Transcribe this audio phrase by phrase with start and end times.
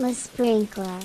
[0.00, 0.98] The sprinkler.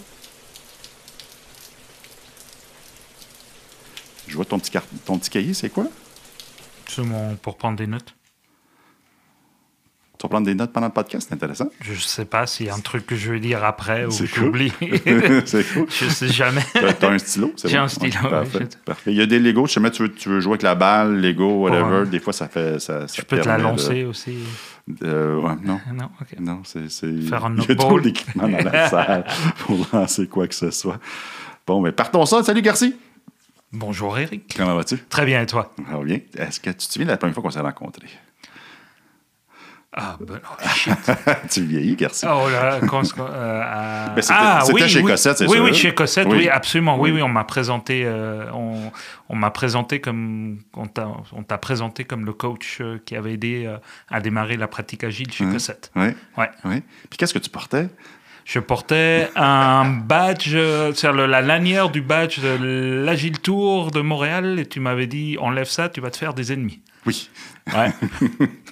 [4.28, 5.88] Je vois ton petit, car- ton petit cahier, c'est quoi?
[6.88, 8.14] C'est mon pour prendre des notes.
[10.18, 11.70] Tu vas prendre des notes pendant le podcast, c'est intéressant.
[11.82, 14.18] Je sais pas s'il y a un truc que je vais dire après ou que
[14.18, 14.28] cool.
[14.28, 14.74] j'oublie.
[15.46, 15.88] c'est cool.
[15.90, 16.62] je sais jamais.
[16.74, 17.84] T'as t'as un stylo, c'est J'ai bon?
[17.84, 19.12] un stylo, Ouais, oui, parfait, parfait.
[19.12, 21.20] Il y a des Lego, je sais tu veux, tu veux jouer avec la balle,
[21.20, 22.02] Lego, whatever.
[22.02, 22.06] Ouais.
[22.08, 22.80] Des fois, ça fait.
[22.80, 24.38] Ça, ça Je peux te la de- lancer aussi.
[25.04, 25.80] Euh, ouais, non.
[25.90, 26.40] Ah Non, ok.
[26.40, 26.88] Non, c'est.
[27.28, 29.26] Faire un Il y a trop d'équipement dans la salle
[29.60, 31.00] pour lancer quoi que ce soit.
[31.68, 32.42] Bon, mais partons ça.
[32.44, 32.96] Salut, Garci.
[33.74, 34.54] Bonjour Eric.
[34.56, 34.98] Comment vas-tu?
[35.10, 35.74] Très bien, et toi?
[35.92, 36.20] Va bien.
[36.38, 38.08] Est-ce que tu te souviens de la première fois qu'on s'est rencontrés?
[39.98, 40.94] Ah, ben non, shit.
[41.50, 42.26] tu vieillis, Garci.
[42.28, 45.12] Oh là, euh, Ben, ah, oui, chez oui.
[45.12, 45.64] Cossette, c'est oui, sûr.
[45.64, 46.38] Oui, chez Cossette, Oui.
[46.40, 47.00] oui, absolument.
[47.00, 47.22] Oui, Oui.
[47.22, 48.92] on m'a présenté, euh, on,
[49.30, 53.74] on m'a présenté comme, on t'a, présenté comme le coach euh, qui avait aidé
[54.12, 55.54] à démarrer la pratique agile chez Hein?
[55.54, 55.92] Cossette.
[55.96, 56.08] Oui.
[56.38, 56.50] Ouais.
[56.66, 56.82] Oui.
[57.10, 57.88] Puis qu'est-ce que tu portais?
[58.44, 64.66] Je portais un badge, c'est-à-dire la lanière du badge de l'Agile Tour de Montréal, et
[64.68, 66.80] tu m'avais dit enlève ça, tu vas te faire des ennemis.
[67.08, 67.30] Oui.
[67.74, 67.92] Ouais.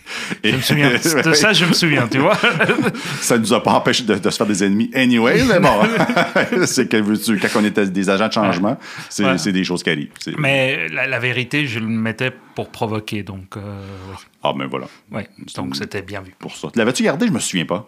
[0.44, 0.90] Et- Je me souviens
[1.24, 2.36] de ça, je me souviens, tu vois.
[3.22, 5.82] Ça ne nous a pas empêché de, de se faire des ennemis anyway, mais bon.
[6.66, 8.78] c'est que veux-tu, quand on était des agents de changement,
[9.10, 9.52] c'est Ouais.
[9.52, 10.10] des choses qui arrivent.
[10.38, 13.62] Mais la, la vérité, je le mettais pour provoquer, donc euh,
[14.10, 14.16] oui.
[14.44, 14.88] Ah, ben voilà.
[15.12, 16.34] Ouais, donc c'était bien vu.
[16.38, 16.68] Pour ça.
[16.76, 17.28] L'avais-tu gardé?
[17.28, 17.88] Je me souviens pas.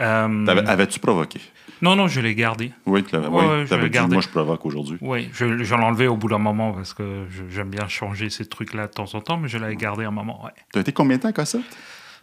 [0.00, 1.38] Euh, Avais-tu provoqué?
[1.82, 2.72] Non, non, je l'ai gardé.
[2.86, 3.26] Oui, tu l'avais.
[3.26, 4.98] Ouais, oui, ouais, je dit, moi, je provoque aujourd'hui.
[5.00, 8.46] Oui, je, je l'ai enlevé au bout d'un moment parce que j'aime bien changer ces
[8.46, 10.52] trucs-là de temps en temps, mais je l'avais gardé un moment, ouais.
[10.72, 11.60] Tu as été combien de temps à Cossette?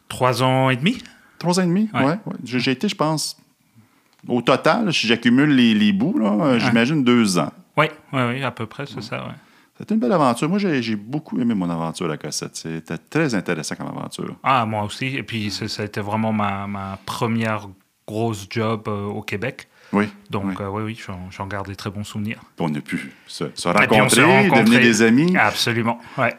[0.08, 0.98] Trois ans et demi
[1.38, 1.90] Trois ans et demi?
[1.94, 2.04] Ouais.
[2.04, 2.18] ouais.
[2.44, 3.38] J'ai été, je pense,
[4.28, 7.52] au total, si j'accumule les, les bouts, euh, j'imagine deux ans.
[7.78, 9.34] Oui, oui, oui, à peu près, c'est ça, ouais.
[9.78, 10.50] C'était une belle aventure.
[10.50, 12.58] Moi, j'ai beaucoup aimé mon aventure à Cossette.
[12.58, 14.36] C'était très intéressant comme aventure.
[14.44, 15.06] Ah, moi aussi.
[15.06, 17.70] Et puis, ça a été vraiment ma, ma première
[18.10, 19.68] grosse job euh, au Québec.
[19.94, 20.06] Oui.
[20.30, 20.56] Donc, oui.
[20.62, 22.40] euh, oui, oui, j'en- garde des très bons souvenirs.
[22.60, 24.22] on a pu se, se rencontrer,
[24.62, 25.36] devenir des amis.
[25.38, 26.34] Absolument, ouais.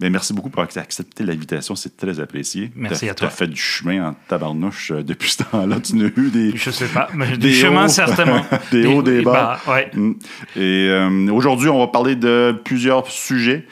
[0.00, 1.76] Mais merci beaucoup pour accepté l'invitation.
[1.76, 2.72] C'est très apprécié.
[2.74, 3.28] Merci à toi.
[3.28, 5.78] T'as fait du chemin en tabarnouche euh, depuis ce temps-là.
[5.80, 7.88] Tu n'as eu des, Je sais pas, mais Des du chemin, hauts.
[7.88, 8.44] certainement.
[8.72, 9.60] Des hauts, des bas.
[9.68, 9.90] ouais.
[9.94, 10.12] Mm.
[10.56, 13.64] Et euh, aujourd'hui, on va parler de plusieurs sujets.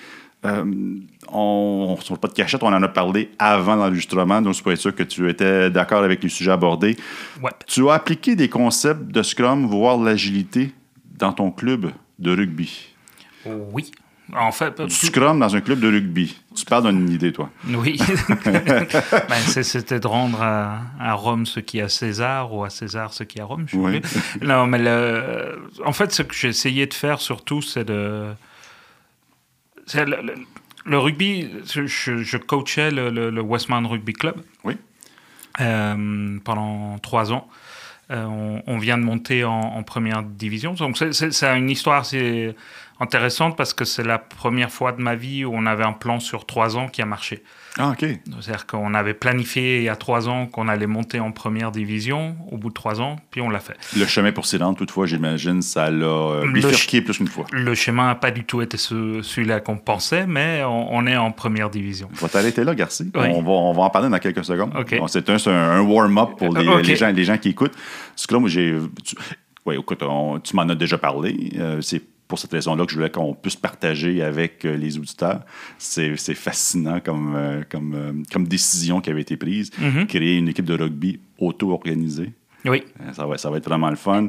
[0.47, 0.65] Euh,
[1.33, 4.79] on, le pas de cachette, on en a parlé avant l'enregistrement, donc c'est pour être
[4.81, 6.97] sûr que tu étais d'accord avec les sujets abordés.
[7.43, 7.51] Ouais.
[7.67, 10.73] Tu as appliqué des concepts de Scrum, voire l'agilité,
[11.19, 12.89] dans ton club de rugby.
[13.47, 13.91] Oui.
[14.37, 16.37] En fait, Du Scrum dans un club de rugby.
[16.55, 17.51] Tu parles d'une idée, toi.
[17.67, 17.99] oui.
[18.45, 23.13] Ben, C'était de rendre à, à Rome ce qui est à César ou à César
[23.13, 23.65] ce qui est à Rome.
[23.67, 24.01] je Oui.
[24.43, 28.27] Non, mais le- en fait, ce que j'ai essayé de faire surtout, c'est de.
[29.87, 30.35] c'est le, le-
[30.85, 34.37] le rugby, je, coachais le, le- le Westmount Rugby Club.
[34.65, 34.75] Oui.
[35.61, 37.49] euh, pendant trois ans.
[38.11, 40.75] Euh, on, on vient de monter en, en première division.
[40.75, 42.55] Donc, c'est- c'est c'est une histoire assez
[43.01, 46.21] intéressante parce que c'est la première fois de ma vie où on avait un plan
[46.21, 47.43] sur trois ans qui a marché.
[47.79, 48.01] Ah, OK.
[48.41, 52.37] C'est-à-dire qu'on avait planifié il y a trois ans qu'on allait monter en première division
[52.51, 53.77] au bout de trois ans, puis on l'a fait.
[53.97, 57.47] Le chemin pour rendre, toutefois, j'imagine, ça l'a euh, bifurqué plus qu'une fois.
[57.53, 61.17] Le schéma n'a pas du tout été ce- celui-là qu'on pensait, mais on, on est
[61.17, 62.09] en première division.
[62.15, 63.11] Je vais t'arrêter là, Garci.
[63.15, 63.27] Oui.
[63.35, 64.73] On, va, on va en parler dans quelques secondes.
[64.77, 64.99] OK.
[64.99, 67.77] Bon, c'est un, warm-up pour les, gens, les gens qui écoutent.
[68.17, 68.77] Scrum, j'ai.
[69.05, 69.15] tu-
[69.65, 71.53] Oui, écoute, on- tu m'en as déjà parlé.
[71.57, 75.41] Euh, c'est pour cette raison-là que je voulais qu'on puisse partager avec euh, les auditeurs.
[75.77, 79.71] C'est fascinant comme, euh, comme, euh, comme décision qui avait été prise.
[79.79, 80.07] Mhm.
[80.07, 82.33] Créer une équipe de rugby auto-organisée.
[82.65, 82.83] Oui,
[83.13, 84.29] Ça va, ça va être vraiment le fun.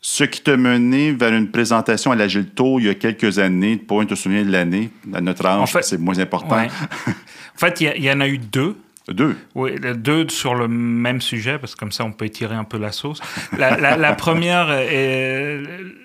[0.00, 3.76] Ce qui t'a mené vers une présentation à l'Agile Tour il y a quelques années,
[3.78, 6.56] pour te souvenir de l'année, à notre âge, En fait- c'est moins important.
[6.56, 6.68] ouais.
[7.56, 8.76] En fait, il y a- il y, en a eu deux.
[9.08, 9.36] Deux.
[9.54, 12.78] Oui, deux sur le même sujet, parce que comme ça, on peut étirer un peu
[12.78, 13.20] la sauce.
[13.58, 15.60] La, la- la première, est-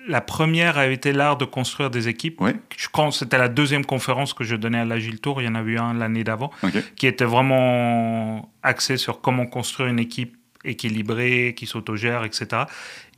[0.06, 2.38] la première a été l'art de construire des équipes.
[2.42, 2.50] Oui.
[2.76, 5.40] Je c'était la deuxième conférence que je donnais à l'Agile Tour.
[5.40, 6.50] Il y en avait eu un l'année d'avant,
[6.96, 12.64] qui était vraiment axé sur comment construire une équipe équilibrée, qui s'autogère, etc.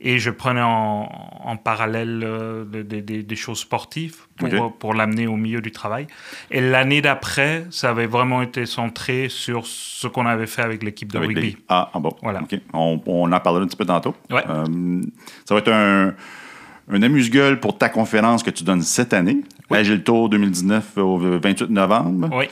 [0.05, 1.09] Et je prenais en,
[1.45, 5.71] en parallèle euh, de- de- de- des choses sportives pour, pour l'amener au milieu du
[5.71, 6.07] travail.
[6.51, 11.11] Et l'année d'après, ça avait vraiment été centré sur ce qu'on avait fait avec l'équipe
[11.11, 11.41] de Avec rugby.
[11.51, 12.13] les- Ah, ah bon.
[12.21, 12.41] Voilà.
[12.41, 12.59] OK.
[12.73, 14.13] On, on en parlera un petit peu tantôt.
[14.29, 14.43] Ouais.
[14.49, 15.01] Euh,
[15.45, 16.13] ça va être un,
[16.91, 19.37] un amuse-gueule pour ta conférence que tu donnes cette année.
[19.69, 19.77] Oui.
[19.77, 22.29] Agile Tour 2019 au 28 novembre.
[22.33, 22.45] Oui.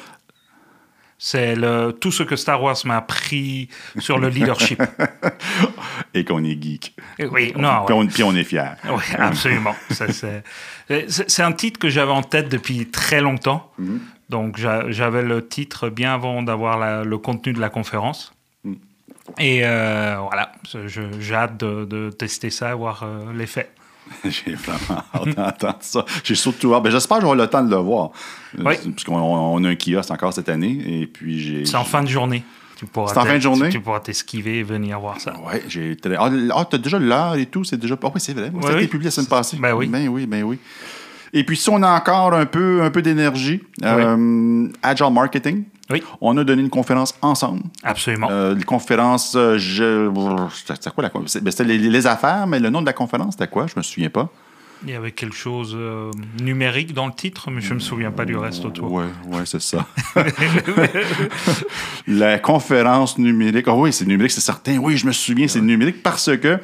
[1.23, 3.69] C'est le, tout ce que Star Wars m'a appris
[3.99, 4.81] sur le leadership.
[6.15, 6.95] Et qu'on est geek.
[7.19, 8.01] Et oui, non, Puis, ouais.
[8.01, 8.71] on, puis on est fiers.
[8.89, 9.75] Oui, absolument.
[9.91, 13.71] Ça, c'est, un titre que j'avais en tête depuis très longtemps.
[14.29, 18.33] Donc, j'a- j'avais le titre bien avant d'avoir la- le contenu de la conférence.
[19.37, 20.53] Et euh, voilà,
[20.87, 23.69] je- j'ai hâte de, de tester ça et voir euh, l'effet.
[24.25, 26.05] J'ai vraiment hâte d'entendre ça.
[26.23, 26.83] J'ai surtout hâte.
[26.83, 28.11] Ben, J'espère que j'aurai le temps de le voir.
[28.59, 28.75] Euh, Oui.
[28.91, 31.01] Parce qu'on on a un kiosque encore cette année.
[31.01, 31.65] Et puis j'ai.
[31.65, 32.43] C'est en fin de journée.
[32.81, 33.69] C'est en fin de journée?
[33.69, 35.35] Tu, tu pourras t'esquiver et venir voir ça.
[35.45, 35.95] Ouais, j'ai.
[36.17, 37.95] Ah, ah, t'as déjà l'heure et tout, c'est déjà.
[38.01, 38.51] Ah oui, c'est vrai.
[38.61, 38.77] ça a oui.
[38.79, 39.57] été publié la semaine passée.
[39.61, 39.85] Ben oui.
[39.87, 40.57] Ben oui, ben oui.
[41.33, 46.03] Et puis, si on a encore un peu, un peu d'énergie, euh, Agile Marketing, Oui,
[46.21, 47.63] on a donné une conférence ensemble.
[47.83, 48.29] absolument.
[48.31, 50.09] Euh, les conférences, euh, je.
[50.53, 51.37] C'était quoi la conférence?
[51.49, 53.67] C'était les, les affaires, mais le nom de la conférence, c'était quoi?
[53.67, 54.29] Je me souviens pas.
[54.83, 56.09] Il y avait quelque chose euh,
[56.41, 58.91] numérique dans le titre, mais je ne me souviens pas du reste autour.
[58.91, 59.85] Ouais, ouais, c'est ça.
[62.07, 63.65] la conférence numérique.
[63.67, 64.77] Ah oui, c'est numérique, c'est certain.
[64.77, 66.59] Oui, je me souviens, c'est numérique parce que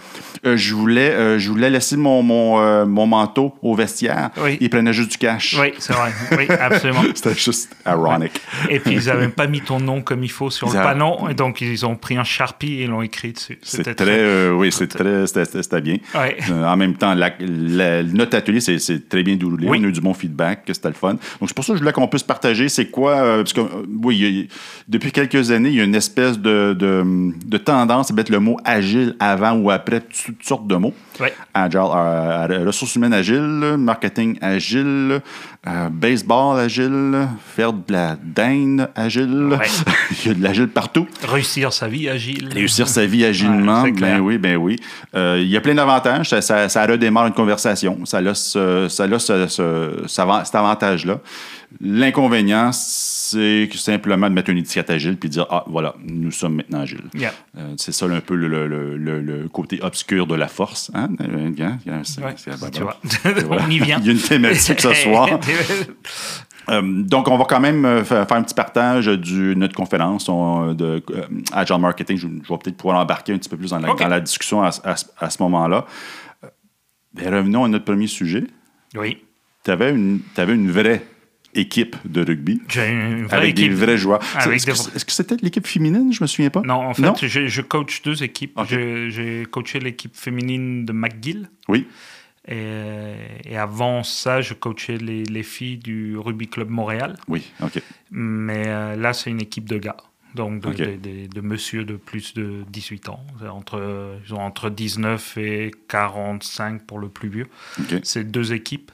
[0.46, 4.31] euh, je, voulais, euh, je voulais laisser mon, mon, euh, mon manteau au vestiaire.
[4.42, 4.58] Oui.
[4.62, 5.56] Ils prenaient juste du cash.
[5.60, 6.12] Oui, c'est vrai.
[6.38, 7.04] Oui, absolument.
[7.16, 8.42] C'était juste ironic.
[8.69, 11.30] Et puis, ils n'avaient pas mis ton nom comme il faut sur le a- panneau,
[11.30, 13.60] et donc ils ont pris un Sharpie et l'ont écrit dessus.
[13.62, 15.98] C'était très, oui, c'est très, c'était- bien.
[16.16, 16.38] Ouais.
[16.52, 19.68] En même temps, la- la- notre atelier, c'est très bien déroulé.
[19.68, 19.80] Oui.
[19.81, 21.13] On a eu du bon feedback, que c'était le fun.
[21.13, 23.15] Donc, c'est pour ça que je voulais qu'on puisse partager c'est quoi.
[23.18, 24.54] euh, parce que, euh, oui, a-
[24.88, 27.04] depuis quelques années, il y a une espèce de, de,
[27.45, 30.94] de tendance à mettre le mot agile avant ou après toutes sortes de mots.
[31.54, 35.21] Agile, euh, ressources humaines agiles, marketing agile,
[35.68, 39.50] euh, baseball agile, faire de la dinde agile.
[39.60, 39.68] Ouais.
[40.24, 41.06] il y a de l'agile partout.
[41.28, 42.50] Réussir sa vie agile.
[42.54, 44.78] Réussir sa vie agilement, Ouais, ben oui, ben oui.
[45.16, 46.30] Euh, il y a plein d'avantages.
[46.30, 48.00] Ça, ça- ça redémarre une conversation.
[48.06, 51.19] Ça a, ce, ça a ce- ce- cet avantage-là.
[51.81, 52.72] L'inconvénient,
[53.29, 57.03] c'est simplement de mettre une étiquette agile puis dire Ah, voilà, nous sommes maintenant agiles.
[57.13, 57.33] Yeah.
[57.57, 60.91] Euh, c'est ça un peu le, le- le- le- le côté obscur de la force.
[60.94, 61.09] Hein?
[61.19, 62.35] Ouais,
[62.71, 62.95] tu vois.
[63.65, 64.00] On y vient.
[64.01, 65.29] Il y a une thématique ce soir.
[66.69, 70.27] Euh, donc, on va quand même euh, fa- faire un petit partage de notre conférence
[70.27, 71.23] on- de euh,
[71.53, 72.18] Agile Marketing.
[72.18, 74.00] Je, je vais peut-être pouvoir embarquer un petit peu plus dans la, OK.
[74.00, 75.85] dans la discussion à, à ce- à ce moment-là.
[77.13, 78.44] Ben, revenons à notre premier sujet.
[78.95, 79.23] oui.
[79.63, 81.03] Tu avais une, t'avais une vraie
[81.57, 83.69] équipe de rugby J'ai une vraie avec équipe.
[83.69, 84.19] des vrais joueurs.
[84.51, 86.12] Est-ce que, c'était l'équipe féminine?
[86.13, 86.62] Je me souviens pas.
[86.62, 88.59] Non, en fait, Je, je coach deux équipes.
[88.69, 91.50] J'ai coaché l'équipe féminine de McGill.
[91.68, 91.88] Oui.
[92.50, 93.13] Et,
[93.45, 97.18] et avant ça, je coachais les, les filles du Rugby Club Montréal.
[97.27, 97.81] Oui, OK.
[98.12, 99.98] Mais euh, là, c'est une équipe de gars.
[100.36, 100.75] Donc, de, Ok.
[100.77, 103.19] de, de- de monsieur de plus de 18 ans.
[103.50, 107.48] Entre, ils ont entre 19 et 45 pour le plus vieux.
[107.80, 107.95] OK.
[108.04, 108.92] C'est deux équipes.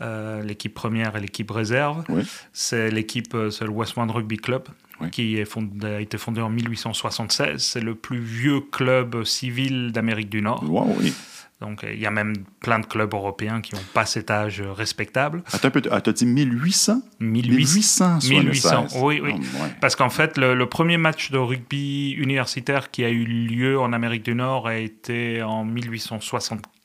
[0.00, 2.04] Euh, l'équipe première et l'équipe réserve.
[2.08, 2.22] Oui.
[2.52, 3.70] C'est l'équipe, euh, c'est le
[4.12, 4.64] Rugby Club,
[5.00, 5.10] Oui.
[5.10, 7.62] qui est fondé- a été fondé en 1876.
[7.62, 10.62] C'est le plus vieux club civil d'Amérique du Nord.
[10.68, 11.12] Wow, oui.
[11.60, 14.62] Donc, euh, il y a même plein de clubs européens qui n'ont pas cet âge
[14.62, 15.42] respectable.
[15.52, 15.82] Attends un peu.
[15.90, 17.02] Ah, t'as dit 1800?
[17.20, 18.18] 1800.
[18.22, 18.30] 1876.
[18.30, 19.32] 1800, oui, oui.
[19.34, 19.68] Oh, ouais.
[19.78, 23.92] Parce qu'en fait, le, le premier match de rugby universitaire qui a eu lieu en
[23.92, 25.66] Amérique du Nord a été en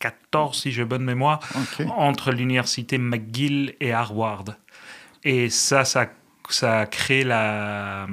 [0.02, 1.40] 1874, si j'ai bonne mémoire,
[1.98, 4.46] entre l'université McGill et Harvard.
[5.24, 6.08] Et ça, ça,
[6.50, 8.08] ça a créé la...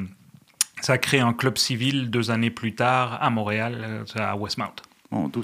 [0.80, 4.74] Ça a créé un club civil deux années plus tard à Montréal, euh, à Westmount.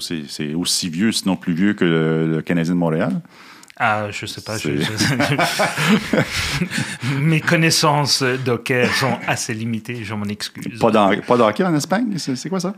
[0.01, 3.21] C'est c'est aussi vieux, sinon plus vieux que le, le Canadien de Montréal.
[3.81, 4.57] Ah, je sais pas.
[4.57, 6.15] je- je-
[7.19, 10.77] Mes connaissances d'hockey sont assez limitées, je m'en excuse.
[10.79, 12.17] Pas, dans, pas de hockey en Espagne?
[12.17, 12.73] C'est quoi ça?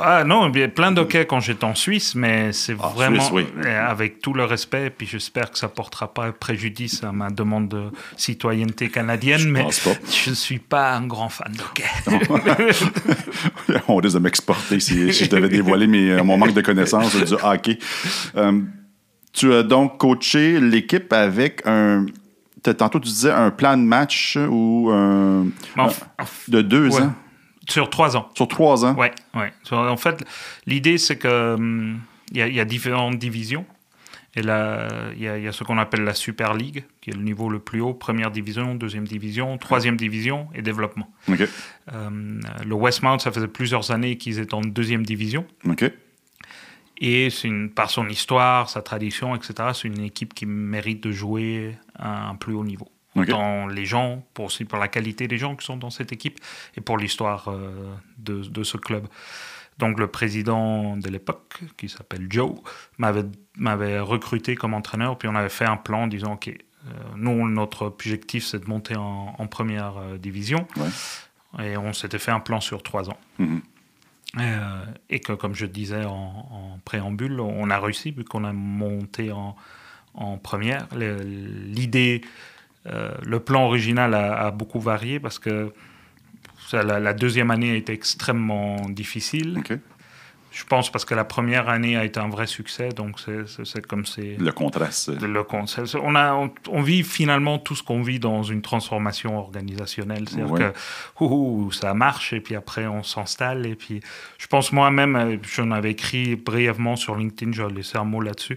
[0.00, 3.20] Ah non, il y a plein d'hockey quand j'étais en Suisse, mais c'est Ah, vraiment
[3.22, 3.46] Suisse, oui.
[3.66, 7.68] euh, avec tout le respect, puis j'espère que ça portera pas préjudice à ma demande
[7.68, 7.84] de
[8.16, 9.90] citoyenneté canadienne, mais pense pas.
[10.26, 11.84] je suis pas un grand fan d'hockey.
[13.88, 17.16] On risque de m'exporter si, si je devais dévoiler mes, euh, mon manque de connaissances
[17.16, 17.78] du hockey.
[18.36, 18.60] Euh,
[19.32, 22.06] tu as donc coaché l'équipe avec un.
[22.62, 25.46] Tantôt, tu disais un plan de match ou un,
[25.78, 27.02] En- un- de deux Ouais.
[27.02, 27.14] ans,
[27.68, 28.28] Sur trois ans.
[28.34, 28.94] sur trois ans.
[28.96, 29.50] Ouais, ouais.
[29.72, 30.24] En fait,
[30.66, 32.00] l'idée, c'est que hum,
[32.32, 33.64] il y, a- il y a différentes divisions.
[34.36, 37.10] Et là, il y, a- il y a ce qu'on appelle la Super League, qui
[37.10, 41.08] est le niveau le plus haut, première division, deuxième division, troisième division et développement.
[41.28, 41.40] OK.
[41.92, 45.46] Euh, le Westmount, ça faisait plusieurs années qu'ils étaient en deuxième division.
[45.68, 45.90] OK.
[47.00, 51.76] Et une, par son histoire, sa tradition, etc., c'est une équipe qui mérite de jouer
[51.98, 52.88] à un plus haut niveau.
[53.16, 56.38] Autant les gens, pour, aussi pour la qualité des gens qui sont dans cette équipe
[56.76, 59.08] et pour l'histoire euh, de, de ce club.
[59.78, 62.52] Donc le président de l'époque, qui s'appelle Joe,
[62.98, 67.48] m'avait recruté comme entraîneur, puis on avait fait un plan en disant, OK, euh, nous,
[67.48, 70.66] notre objectif, c'est de monter en, en première euh, division.
[70.76, 71.64] Ouais.
[71.64, 73.18] Et on s'était fait un plan sur trois ans.
[73.38, 73.60] Mhm.
[74.38, 79.32] Euh, et que, comme je disais en, préambule, on a réussi vu qu'on a monté
[79.32, 79.56] en,
[80.14, 80.86] en première.
[80.94, 82.22] L'idée,
[82.86, 85.72] euh, le plan original a, beaucoup varié parce que
[86.72, 89.62] la, deuxième année a été extrêmement difficile.
[90.50, 94.04] Je pense parce que la première année a été un vrai succès, donc c'est comme
[94.04, 95.10] c'est le contraste.
[95.20, 95.96] Le contraste.
[96.02, 100.50] On a, on, on, vit finalement tout ce qu'on vit dans une transformation organisationnelle, c'est-à-dire
[100.50, 100.72] ouais.
[101.18, 104.00] que ouh, ça marche et puis après on s'installe et puis
[104.38, 108.56] je pense moi-même, j'en avais écrit brièvement sur LinkedIn, je vais laisser un mot là-dessus.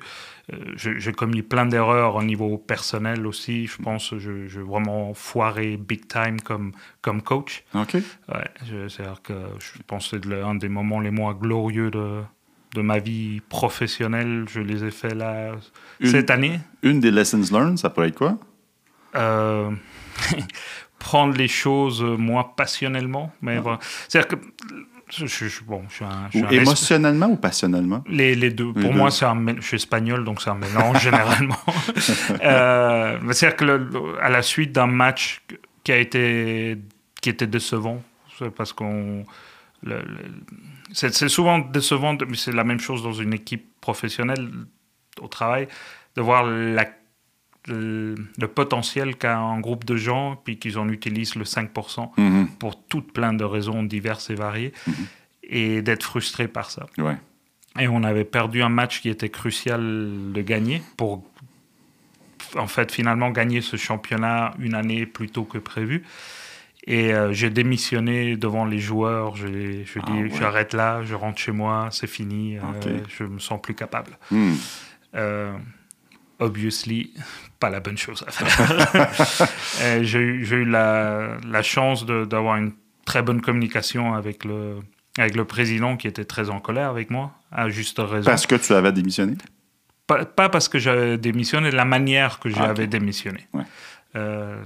[0.51, 3.67] Euh, j'ai commis plein d'erreurs au niveau personnel aussi.
[3.67, 7.63] Je pense je, je vraiment foiré big time comme, comme coach.
[7.73, 7.93] OK.
[7.93, 8.49] Ouais,
[8.89, 12.21] c'est-à-dire que je pense que c'est un des moments les moins glorieux de,
[12.75, 14.45] de ma vie professionnelle.
[14.49, 15.53] Je les ai faits là
[16.01, 16.59] une, cette année.
[16.81, 18.37] Une des lessons learned, ça pourrait être quoi?
[19.15, 19.71] Euh,
[20.99, 23.31] Prendre les choses moins passionnellement.
[23.41, 23.79] Mais voilà.
[24.09, 24.45] C'est-à-dire que
[25.15, 28.03] je, je, bon, je suis un, je suis ou un émotionnellement ou passionnellement?
[28.07, 28.73] Les, les deux.
[28.75, 28.97] Les Pour deux.
[28.97, 31.59] moi, c'est un, je suis espagnol, donc c'est un mélange généralement.
[32.43, 33.89] euh, C'est-à-dire que le,
[34.21, 35.41] à la suite d'un match
[35.83, 36.77] qui a été
[37.21, 38.01] qui était décevant,
[38.55, 39.25] parce qu'on
[40.93, 44.49] c'est souvent décevant, mais c'est la même chose dans une équipe professionnelle
[45.19, 45.67] au travail,
[46.15, 46.85] de voir la
[47.67, 52.21] le, le, potentiel qu'a un groupe de gens, puis qu'ils en utilisent le 5% mm
[52.43, 52.47] -hmm.
[52.59, 54.91] pour toutes plein de raisons diverses et variées, -hmm.
[55.43, 56.85] et d'être frustré par ça.
[56.97, 57.17] Ouais.
[57.79, 59.81] Et on avait perdu un match qui était crucial
[60.35, 61.23] de gagner pour,
[62.55, 66.03] en fait, finalement gagner ce championnat une année plus tôt que prévu.
[66.85, 69.35] Et euh, j'ai démissionné devant les joueurs.
[69.37, 69.47] Je,
[69.85, 70.29] je Ah, dis, ouais.
[70.39, 72.85] j'arrête là, je rentre chez moi, c'est fini, Ok.
[72.87, 74.11] euh, je me sens plus capable.
[74.31, 74.53] Mm.
[75.15, 75.53] Euh,
[76.39, 77.13] obviously,
[77.59, 79.49] pas la bonne chose à faire.
[79.81, 82.73] Euh, j'ai eu, la, la chance d'avoir une
[83.05, 84.77] très bonne communication avec le,
[85.17, 88.25] avec le président qui était très en colère avec moi, à juste raison.
[88.25, 89.35] Parce que tu avais démissionné?
[90.07, 93.47] Pas, pas parce que j'avais démissionné, la manière que Ah, j'avais démissionné.
[93.53, 93.63] Ouais.
[94.15, 94.61] Euh,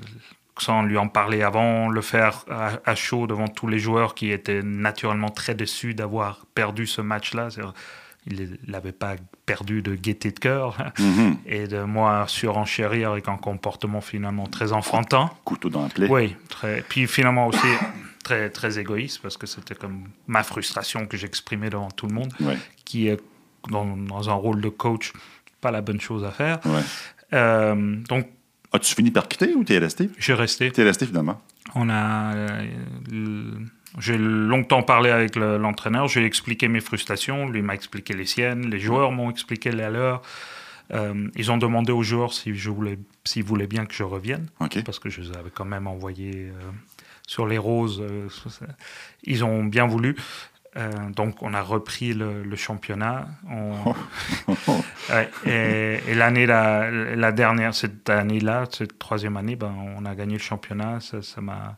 [0.60, 4.32] sans lui en parler avant, le faire à, à chaud devant tous les joueurs qui
[4.32, 7.50] étaient naturellement très déçus d'avoir perdu ce match-là.
[8.30, 9.16] Il n'avait pas
[9.46, 10.78] perdu de gaieté de cœur.
[11.00, 11.38] Mhm.
[11.46, 15.30] Et de moi surenchérir avec un comportement finalement très enfantin.
[15.46, 16.08] Couteau dans la plaie.
[16.10, 16.82] Oui, très.
[16.90, 17.68] Puis finalement aussi
[18.24, 22.34] très, très égoïste parce que c'était comme ma frustration que j'exprimais devant tout le monde,
[22.42, 22.58] Ouais.
[22.86, 23.20] qui est
[23.70, 25.14] dans, dans un rôle de coach
[25.62, 26.60] pas la bonne chose à faire.
[26.66, 26.82] Ouais.
[27.34, 28.28] Euh, donc
[28.74, 30.10] As-tu fini par quitter ou t'es resté?
[30.20, 30.70] J'ai resté.
[30.72, 31.42] T'es resté finalement.
[31.76, 32.66] On a, euh,
[33.98, 36.08] j'ai longtemps parlé avec le- l'entraîneur.
[36.08, 37.48] J'ai expliqué mes frustrations.
[37.50, 38.70] Lui m'a expliqué les siennes.
[38.70, 40.22] Les joueurs m'ont expliqué les leurs.
[40.94, 42.54] Euh, ils ont demandé aux joueurs si
[43.26, 44.48] s'ils voulaient bien que je revienne.
[44.84, 46.72] Parce que je les avais quand même envoyés euh,
[47.28, 48.02] sur les roses.
[48.02, 48.28] euh,
[49.24, 50.16] ils ont bien voulu.
[51.16, 53.28] Donc, on a repris le, le championnat.
[53.50, 53.96] On-
[55.46, 60.34] et et l'année, la, la dernière, cette année-là, cette troisième année, ben, on a gagné
[60.34, 61.00] le championnat.
[61.00, 61.78] Ça ça m'a.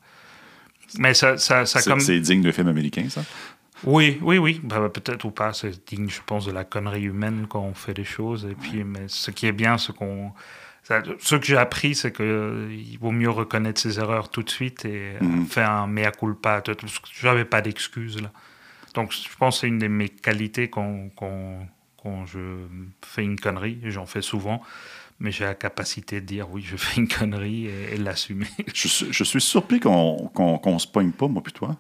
[0.98, 2.00] Mais ça, ça, ça C'est comme.
[2.00, 3.24] c'est digne de film américain, ça?
[3.86, 4.60] Oui, oui, oui.
[4.64, 5.54] Ben, Peut-être ou pas.
[5.54, 8.46] C'est digne, je pense, de la connerie humaine quand on fait des choses.
[8.50, 10.32] Et puis, mais ce qui est bien, c'est qu'on.
[11.20, 15.14] Ce que j'ai appris, c'est qu'il vaut mieux reconnaître ses erreurs tout de suite et
[15.22, 15.46] euh, Mhm.
[15.46, 16.64] faire un mea culpa.
[17.14, 18.32] Je n'avais pas d'excuses là.
[18.96, 21.60] Donc, je pense que c'est une de mes qualités quand, quand,
[22.02, 22.40] quand je
[23.06, 24.64] fais une connerie, et j'en fais souvent,
[25.20, 28.48] mais j'ai la capacité de dire oui, je fais une connerie et, et l'assumer.
[28.74, 31.76] je, suis- surpris qu'on qu'on qu'on se pogne pas, moi puis toi.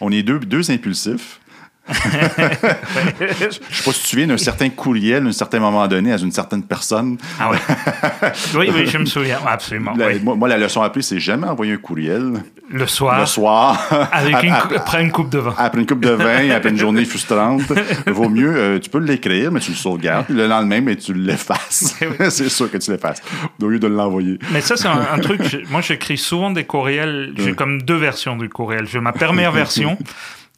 [0.00, 1.40] On est deux, deux impulsifs.
[1.88, 1.94] Je
[3.50, 6.18] sais pas si tu te souviens d'un certain courriel, à un certain moment donné, à
[6.18, 7.16] une certaine personne.
[7.38, 7.58] Ah oui.
[8.56, 9.92] oui, oui, je me souviens, absolument.
[9.96, 10.20] La- oui.
[10.22, 14.08] moi, moi, la leçon appelée, c'est jamais envoyer un courriel Le soir, le soir.
[14.12, 15.54] avec une, Après- après une coupe de vin.
[15.58, 17.62] Après une coupe de vin, après une journée frustrante,
[18.06, 20.26] vaut mieux, euh, tu peux l'écrire, mais tu le sauvegardes.
[20.26, 21.96] Puis le lendemain, mais tu l'effaces.
[22.30, 23.22] c'est sûr que tu l'effaces.
[23.60, 24.38] Au lieu de l'envoyer.
[24.52, 25.40] Mais ça, c'est un, un truc.
[25.70, 27.32] Moi, j'écris souvent des courriels.
[27.36, 28.86] J'ai comme deux versions du courriel.
[28.86, 29.98] J'ai ma première version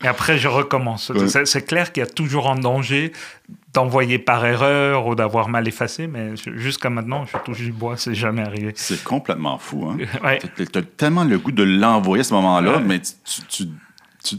[0.02, 1.11] et après, je recommence.
[1.11, 1.28] Ouais.
[1.44, 3.12] C'est- clair qu'il y a toujours un danger
[3.73, 8.14] d'envoyer par erreur ou d'avoir mal effacé, mais jusqu'à maintenant, je touche du bois, c'est
[8.14, 8.73] jamais arrivé.
[8.76, 9.88] C'est complètement fou.
[9.90, 9.97] Hein?
[10.25, 10.40] Ouais.
[10.56, 12.82] Tu as tellement le goût de l'envoyer à ce moment-là, Ouais.
[12.85, 13.64] mais tu, tu,
[14.25, 14.37] tu,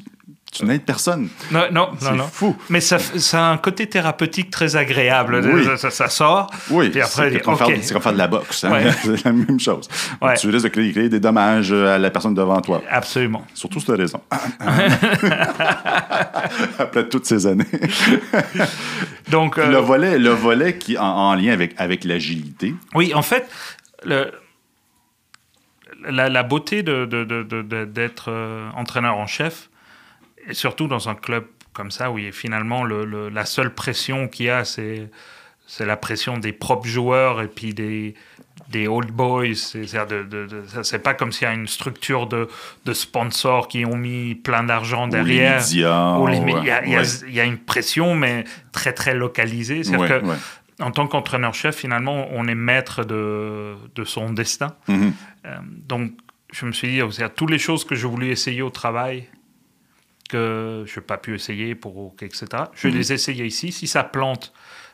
[0.53, 1.29] tu n'aides personne.
[1.51, 2.27] Non, non, non, C'est non.
[2.27, 2.55] fou.
[2.69, 5.41] Mais ça, ça a un côté thérapeutique très agréable.
[5.43, 5.67] Oui.
[5.77, 6.49] Ça, sort.
[6.69, 7.65] Oui, Puis après, c'est comme, ok.
[7.65, 8.63] faire, c'est comme faire de la boxe.
[8.63, 8.71] hein.
[8.71, 8.91] Ouais.
[9.03, 9.87] c'est la même chose.
[10.21, 10.35] Ouais.
[10.35, 12.81] Tu risques de créer, créer des dommages à la personne devant toi.
[12.89, 13.45] Absolument.
[13.53, 14.21] Surtout si tu as raison.
[16.79, 17.65] Après toutes ces années.
[19.29, 22.73] Donc, euh, le, volet, le volet qui en, en lien avec, avec l'agilité.
[22.93, 23.49] Oui, en fait,
[24.05, 24.31] le,
[26.07, 29.69] la, la beauté de, de- de- de- d'être euh, entraîneur en chef,
[30.47, 34.27] et surtout dans un club comme ça, où il finalement le, le- la seule pression
[34.27, 35.09] qu'il y a, c'est,
[35.65, 38.13] c'est la pression des propres joueurs et puis des,
[38.69, 39.55] des old boys.
[39.55, 42.47] C'est de, de, de pas comme s'il y a une structure de,
[42.85, 45.61] de sponsors qui ont mis plein d'argent derrière.
[46.59, 47.07] Il y, a- ouais.
[47.27, 49.83] il y a une pression, mais très, très localisée.
[49.83, 50.35] C'est-à-dire Ouais, que, ouais.
[50.79, 54.75] en tant qu'entraîneur-chef, finalement, on est maître de, de son destin.
[54.87, 55.13] Mhm.
[55.45, 55.57] Euh,
[55.87, 56.11] donc,
[56.51, 59.27] je me suis dit, c'est-à-dire, toutes les choses que je voulais essayer au travail,
[60.33, 62.97] que je n'ai pas pu essayer, pour, etc., je vais Mhm.
[62.99, 63.71] les essayer ici.
[63.71, 64.51] Si ça plante,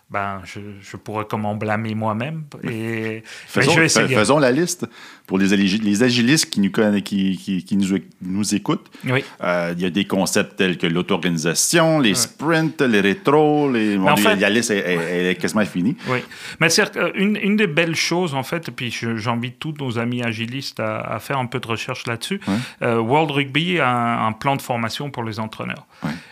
[0.10, 2.46] ben, je, je pourrais comment blâmer moi-même.
[2.64, 4.16] Et Faisons, mais je vais fa- essayer.
[4.18, 4.88] faisons la liste
[5.30, 6.72] pour les, agi- les agilistes qui nous,
[7.04, 8.88] qui, qui, qui nous, nous écoutent.
[9.06, 9.24] Oui.
[9.44, 13.96] Euh, Il y a des concepts tels que l'auto-organisation, les sprints, les rétros, les...
[13.98, 15.96] en bon, fait- la liste est, est- est quasiment finie.
[16.08, 16.18] Oui,
[16.60, 20.24] mais c'est une, une des belles choses, en fait, et puis j'invite tous nos amis
[20.24, 22.40] agilistes à, à faire un peu de recherche là-dessus.
[22.82, 25.86] Euh, World Rugby a un, un plan de formation pour les entraîneurs.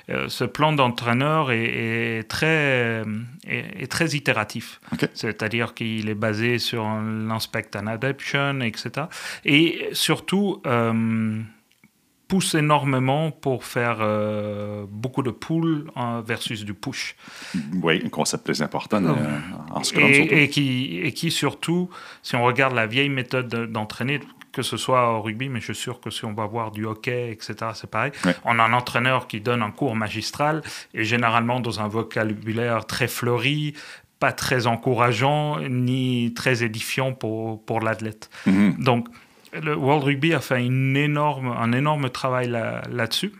[0.09, 3.03] Euh, ce plan d'entraîneur est, est très,
[3.45, 4.79] est, très itératif.
[5.13, 6.83] C'est-à-dire qu'il est basé sur
[7.27, 8.86] l'inspect and adaption, etc.
[9.45, 11.41] Et surtout, euh,
[12.27, 17.15] pousse énormément pour faire euh, beaucoup de pull euh, versus du push.
[17.81, 19.13] Oui, un concept très important euh,
[19.71, 20.03] en Scrum.
[20.07, 21.89] Et, et qui, et qui surtout,
[22.21, 24.19] si on regarde la vieille méthode de- d'entraîner,
[24.51, 26.85] que ce soit au rugby, mais je suis sûr que si on va voir du
[26.85, 28.11] hockey, etc., c'est pareil.
[28.25, 28.35] Ouais.
[28.43, 30.63] On a un entraîneur qui donne un cours magistral
[30.93, 33.73] et généralement dans un vocabulaire très fleuri,
[34.19, 38.29] pas très encourageant, ni très édifiant pour, pour l'athlète.
[38.45, 38.75] Mhm.
[38.79, 39.07] Donc,
[39.53, 43.31] le World Rugby a fait une énorme, un énorme travail là- là-dessus.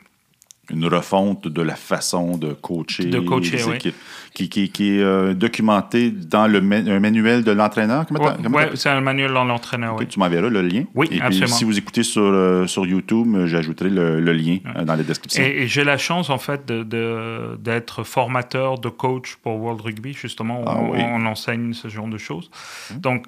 [0.70, 3.76] Une refonte de la façon de coacher, De coacher, les oui.
[3.76, 3.96] équipes,
[4.34, 8.06] qui, qui, qui est euh, documentée dans le un manuel de l'entraîneur.
[8.12, 8.72] Ouais, t'appelles?
[8.76, 9.94] c'est un manuel dans l'entraîneur.
[9.94, 10.08] Ok, oui.
[10.08, 10.84] Tu m'enverras le lien.
[10.94, 11.48] Oui, Et puis, absolument.
[11.56, 15.04] si vous écoutez sur, euh, sur YouTube, euh, j'ajouterai le, le lien euh, dans la
[15.04, 15.42] description.
[15.42, 19.80] Et, et j'ai la chance, en fait, de- de- d'être formateur de coach pour World
[19.80, 20.12] Rugby.
[20.14, 21.00] Justement, Ah on, oui.
[21.02, 22.52] on enseigne ce genre de choses.
[22.98, 23.24] Donc,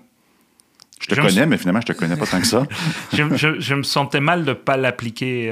[1.00, 2.66] je te je connais, mais finalement, je te connais pas tant que ça.
[3.14, 5.50] je, je- je me sentais mal de ne pas l'appliquer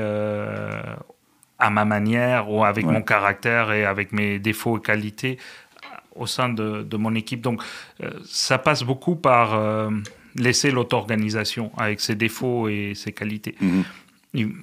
[1.60, 2.94] à ma manière ou avec Ouais.
[2.94, 5.38] mon caractère et avec mes défauts et qualités
[6.16, 7.42] au sein de, de mon équipe.
[7.42, 7.62] Donc,
[8.04, 9.90] euh, ça passe beaucoup par euh,
[10.36, 13.56] laisser l'auto-organisation avec ses défauts et ses qualités.
[13.62, 13.84] Mhm.
[14.34, 14.54] Il-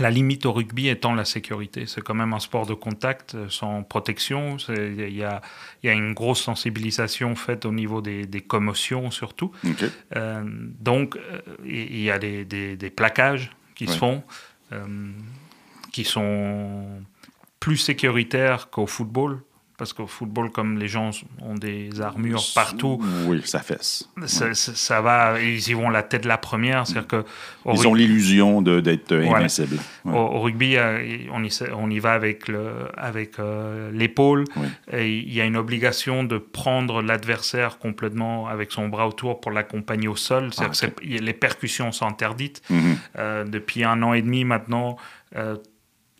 [0.00, 1.86] La limite au rugby étant la sécurité.
[1.86, 4.58] C'est quand même un sport de contact euh, sans protection.
[4.68, 5.40] Il y a,
[5.82, 9.50] il y a une grosse sensibilisation faite au niveau des, des commotions surtout.
[10.14, 10.44] Euh,
[10.80, 11.16] donc,
[11.64, 14.22] il y a des, des- des plaquages qui se font,
[14.72, 14.84] euh,
[15.92, 16.84] qui sont
[17.60, 19.40] plus sécuritaires qu'au football.
[19.76, 24.08] Parce qu'au football, comme les gens ont des armures partout, Oui, ça fesse.
[24.26, 26.82] ça, ça- ça va, ils y vont la tête la première.
[27.06, 27.24] Que
[27.72, 29.76] Ils ont l'illusion d'être euh, invincibles.
[30.04, 30.12] Ouais.
[30.12, 34.42] au, au rugby, euh, on y, on y va avec le- avec euh, l'épaule.
[34.56, 34.66] Oui.
[34.90, 39.52] Et il y a une obligation de prendre l'adversaire complètement avec son bras autour pour
[39.52, 40.50] l'accompagner au sol.
[40.58, 42.62] Ah, que c'est- les percussions sont interdites.
[42.68, 42.96] Mhm.
[43.16, 44.96] Euh, depuis un an et demi maintenant,
[45.36, 45.54] euh,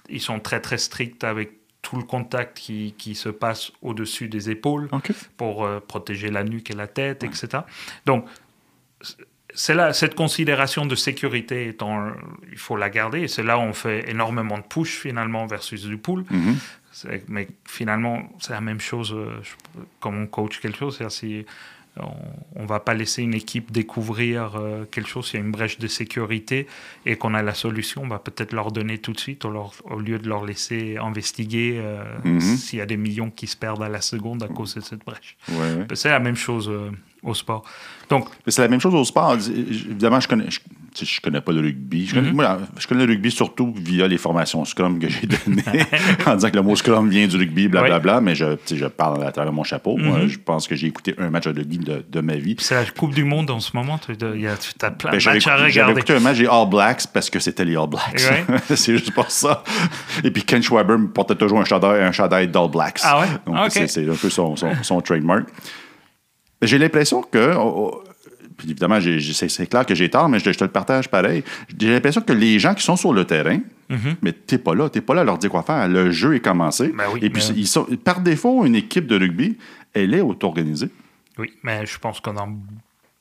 [0.09, 4.51] ils sont très très stricts avec tout le contact qui, qui se passe au-dessus des
[4.51, 4.88] épaules
[5.37, 7.62] pour euh, protéger la nuque et la tête, etc.
[8.05, 8.27] Donc,
[9.55, 12.12] c'est là, cette considération de sécurité étant,
[12.51, 13.29] il faut la garder.
[13.29, 16.25] C'est là où on fait énormément de push finalement versus du pull.
[16.31, 16.57] Mhm.
[16.92, 19.40] C'est- Mais finalement, c'est la même chose euh,
[20.01, 20.97] comme on coach quelque chose.
[20.97, 21.47] C'est-à-dire si
[22.57, 25.53] on ne va pas laisser une équipe découvrir euh, quelque chose, s'il y a une
[25.53, 26.67] brèche de sécurité
[27.07, 29.73] et qu'on a la solution, on va peut-être leur donner tout de suite au, leur-
[29.85, 32.41] au lieu de leur laisser investiguer euh, Mhm.
[32.41, 35.05] s'il y a des millions qui se perdent à la seconde à cause de cette
[35.05, 35.37] brèche.
[35.51, 35.87] Ouais, ouais.
[35.95, 36.91] C'est la même chose euh,
[37.23, 37.65] au sport.
[38.09, 39.35] Donc, Mais C'est la même chose au sport.
[39.35, 40.61] Évidemment, je connais, je,
[40.99, 42.07] tu sais, je connais pas le rugby.
[42.07, 42.35] Je connais, Mhm.
[42.37, 45.63] moi, je connais le rugby surtout via les formations Scrum que j'ai données,
[46.27, 48.87] en disant que le mot Scrum vient du rugby, blablabla, mais je, tu sais, je
[48.87, 49.97] parle à travers mon chapeau.
[49.97, 50.29] Moi, Mhm.
[50.29, 52.57] je pense que j'ai écouté un match de rugby de, de ma vie.
[52.59, 53.99] c'est la Coupe du Monde en ce moment.
[53.99, 55.93] Tu as plein Ben, de matchs à écouté, j'avais regarder.
[55.93, 58.21] écouté un match des All Blacks parce que c'était les All Blacks.
[58.75, 59.63] C'est juste pour ça.
[60.25, 63.01] Et puis Ken Schwaber me portait toujours un chandail, un chandail d'All Blacks.
[63.05, 63.27] Ah ouais?
[63.47, 65.47] Donc Ah, c'est, un peu son, son, son trademark.
[66.61, 67.55] Mais J'ai l'impression que.
[67.57, 68.05] oh, oh,
[68.59, 71.42] puis évidemment, c'est, clair que j'ai tort, mais je, je te le partage pareil.
[71.79, 74.16] J'ai l'impression que les gens qui sont sur le terrain, Mhm.
[74.21, 75.88] mais t'es pas là, t'es pas là à leur dire quoi faire.
[75.88, 76.88] Le jeu est commencé.
[76.88, 79.57] Ben oui, Et puis, mais- ils sont, par défaut, une équipe de rugby,
[79.94, 80.90] elle est auto-organisée.
[81.38, 82.55] Oui, mais je pense que dans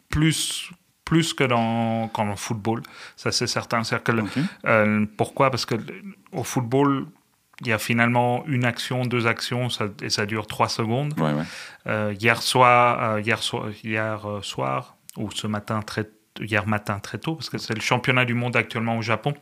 [0.09, 0.69] plus
[1.05, 2.81] plus que dans, qu'en football,
[3.15, 3.81] ça c'est certain.
[4.03, 4.23] Que le-
[4.65, 5.49] euh, pourquoi?
[5.49, 5.83] Parce que le-
[6.33, 7.05] au football,
[7.61, 11.13] il y a finalement une action, deux actions, ça- et ça dure trois secondes.
[11.17, 11.43] Ouais, ouais.
[11.87, 13.39] Euh, hier soir, euh, hier,
[13.85, 18.23] hier soir ou ce matin très hier matin très tôt, parce que c'est le championnat
[18.23, 19.33] du monde actuellement au Japon.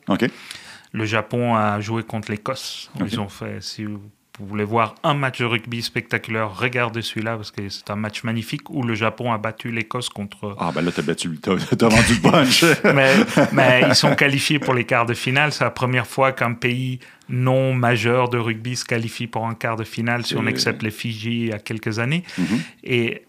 [0.93, 2.89] Le Japon a joué contre l'Écosse.
[3.01, 4.01] Ils ont fait, si vous
[4.39, 8.23] vous voulez voir un match de rugby spectaculaire, regardez celui-là parce que c'est un match
[8.23, 10.55] magnifique où le Japon a battu l'Écosse contre.
[10.59, 12.65] Ah, ben là, t'as battu, t'as, t'as vendu le punch.
[12.83, 13.13] mais,
[13.53, 15.53] mais ils sont qualifiés pour les quarts de finale.
[15.53, 19.77] C'est la première fois qu'un pays non majeur de rugby se qualifie pour un quart
[19.77, 22.23] de finale, si on accepte les Fidji il y a quelques années.
[22.37, 22.59] Mhm.
[22.83, 23.25] Et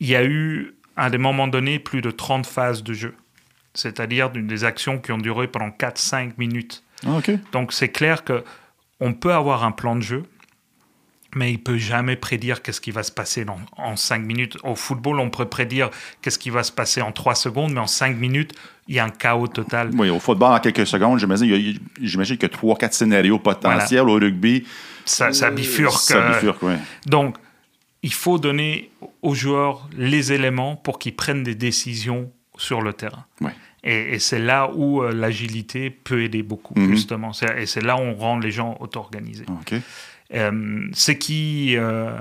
[0.00, 3.14] il y a eu, à des moments donnés, plus de 30 phases de jeu.
[3.74, 6.82] C'est-à-dire des actions qui ont duré pendant 4-5 minutes.
[7.06, 7.18] Ah.
[7.52, 8.44] Donc c'est clair que
[9.00, 10.22] on peut avoir un plan de jeu,
[11.34, 14.56] mais il peut jamais prédire qu'est-ce qui va se passer dans- en 5 minutes.
[14.62, 15.90] Au football, on peut prédire
[16.22, 18.52] qu'est-ce qui va se passer en 3 secondes, mais en 5 minutes,
[18.86, 19.90] il y a un chaos total.
[19.94, 24.08] Oui, au football, en quelques secondes, j'imagine, qu'il y a trois, quatre scénarios potentiels.
[24.08, 24.64] Au rugby,
[25.04, 25.98] Ça, ça bifurque.
[25.98, 26.74] ça euh, bifurque, oui.
[27.06, 27.36] Donc,
[28.02, 28.90] il faut donner
[29.24, 33.24] aux joueurs les éléments pour qu'ils prennent des décisions sur le terrain.
[33.40, 33.54] Ouais.
[33.82, 36.88] Et, et c'est là où euh, l'agilité peut aider beaucoup, Mhm.
[36.90, 37.32] justement.
[37.32, 39.46] C'est- Et c'est là où on rend les gens auto-organisés.
[40.32, 42.16] Euh, ce qui, euh,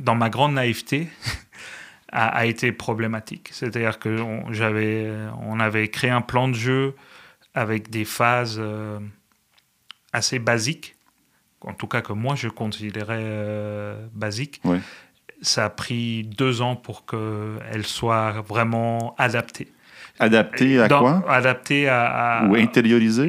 [0.00, 1.08] dans ma grande naïveté,
[2.12, 3.48] a, a été problématique.
[3.52, 5.10] C'est-à-dire qu'on j'avais,
[5.42, 6.94] on avait créé un plan de jeu
[7.54, 8.60] avec des phases
[10.12, 10.96] assez basiques,
[11.60, 14.60] en tout cas que moi je considérais basiques.
[14.64, 14.80] Ouais.
[15.44, 19.68] Ça a pris deux ans pour qu'elles soient vraiment adaptées.
[20.18, 21.24] Adapté à Dans- quoi?
[21.28, 22.04] Adaptées à,
[22.40, 22.54] à- Ou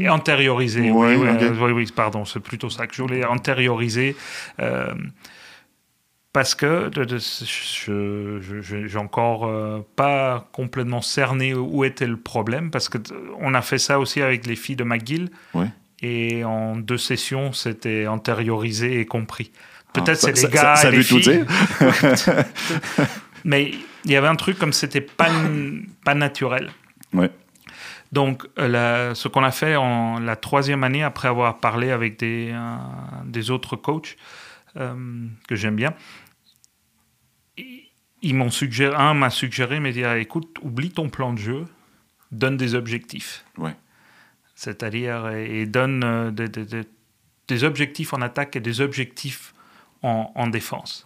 [0.07, 0.91] intériorisé?
[0.91, 1.41] oui, oui, ok.
[1.41, 4.15] euh, oui, oui, pardon, c'est plutôt ça que je voulais antérioriser.
[4.59, 4.93] euh,
[6.31, 12.97] parce que je j'ai encore euh, pas complètement cerné où était le problème, parce que
[12.97, 15.29] t- on a fait ça aussi avec les filles de McGill,
[16.01, 19.51] et en deux sessions, c'était antériorisé et compris.
[19.95, 21.45] Peut-être Ah, ça- c'est ça- les gars ça et les veut tout dire.
[23.43, 23.71] Mais
[24.05, 25.29] il y avait un truc comme c'était pas,
[26.03, 26.71] pas naturel.
[27.13, 27.29] Ouais.
[28.11, 32.17] Donc, euh, la- ce qu'on a fait en la troisième année, après avoir parlé avec
[32.19, 32.75] des, euh,
[33.25, 34.15] des autres coachs
[34.77, 34.93] euh,
[35.47, 35.93] que j'aime bien,
[38.21, 41.65] ils, m'ont suggéré, un m'a suggéré, mais dire, écoute, oublie ton plan de jeu,
[42.31, 43.45] donne des objectifs.
[43.57, 43.75] Ouais.
[44.55, 46.83] C'est-à-dire, et, et donne des- des-
[47.47, 49.53] des objectifs en attaque et des objectifs
[50.03, 51.03] en, en défense.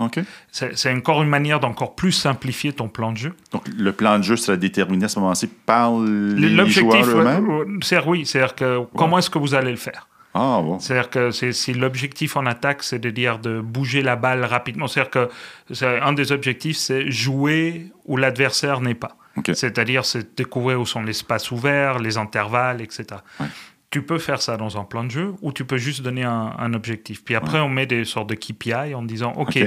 [0.51, 3.33] C'est encore une manière d'encore plus simplifier ton plan de jeu.
[3.51, 7.79] Donc, le plan de jeu sera déterminé à ce moment-ci par les L'objectif, joueurs eux-mêmes?
[7.81, 10.07] c'est oui, c'est-à-dire que comment est-ce que vous allez le faire?
[10.33, 10.77] Ah, bon.
[10.79, 14.87] C'est-à-dire que c'est- si l'objectif en attaque, c'est de dire de bouger la balle rapidement,
[14.87, 15.29] c'est-à-dire que
[15.73, 19.15] c'est- un des objectifs, c'est jouer où l'adversaire n'est pas.
[19.53, 23.05] C'est-à-dire, c'est découvrir où sont les espaces ouverts, les intervalles, etc.
[23.39, 23.45] Ouais.
[23.91, 26.53] Tu peux faire ça dans un plan de jeu ou tu peux juste donner un,
[26.59, 27.23] un objectif.
[27.25, 29.57] Puis après, on met des sortes de KPI en disant, OK,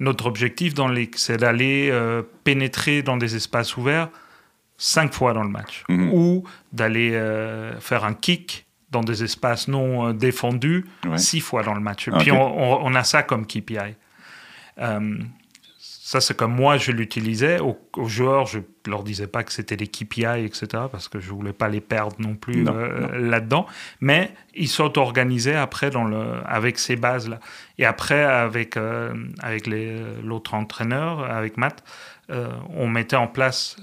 [0.00, 0.74] notre objectif,
[1.16, 4.08] c'est d'aller euh, pénétrer dans des espaces ouverts
[4.76, 5.84] cinq fois dans le match.
[5.88, 6.10] Mhm.
[6.12, 11.16] Ou d'aller euh, faire un kick dans des espaces non euh, défendus Ouais.
[11.16, 12.08] six fois dans le match.
[12.08, 12.18] Ok.
[12.18, 13.94] Puis on, on- on a ça comme KPI.
[16.10, 17.60] Ça, c'est comme moi, je l'utilisais.
[17.60, 21.30] Aux, aux joueurs, je leur disais pas que c'était des KPI, etc., parce que je
[21.30, 23.64] voulais pas les perdre non plus euh, là-dedans.
[24.00, 27.38] Mais ils s'auto-organisaient après dans le, avec ces bases-là.
[27.78, 31.84] Et après, avec, euh, avec les- l'autre entraîneur, avec Matt,
[32.32, 33.76] euh, on mettait en place,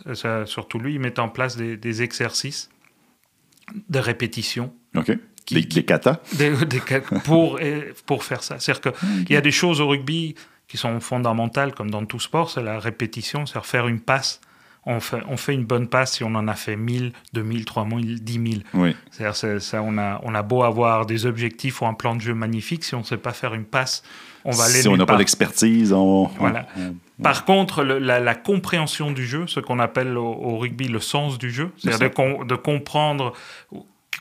[0.43, 2.69] surtout lui, il mettait en place des, des exercices
[3.89, 5.11] de répétition OK.
[5.45, 6.19] Qui- des, des katas?
[6.33, 6.81] des- des-
[7.23, 7.57] pour,
[8.05, 8.59] pour faire ça.
[8.59, 10.35] C'est-à-dire qu'il y a des choses au rugby
[10.67, 14.41] qui sont fondamentales, comme dans tout sport, c'est la répétition, c'est-à-dire faire une passe.
[14.89, 18.23] On fait, on fait une bonne passe si on en a fait 1000, 2000, 3000,
[18.23, 18.45] 10 000.
[18.73, 18.95] Oui.
[19.12, 22.21] C'est-à-dire c'est- ça, on a, on a beau avoir des objectifs ou un plan de
[22.21, 24.01] jeu magnifique, si on ne sait pas faire une passe,
[24.45, 26.27] on va aller si on n'a pas d'expertise, on.
[26.39, 26.67] Voilà.
[26.77, 30.88] on- Par contre, le- la, la compréhension du jeu, ce qu'on appelle au, au rugby
[30.88, 33.34] le sens du jeu, c'est-à-dire de, com- de comprendre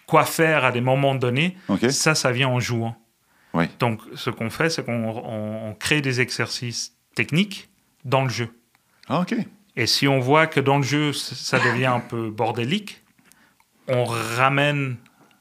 [0.07, 1.57] quoi faire à des moments donnés,
[1.91, 2.97] ça, ça vient en jouant.
[3.57, 3.65] Oui.
[3.79, 7.69] Donc, ce qu'on fait, c'est qu'on on- on crée des exercices techniques
[8.05, 8.49] dans le jeu.
[9.09, 9.35] Ah, OK.
[9.77, 13.03] Et si on voit que dans le jeu, ça devient un peu bordélique,
[13.89, 14.97] on ramène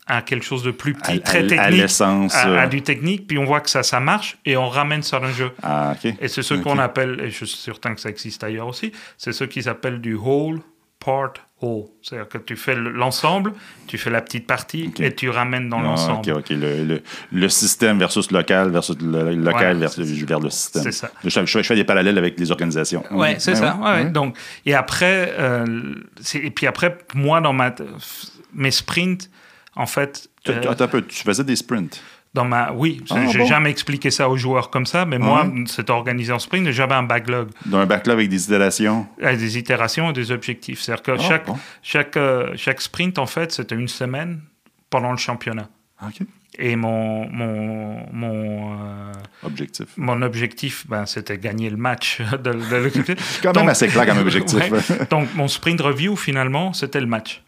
[0.08, 2.36] à quelque chose de plus À, petit, très à- à technique, l'essence.
[2.36, 5.02] à, euh, à du technique, puis on voit que ça, ça marche, et on ramène
[5.02, 5.52] ça dans le jeu.
[5.64, 5.96] Ah.
[6.22, 9.32] Et c'est ce qu'on appelle, et je suis certain que ça existe ailleurs aussi, c'est
[9.32, 10.60] ce qu'ils appellent du whole
[11.00, 11.34] part
[12.02, 13.54] C'est-à-dire que tu fais le- l'ensemble,
[13.88, 16.30] tu fais la petite partie et tu ramènes dans Ah, l'ensemble.
[16.32, 16.50] OK, OK.
[16.52, 17.02] Le, le,
[17.32, 20.84] le système versus local versus le, local versus c'est- vers le système.
[20.84, 21.12] c'est ça.
[21.24, 23.04] Je, je- je fais des parallèles avec les organisations.
[23.12, 23.76] Ouais, c'est ça.
[23.78, 24.04] ouais, ouais.
[24.04, 24.10] ouais.
[24.10, 25.66] Donc, et après, euh,
[26.36, 27.74] et puis après, moi, dans ma,
[28.54, 29.30] mes sprints,
[29.76, 32.02] en fait, euh, tu- attends un peu, tu faisais des sprints.
[32.36, 33.46] Dans ma, oui, Ah, j'ai bon?
[33.46, 35.64] jamais expliqué ça aux joueurs comme ça, mais moi, Ouais.
[35.68, 39.08] c'est organisé en sprint j'avais un backlog, Dans un backlog avec des itérations.
[39.24, 40.82] avec des itérations et des objectifs.
[40.82, 41.58] C'est-à-dire que Ah, chaque, bon.
[41.82, 44.42] chaque, euh, chaque sprint, en fait, c'était une semaine
[44.90, 45.70] pendant le championnat.
[46.06, 46.28] OK.
[46.60, 49.12] Et mon, mon, mon, euh,
[49.44, 54.18] objectif, mon objectif ben, c'était gagner le match de, de quand même assez clair comme
[54.28, 54.60] objectif.
[54.72, 55.06] Ouais.
[55.10, 57.42] Donc, mon sprint review, finalement, c'était le match.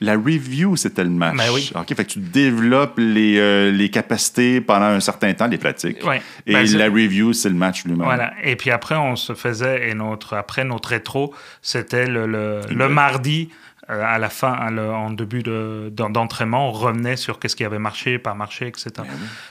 [0.00, 1.36] La review, c'était le match.
[1.36, 1.70] Ben oui.
[1.74, 6.04] OK, fait que tu développes les, euh, les capacités pendant un certain temps, les pratiques.
[6.06, 6.20] Ouais.
[6.46, 8.04] Et Ben, la review, c'est le match lui-même.
[8.04, 8.32] Voilà.
[8.44, 13.48] Et puis après, on se faisait, et notre, après notre rétro, c'était le, le, mardi,
[13.90, 17.56] euh, à la fin, à le- en début de- d'en- d'entraînement, on revenait sur qu'est-ce
[17.56, 18.90] qui avait marché, pas marché, etc.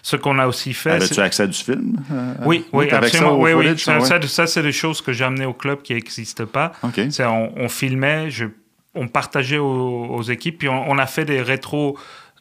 [0.04, 0.92] Ce qu'on a aussi fait.
[0.92, 1.98] Avais-tu accès à du film?
[2.12, 3.32] euh, Oui, oui, absolument.
[3.32, 3.78] au Oui, oui.
[3.80, 4.06] Ça, ah ouais?
[4.06, 6.72] ça, ça, c'est des choses que j'ai amenées au club qui n'existent pas.
[6.84, 7.02] OK.
[7.10, 8.46] C'est on, on filmait, je,
[8.98, 11.98] on partageait aux, équipes, puis on, a fait des rétros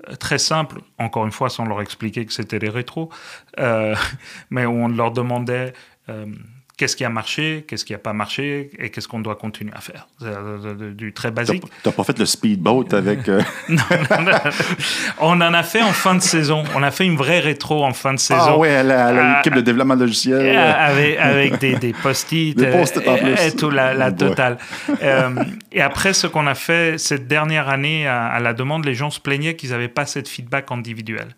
[0.09, 3.11] euh, très simples, encore une fois sans leur expliquer que c'était des rétros,
[3.59, 3.95] euh,
[4.51, 5.73] mais on leur demandait
[6.09, 6.27] euh,
[6.77, 9.81] qu'est-ce qui a marché, qu'est-ce qui n'a pas marché et qu'est-ce qu'on doit continuer à
[9.81, 10.07] faire.
[10.23, 11.62] Euh, de- de- du très basique.
[11.83, 13.29] t'as pas fait le speedboat avec.
[13.29, 14.33] euh, Non, non, non.
[15.21, 16.65] on en a fait en fin de saison.
[16.75, 18.62] On a fait une vraie rétro en fin de saison.
[18.62, 20.55] Ah à Ah, l'équipe de développement logiciel.
[20.57, 23.47] Euh, avec, avec des, des post-it, Des post-it en euh, plus.
[23.47, 24.59] et tout la, la totale.
[25.03, 25.31] Euh,
[25.73, 29.11] et après, ce qu'on a fait cette dernière année, à, à la demande, les gens
[29.11, 31.29] se plaignaient qu'ils n'avaient pas de feedback individuel.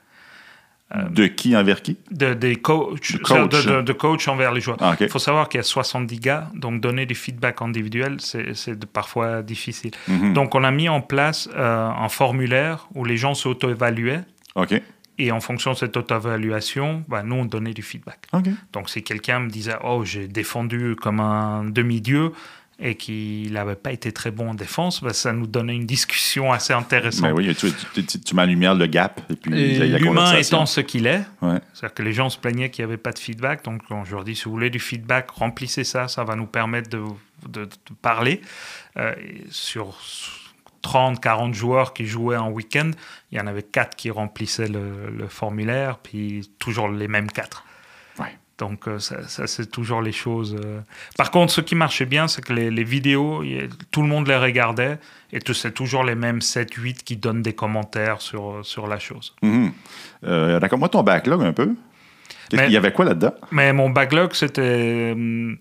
[1.11, 1.99] De qui envers qui?
[2.11, 3.51] De, des coachs, coach.
[3.67, 4.79] de, de- de coach envers les joueurs.
[4.81, 4.97] Ah.
[4.99, 9.43] Il faut savoir qu'il y a 70 gars, donc donner du feedback individuel, c'est parfois
[9.43, 9.91] difficile.
[10.09, 10.33] Mhm.
[10.33, 14.23] Donc, on a mis en place euh, un formulaire où les gens s'auto-évaluaient.
[14.55, 14.81] OK.
[15.21, 18.21] Et en fonction de cette auto-évaluation, bah, nous, on donnait du feedback.
[18.33, 18.45] OK.
[18.73, 22.33] Donc, si quelqu'un me disait, oh, j'ai défendu comme un demi-dieu
[22.81, 26.53] et qu'il n'avait pas été très bon en défense, bah, ça nous donnait une discussion
[26.53, 27.23] assez intéressante.
[27.25, 29.21] Ben oui, tu, tu, tu- tu mets en lumière le gap.
[29.31, 31.59] Et puis, Et il y a la L'humain étant ce qu'il est, Ouais.
[31.75, 33.65] c'est-à-dire que les gens se plaignaient qu'il n'y avait pas de feedback.
[33.65, 36.89] Donc, je leur dis, si vous voulez du feedback, remplissez ça, ça va nous permettre
[36.89, 37.03] de,
[37.49, 38.41] de- de parler.
[38.97, 39.13] Euh,
[39.51, 39.99] sur
[40.83, 42.93] 30, 40 joueurs qui jouaient en week-end,
[43.33, 47.65] il y en avait 4 qui remplissaient le, le formulaire, puis toujours les mêmes 4.
[48.59, 50.57] Donc, euh, ça, ça, c'est toujours les choses.
[50.63, 50.81] euh.
[51.17, 53.45] Par contre, ce qui marchait bien, c'est que les, les vidéos,
[53.93, 54.99] tout le monde les regardait,
[55.33, 59.35] et c'est toujours les mêmes 7, 8 qui donnent des commentaires sur, sur la chose.
[59.43, 59.73] Mhm.
[60.25, 61.75] Euh, Raconte-moi ton backlog un peu.
[62.53, 63.35] Mais- Il y avait quoi là-dedans?
[63.53, 65.57] Mais mon backlog, c'était hum,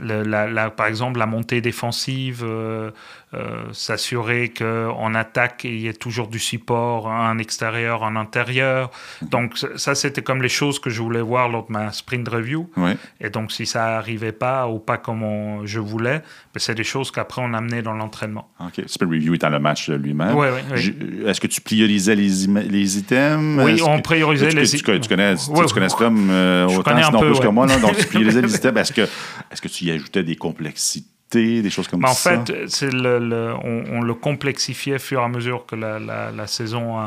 [0.00, 2.90] le- la, la- par exemple la montée défensive, euh,
[3.34, 8.90] euh, s'assurer qu'en attaque, il y ait toujours du support, un extérieur, un intérieur.
[9.22, 12.68] Donc ça- c'était comme les choses que je voulais voir lors de ma sprint review.
[12.76, 12.96] Ouais.
[13.20, 16.84] Et donc si ça arrivait pas ou pas comme on- je voulais, ben, c'est des
[16.84, 18.48] choses qu'après on amenait dans l'entraînement.
[18.60, 18.82] OK.
[18.86, 20.34] Spell Review étant le match lui-même.
[20.36, 20.50] Ouais.
[20.74, 20.94] J-
[21.26, 22.28] Est-ce que tu priorisais les,
[22.68, 23.64] les items?
[23.64, 25.00] Oui, on que- priorisait tu, les tu, tu connais,
[25.36, 25.88] tu, Ouais, tu connais.
[25.88, 27.52] Scrum euh, autant, sinon peu, plus que ouais.
[27.52, 27.66] moi.
[27.66, 27.78] là?
[27.78, 28.78] donc, tu priorisais les items.
[28.80, 32.44] Est-ce que, est que tu y ajoutais des complexités, des choses comme Mais en ça?
[32.44, 35.98] fait, c'est le, le- on, on le complexifiait au fur et à mesure que la,
[35.98, 37.02] la- la saison euh,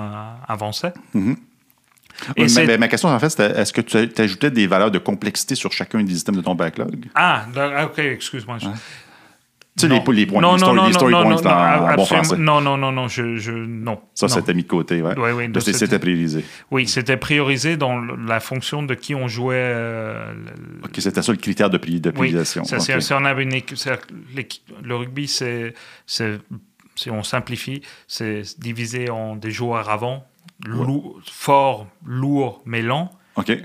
[0.48, 0.94] avançait.
[1.14, 1.36] Mhm.
[2.38, 5.00] Et Oui, mais ma question, en fait, c'était est-ce que tu ajoutais des valeurs de
[5.00, 7.06] complexité sur chacun des items de ton backlog?
[7.14, 7.46] Ah,
[7.84, 8.58] ok, excuse-moi.
[9.78, 11.92] Tu sais, les, les points, non, les non, story, non, les story non, points non,
[11.92, 12.38] en, bon français.
[12.38, 14.00] Non, non, non, non, je, je non.
[14.14, 15.14] Ça, c'était mis de côté, ouais.
[15.18, 16.46] Oui, c'est- c'était- priorisé.
[16.72, 19.56] Oui, c'était priorisé dans la fonction de qui on jouait.
[19.58, 20.34] euh,
[20.86, 22.64] OK, c'était ça le critère de, pri- de Oui, priorisation.
[22.64, 22.84] ça, OK.
[22.84, 25.74] c'est- si on avait une équipe, c'est-à-dire que l'équi- le rugby, c'est,
[26.08, 30.26] si on simplifie, c'est divisé en des joueurs avant,
[31.30, 33.12] forts, lourds, mais lents,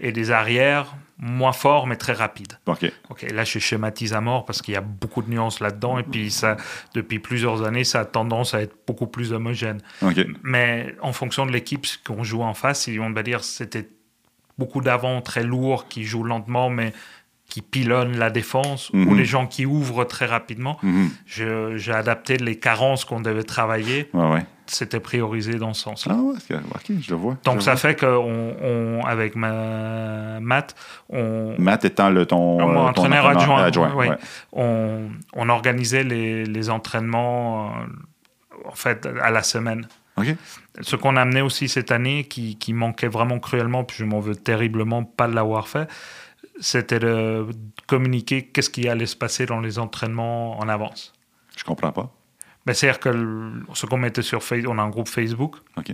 [0.02, 2.54] et des arrières moins forts, mais très rapides.
[2.66, 2.90] OK.
[3.10, 6.02] Ok, là je schématise à mort parce qu'il y a beaucoup de nuances là-dedans et
[6.02, 6.56] puis ça,
[6.94, 9.80] depuis plusieurs années, ça a tendance à être beaucoup plus homogène.
[10.42, 13.88] Mais en fonction de l'équipe qu'on joue en face, si on va dire c'était
[14.58, 16.92] beaucoup d'avant très lourds qui jouent lentement mais
[17.48, 19.16] qui pilonnent la défense ou Mhm.
[19.16, 20.78] les gens qui ouvrent très rapidement,
[21.26, 24.08] je- j'ai adapté les carences qu'on devait travailler.
[24.14, 24.44] Ouais.
[24.72, 26.14] C'était priorisé dans ce sens-là.
[26.16, 26.36] Ah ouais,
[26.74, 27.36] OK, je le vois.
[27.44, 30.76] Donc ça fait qu'on, on, avec ma Matt,
[31.08, 31.54] on.
[31.58, 34.10] Matt étant le, ton, euh, ton entraîneur entraîneur adjoint, ouais.
[34.10, 34.16] ouais.
[34.52, 39.88] on, on organisait les, les entraînements euh, en fait à la semaine.
[40.82, 44.20] Ce qu'on a amené aussi cette année, qui, qui manquait vraiment cruellement, puis je m'en
[44.20, 45.88] veux terriblement pas de l'avoir fait,
[46.60, 47.46] c'était de
[47.86, 51.12] communiquer qu'est-ce qui allait se passer dans les entraînements en avance.
[51.56, 52.12] Je comprends pas.
[52.66, 53.10] Ben, C'est-à-dire que
[53.74, 55.92] ce qu'on mettait sur Facebook, on a un groupe Facebook, OK.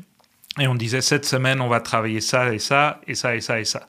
[0.59, 3.61] et on disait cette semaine, on va travailler ça et ça, et ça et ça
[3.61, 3.89] et ça.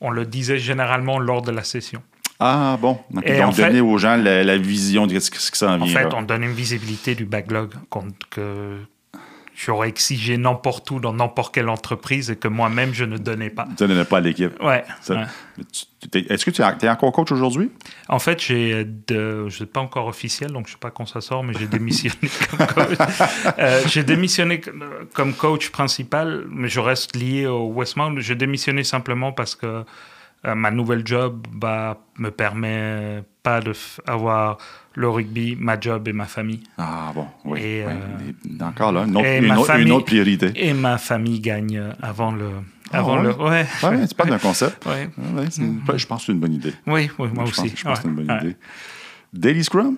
[0.00, 2.02] On le disait généralement lors de la session.
[2.38, 2.98] Ah bon.
[3.22, 5.80] Et Donc, en fait- donner aux gens la, la vision de ce, que- ça en
[5.80, 5.94] En vient.
[5.98, 6.14] fait, là.
[6.16, 7.74] on donne une visibilité du backlog
[8.30, 8.78] que
[9.62, 13.66] j'aurais exigé n'importe où dans n'importe quelle entreprise et que moi-même je ne donnais pas.
[13.76, 14.52] Tu ne donnais pas à l'équipe.
[14.62, 14.84] Ouais.
[16.14, 17.70] Est-ce que tu es encore coach aujourd'hui?
[18.08, 21.44] En fait, j'ai de, je pas encore officiel, donc je sais pas quand ça sort,
[21.44, 22.16] mais j'ai démissionné
[22.50, 22.98] comme coach.
[23.58, 28.18] Euh, j'ai démissionné comme- comme coach principal, mais je reste lié au Westmount.
[28.20, 29.84] J'ai démissionné simplement parce que
[30.46, 33.72] euh, ma nouvelle job bah, me permet pas de
[34.06, 34.58] avoir
[34.94, 36.62] le rugby, ma job et ma famille.
[36.78, 37.60] Ah bon, oui.
[37.60, 37.92] Et, oui.
[38.60, 40.52] euh, Encore là, une autre, une autre- une famille- autre priorité.
[40.56, 42.50] Et ma famille gagne euh, avant le.
[42.92, 43.22] Ah Avant ouais?
[43.22, 43.66] le ouais?
[43.84, 44.84] Ouais, tu parles d'un concept.
[44.84, 45.08] Ouais.
[45.16, 46.74] Ouais, c'est- ouais, je pense que c'est une bonne idée.
[46.86, 47.60] Oui, oui, moi je aussi.
[47.70, 48.56] Pense, je pense que c'est une bonne idée.
[49.32, 49.96] Daily Scrum?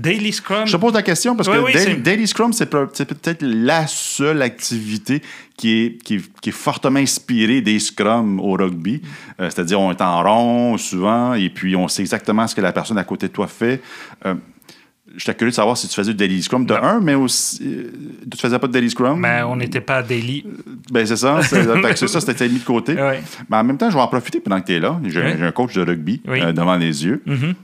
[0.00, 0.66] Daily Scrum.
[0.66, 3.42] Je te pose la question parce Oui, que oui, Daily, Scrum, c'est peut- c'est peut-être
[3.42, 5.22] la seule activité
[5.56, 9.02] qui est, qui, est- qui est fortement inspirée des Scrum au rugby.
[9.40, 12.72] Euh, C'est-à-dire, on est en rond souvent et puis on sait exactement ce que la
[12.72, 13.80] personne à côté de toi fait.
[14.26, 14.34] Euh,
[15.16, 16.82] J'étais curieux de savoir si tu faisais du Daily Scrum de Non.
[16.84, 17.58] un, mais aussi.
[17.66, 17.90] euh,
[18.30, 19.20] tu faisais pas de Daily Scrum?
[19.20, 20.46] Ben, on n'était pas à Daily.
[20.92, 21.40] Ben, c'est ça.
[21.96, 22.94] C'est ça, c'était mis de côté.
[22.94, 23.20] Ouais.
[23.50, 25.00] Mais en même temps, je vais en profiter pendant que tu es là.
[25.04, 26.40] J'ai un coach de rugby Oui.
[26.40, 27.20] euh, devant les yeux.
[27.26, 27.54] Mhm.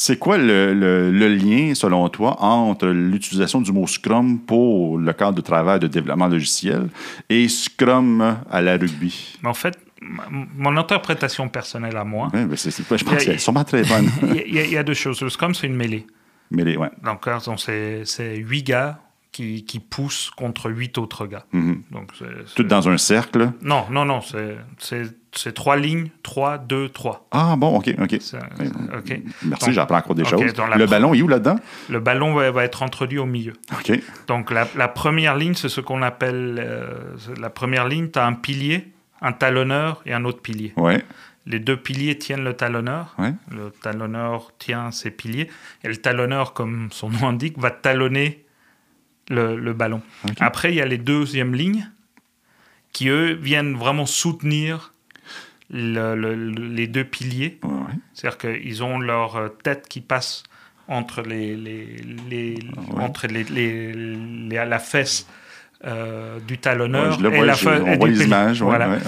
[0.00, 5.12] C'est quoi le, le- le lien, selon toi, entre l'utilisation du mot Scrum pour le
[5.12, 6.88] cadre de travail de développement logiciel
[7.28, 9.36] et Scrum à la rugby?
[9.42, 13.16] Mais en fait, mon interprétation personnelle à moi, Oui, ben, c'est- c'est- je pense Il
[13.16, 14.08] y a- qu'elle est sûrement très bonne.
[14.46, 15.20] il y, a- y deux choses.
[15.20, 16.06] Le Scrum, c'est une mêlée.
[16.52, 16.90] Mais les, ouais.
[17.02, 19.00] Donc, donc, c'est huit gars
[19.32, 21.44] qui, qui poussent contre huit autres gars.
[21.52, 21.82] Mhm.
[21.90, 23.50] Donc, c'est- c'est- Tout dans un cercle?
[23.62, 24.20] Non, non, non.
[24.20, 24.58] c'est-
[25.32, 26.08] C'est trois lignes.
[26.22, 27.26] Trois, deux, trois.
[27.30, 28.18] Ah, bon, OK, OK.
[29.44, 30.42] Merci, j'apprends encore des choses.
[30.42, 31.56] Le ballon, il est où là-dedans?
[31.90, 33.52] Le ballon va, va être introduit au milieu.
[33.72, 34.00] OK.
[34.26, 36.56] Donc, la, la première ligne, c'est ce qu'on appelle...
[36.58, 38.88] euh, la première ligne, tu as un pilier,
[39.20, 40.72] un talonneur et un autre pilier.
[40.76, 41.04] Ouais.
[41.46, 43.14] Les deux piliers tiennent le talonneur.
[43.18, 43.32] Ouais.
[43.50, 45.48] Le talonneur tient ses piliers.
[45.84, 48.44] Et le talonneur, comme son nom indique, va talonner
[49.28, 50.02] le, le ballon.
[50.40, 51.90] Après, il y a les deuxièmes lignes
[52.92, 54.94] qui, eux, viennent vraiment soutenir
[55.70, 57.58] le- le- le- les deux piliers.
[57.62, 57.94] Ouais, ouais.
[58.14, 60.42] C'est-à-dire qu'ils ont leur euh, tête qui passe
[60.88, 61.96] entre les, les,
[62.30, 62.58] les-
[62.92, 63.02] Ouais.
[63.02, 63.92] entre les, les-
[64.64, 65.26] la fesse
[65.84, 68.62] euh, du talonneur et la je- fe- on et voit du images.
[68.62, 68.98] Voilà.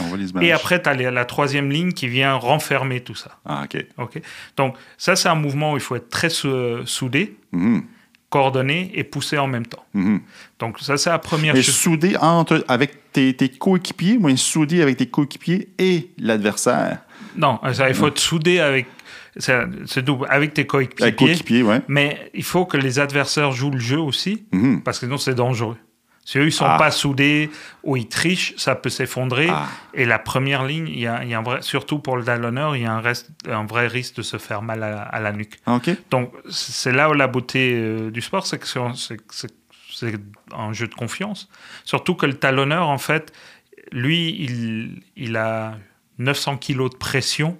[0.40, 3.38] Et après, tu as la troisième ligne qui vient renfermer tout ça.
[3.44, 3.64] Ah,
[3.98, 4.22] OK.
[4.56, 7.82] Donc, ça, c'est un mouvement où il faut être très sou- soudé, Mhm.
[8.30, 9.84] Coordonné et poussé en même temps.
[9.92, 10.20] Mhm.
[10.58, 11.74] Donc, ça, c'est la première Mais chose.
[11.74, 16.98] soudé entre, avec tes, tes coéquipiers ou soudé avec tes coéquipiers et l'adversaire?
[17.36, 18.86] Non, ça, il faut être soudé avec,
[19.36, 21.12] c'est double, avec tes Avec coéquipiers.
[21.12, 21.80] coéquipiers, ouais.
[21.88, 24.82] Mais il faut que les adversaires jouent le jeu aussi, Mhm.
[24.82, 25.76] parce que sinon, c'est dangereux.
[26.30, 26.78] Si eux, ils sont Ah.
[26.78, 27.50] pas soudés
[27.82, 29.48] ou ils trichent, ça peut s'effondrer.
[29.50, 29.66] Ah.
[29.94, 32.76] Et la première ligne, il y a, y a un vrai, surtout pour le talonneur,
[32.76, 35.32] il y a un, reste- un vrai risque de se faire mal à, à la
[35.32, 35.58] nuque.
[35.66, 35.90] OK.
[36.10, 39.52] Donc, c'est là où la beauté euh, du sport, c'est que c'est-
[40.56, 41.48] un jeu de confiance.
[41.84, 43.32] Surtout que le talonneur, en fait,
[43.90, 45.76] lui, il, il a
[46.18, 47.58] 900 kilos de pression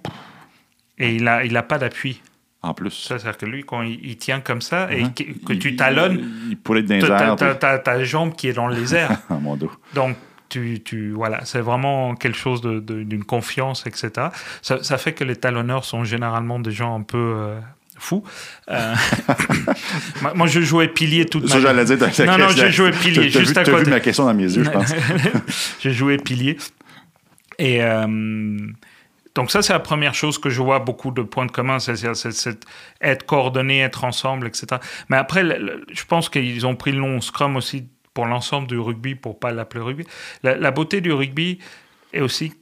[0.97, 2.21] et il n'a il a pas d'appui.
[2.63, 2.91] En plus.
[2.91, 5.13] Ça, C'est-à-dire que lui, quand il, il tient comme ça et Mhm.
[5.13, 7.83] que, que Il- tu talonnes, Il, il pourrait être dans les airs.
[7.83, 9.17] ta jambe qui est dans les airs.
[9.29, 9.71] Mon dos.
[9.95, 10.15] Donc,
[10.47, 14.27] tu, tu, voilà, c'est vraiment quelque chose de- de- d'une confiance, etc.
[14.61, 17.59] Ça, ça fait que les talonneurs sont généralement des gens un peu euh,
[17.97, 18.23] fous.
[18.69, 18.93] Euh,
[20.35, 21.97] moi- je jouais pilier toute Ça, ma j'allais dire.
[22.25, 23.89] Non, non, j'ai joué t'as- pilier, juste vu- à t'as vu côté.
[23.89, 24.93] ma question dans mes yeux, je pense.
[25.79, 26.57] J'ai joué pilier.
[27.57, 28.57] Et euh,
[29.35, 31.95] donc ça, c'est la première chose que je vois beaucoup de points de commun, c'est
[33.01, 34.65] être coordonné, être ensemble, etc.
[35.09, 38.67] Mais après, le- le- je pense qu'ils ont pris le nom Scrum aussi pour l'ensemble
[38.67, 40.05] du rugby, pour pas l'appeler rugby.
[40.43, 41.59] La, la beauté du rugby
[42.13, 42.53] est aussi,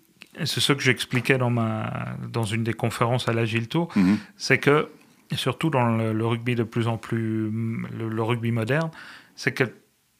[0.46, 4.20] c'est ce que j'expliquais dans, ma, dans une des conférences à l'Agile Tour, Mhm.
[4.38, 4.90] c'est que,
[5.36, 8.92] surtout dans le, le rugby de plus en plus, le, rugby moderne,
[9.36, 9.64] c'est que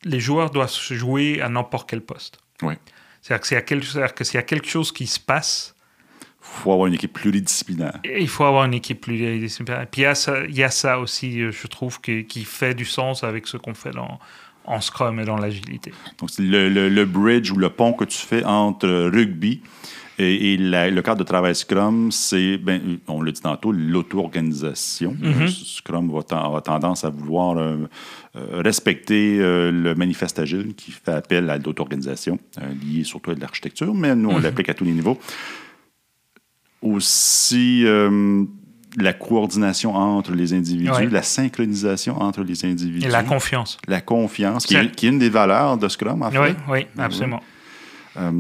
[0.04, 2.40] les joueurs doivent se jouer à n'importe quel poste.
[2.64, 2.74] Oui.
[3.22, 5.20] C'est-à-dire que s'il y a quelque- c'est-à-dire que s'il y a quelque chose qui se
[5.20, 5.76] passe,
[6.52, 8.00] faut avoir une équipe pluridisciplinaire.
[8.04, 9.84] il faut avoir une équipe pluridisciplinaire.
[9.84, 12.26] Et puis il y a ça, il y a ça aussi, euh, je trouve, qui,
[12.26, 14.20] qui fait du sens avec ce qu'on fait dans,
[14.66, 15.92] en Scrum et dans l'agilité.
[16.20, 19.62] Donc, c'est le, le- le bridge ou le pont que tu fais entre rugby
[20.20, 25.16] et, et la- le cadre de travail Scrum, c'est, ben, on l'a dit tantôt, l'auto-organisation.
[25.20, 25.44] Mhm.
[25.44, 26.20] Euh, Scrum va,
[26.58, 27.88] a tendance à vouloir euh,
[28.52, 33.42] respecter euh, le manifeste agile qui fait appel à l'auto-organisation, euh, lié surtout à de
[33.42, 34.44] l'architecture, mais nous, on Mhm.
[34.44, 35.18] l'applique à tous les niveaux.
[36.82, 38.46] Aussi, euh,
[38.98, 41.08] la coordination entre les individus, Ouais.
[41.10, 43.06] la synchronisation entre les individus.
[43.06, 43.78] Et la confiance.
[43.88, 46.40] La confiance, qui est, C'est- qui est une des valeurs de Scrum, en fait.
[46.40, 47.42] Oui, oui, absolument.
[48.18, 48.32] Euh,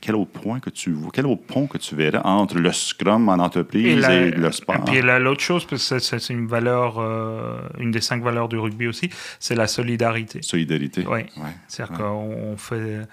[0.00, 3.28] quel autre point que tu vois, quel autre pont que tu verrais entre le Scrum
[3.28, 4.76] en entreprise et, le sport?
[4.76, 8.58] Et puis l'autre chose, parce que c'est une valeur, euh, une des cinq valeurs du
[8.58, 9.08] rugby aussi,
[9.40, 10.42] c'est la solidarité.
[10.42, 11.06] Solidarité.
[11.08, 11.20] Oui.
[11.68, 13.08] C'est-à-dire qu'on fait.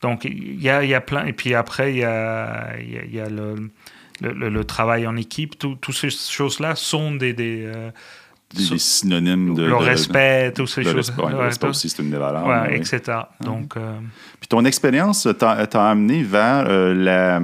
[0.00, 1.26] Donc il y a, y a, plein.
[1.26, 3.70] Et puis après, il y a, y a le,
[4.20, 5.58] le, le, travail en équipe.
[5.58, 7.70] Toutes ces choses-là sont des, des
[8.54, 9.64] des, synonymes de.
[9.64, 11.10] Le respect, toutes ces choses.
[11.10, 12.46] Respect, le respect aussi, c'est une des valeurs.
[12.46, 13.00] Ouais, etc.
[13.08, 13.98] Ah Donc, euh,
[14.40, 17.40] Puis ton expérience t'a amené vers euh, la,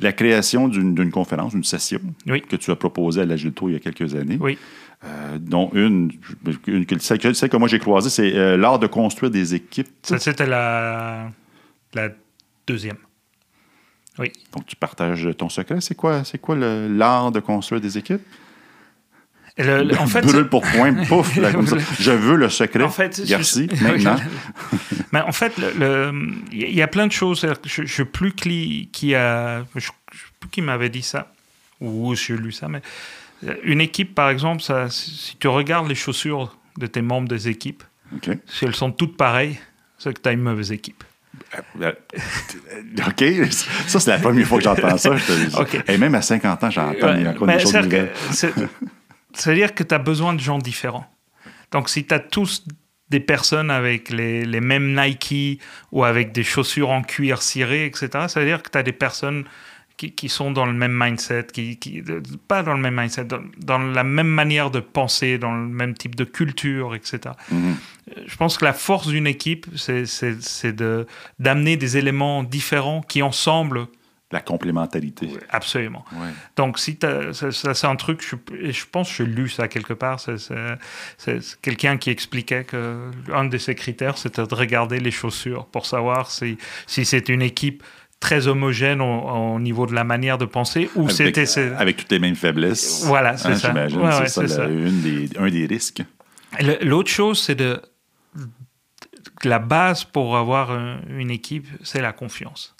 [0.00, 3.76] la, création d'une conférence, d'une session que tu as proposée à l'Agile Tour il y
[3.76, 4.38] a quelques années.
[4.40, 4.58] Oui.
[5.04, 6.10] Euh, dont une,
[6.66, 9.88] une celle, que, moi j'ai croisée, c'est l'art de construire des équipes.
[10.02, 11.30] Ça, c'était la,
[11.94, 12.08] la
[12.66, 12.96] deuxième.
[14.18, 14.32] Oui.
[14.52, 15.80] Donc, tu partages ton secret.
[15.80, 18.22] C'est quoi, quoi l'art de construire des équipes?
[19.58, 21.34] en fait, brûle pour point, pouf,
[22.00, 22.84] Je veux le secret.
[22.84, 24.16] En fait, Merci, maintenant.
[25.12, 25.52] Mais en fait,
[26.52, 27.46] il y a plein de choses.
[27.64, 29.90] Je ne sais plus qui, a, je,
[30.38, 31.32] plus qui m'avait dit ça,
[31.80, 32.82] ou j'ai lu ça, mais
[33.44, 37.48] euh, une équipe, par exemple, ça, si tu regardes les chaussures de tes membres des
[37.48, 37.82] équipes,
[38.46, 39.58] si elles sont toutes pareilles,
[39.98, 41.04] c'est que tu as une mauvaise équipe.
[41.80, 43.24] Euh, euh, OK,
[43.86, 45.10] ça c'est la première fois que j'entends ça.
[45.86, 48.12] Et même à 50 ans, j'entends des choses nouvelles.
[49.34, 51.06] C'est-à-dire que tu as besoin de gens différents.
[51.70, 52.64] Donc, si tu as tous
[53.10, 55.60] des personnes avec les, les, mêmes Nike
[55.92, 58.92] ou avec des chaussures en cuir ciré, etc., ça veut dire que tu as des
[58.92, 59.44] personnes
[59.98, 62.02] qui, qui, sont dans le même mindset, qui, qui,
[62.46, 63.26] pas dans le même mindset,
[63.58, 67.34] dans, la même manière de penser, dans le même type de culture, etc.
[67.52, 67.74] Mm-hmm.
[68.26, 70.76] Je pense que la force d'une équipe, c'est
[71.38, 73.88] d'amener des éléments différents qui, ensemble,
[74.30, 75.30] la complémentarité.
[75.48, 76.04] absolument.
[76.56, 78.36] Donc, si ça, c'est un truc, je,
[78.70, 83.58] je pense que j'ai lu ça quelque part, c'est quelqu'un qui expliquait que un de
[83.58, 87.82] ses critères, c'était de regarder les chaussures pour savoir si, si c'est une équipe
[88.20, 91.44] très homogène au, niveau de la manière de penser ou c'était...
[91.76, 93.04] Avec toutes les mêmes faiblesses.
[93.06, 93.68] Voilà, c'est hein, ça.
[93.88, 96.02] J'imagine, c'est ça, des, un des risques.
[96.82, 97.80] L'autre chose, c'est de...
[99.44, 100.76] La base pour avoir
[101.08, 102.74] une équipe, c'est la confiance.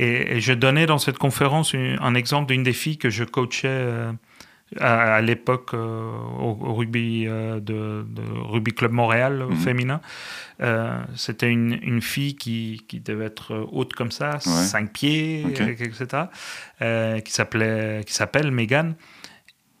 [0.00, 4.12] Et, je donnais dans cette conférence un exemple d'une des filles que je coachais euh,
[4.78, 8.04] à, l'époque euh, au, rugby euh, de,
[8.48, 9.56] Rugby Club Montréal mhm.
[9.56, 10.00] féminin.
[11.16, 16.24] C'était une, une, fille qui, qui, devait être haute comme ça, 5 pieds, etc.,
[17.24, 18.94] qui s'appelait qui s'appelle Megan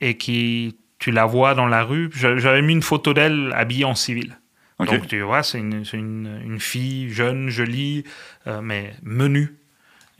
[0.00, 2.10] et qui tu la vois dans la rue.
[2.14, 4.38] J'avais mis une photo d'elle habillée en civil.
[4.78, 8.04] Donc tu vois, c'est une, une, une, fille jeune, jolie,
[8.62, 9.59] mais menue.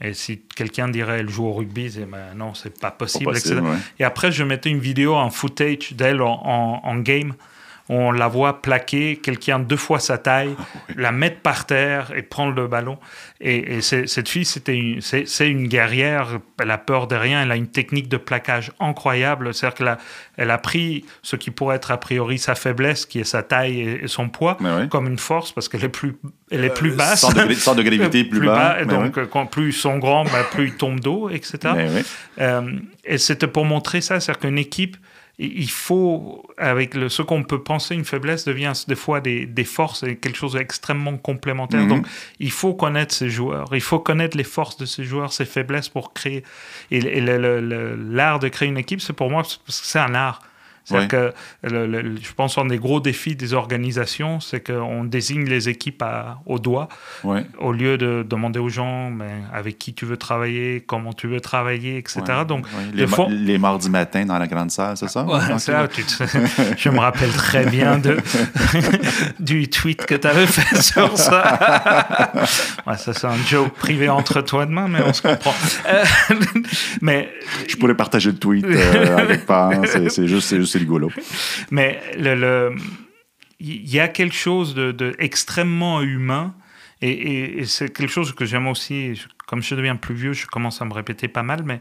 [0.01, 3.33] Et si quelqu'un dirait elle joue au rugby, c'est ben non, c'est pas possible.
[3.99, 7.33] Et après, je mettais une vidéo en footage d'elle en, en, game
[7.89, 10.55] on la voit plaquer quelqu'un deux fois sa taille,
[10.95, 12.97] la mettre par terre et prendre le ballon.
[13.39, 17.67] Et, cette fille, c'était c'est, une guerrière, elle a peur de rien, elle a une
[17.67, 19.53] technique de plaquage incroyable.
[19.53, 19.97] C'est-à-dire qu'elle a,
[20.37, 23.81] elle a pris ce qui pourrait être a priori sa faiblesse, qui est sa taille
[23.81, 24.57] et, son poids,
[24.89, 26.15] comme une force, parce qu'elle est plus,
[26.51, 27.21] elle est plus euh, basse.
[27.21, 28.85] Sans de, de gravité plus, bas.
[28.85, 31.59] donc, quand plus ils sont grands, ben, plus ils tombent d'eau, etc.
[32.39, 32.71] Euh,
[33.03, 34.97] et c'était pour montrer ça, c'est-à-dire qu'une équipe
[35.43, 39.63] il faut, avec le, ce qu'on peut penser une faiblesse, devient des fois des, des
[39.63, 41.81] forces et quelque chose d'extrêmement complémentaire.
[41.81, 41.89] Mhm.
[41.89, 42.07] Donc,
[42.39, 43.69] il faut connaître ces joueurs.
[43.73, 46.43] Il faut connaître les forces de ces joueurs, ses faiblesses pour créer.
[46.91, 50.41] Et, l'art de créer une équipe, c'est pour moi, c'est un art.
[50.91, 51.33] C'est-à-dire que
[51.63, 56.03] je pense un des gros défis des organisations, c'est qu'on désigne les équipes
[56.45, 56.87] au doigt
[57.59, 61.41] au lieu de demander aux gens mais avec qui tu veux travailler, comment tu veux
[61.41, 62.21] travailler, etc.
[62.47, 65.25] Donc, les, les, mardis matins dans la grande salle, c'est ça?
[65.57, 65.87] ça
[66.77, 68.17] je me rappelle très bien de,
[69.39, 72.31] du tweet que tu avais fait sur ça.
[72.97, 75.53] ça, c'est un joke privé entre toi et demain, mais on se comprend.
[75.87, 76.03] Euh,
[77.01, 77.29] mais,
[77.67, 79.71] je pourrais partager le tweet euh, avec part.
[79.85, 81.09] C'est juste rigolo.
[81.71, 82.75] Mais le,
[83.59, 86.55] il y a quelque chose de, extrêmement humain.
[87.01, 89.19] Et, c'est quelque chose que j'aime aussi.
[89.47, 91.63] Comme je deviens plus vieux, je commence à me répéter pas mal.
[91.63, 91.79] Mais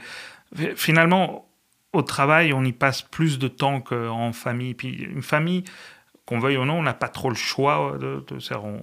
[0.76, 1.48] finalement,
[1.92, 4.74] au travail, on y passe plus de temps qu'en famille.
[4.74, 5.64] Puis une famille,
[6.30, 7.96] qu'on veuille ou non, on n'a pas trop le choix.
[7.98, 8.24] De,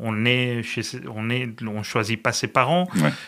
[0.01, 2.87] on, est chez, on est, on choisit pas ses parents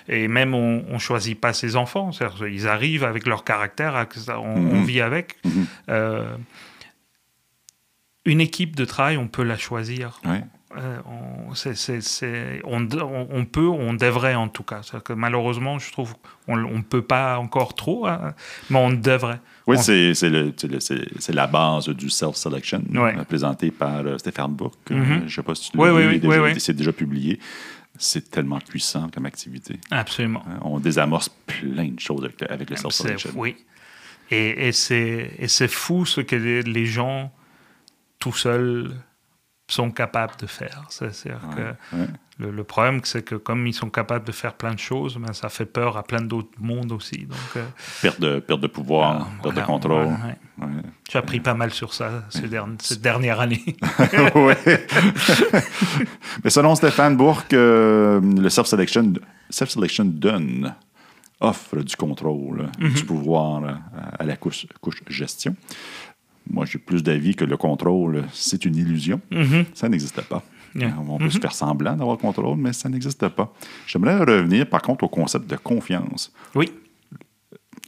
[0.10, 2.12] et même on, on choisit pas ses enfants.
[2.48, 4.06] Ils arrivent avec leur caractère,
[4.44, 4.84] on, mhm.
[4.84, 5.38] vit avec.
[5.46, 5.66] Mhm.
[5.90, 6.36] Euh,
[8.26, 10.20] une équipe de travail, on peut la choisir.
[10.78, 11.52] Euh, on,
[13.32, 14.82] on, peut, on devrait en tout cas.
[15.04, 16.14] Que malheureusement, je trouve
[16.46, 18.36] qu'on ne peut pas encore trop, hein,
[18.70, 19.40] mais on devrait.
[19.66, 22.84] Oui, c'est la base du self-selection,
[23.28, 24.92] présenté par euh, Stéphane Bourque.
[24.92, 25.20] Mm-hmm.
[25.20, 25.92] je ne sais pas si tu l'as
[26.54, 27.40] vu, c'est déjà publié.
[27.98, 29.80] c'est tellement puissant comme activité.
[29.92, 30.44] Absolument.
[30.62, 33.32] On désamorce plein de choses avec le, avec le C'est- self-selection.
[33.36, 33.56] Oui.
[34.32, 37.32] Et, c'est et c'est fou ce que les, les gens
[38.20, 38.92] tout seuls
[39.68, 40.84] sont capables de faire.
[40.90, 42.08] C'est- C'est-à-dire que Ouais.
[42.40, 45.32] le, le problème, c'est que comme ils sont capables de faire plein de choses, ben,
[45.34, 47.26] ça fait peur à plein d'autres mondes aussi.
[47.28, 47.64] Donc, euh,
[48.02, 50.08] Perte, de, perte de pouvoir, ah, perte de contrôle.
[50.08, 50.68] Ouais.
[51.12, 53.64] J'ai appris pas mal sur ça ces derni- cette dernière année.
[54.36, 54.58] Ouais.
[56.44, 59.14] Mais selon Stéphane Bourque, euh, le self-selection
[59.52, 60.76] self-selection donne,
[61.42, 62.94] offre du contrôle, Mhm.
[62.94, 63.72] du pouvoir euh,
[64.20, 65.56] à la couche, couche gestion.
[66.50, 69.22] Moi, j'ai plus d'avis que le contrôle, c'est une illusion.
[69.32, 69.66] Mhm.
[69.74, 70.44] Ça n'existe pas.
[70.76, 70.96] Yeah.
[71.08, 73.54] On peut se faire semblant d'avoir le contrôle, mais ça n'existe pas.
[73.88, 76.32] J'aimerais revenir, par contre, au concept de confiance.
[76.54, 76.72] Oui.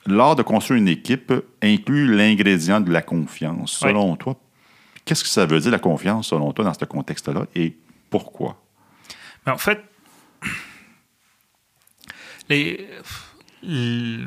[0.08, 1.32] L'art de construire une équipe
[1.62, 3.74] inclut l'ingrédient de la confiance.
[3.74, 4.40] Selon toi,
[5.06, 7.78] qu'est-ce que ça veut dire la confiance, selon toi, dans ce contexte-là, et
[8.10, 8.60] pourquoi?
[9.46, 9.80] Mais en fait,
[12.50, 12.88] les,
[13.64, 14.26] je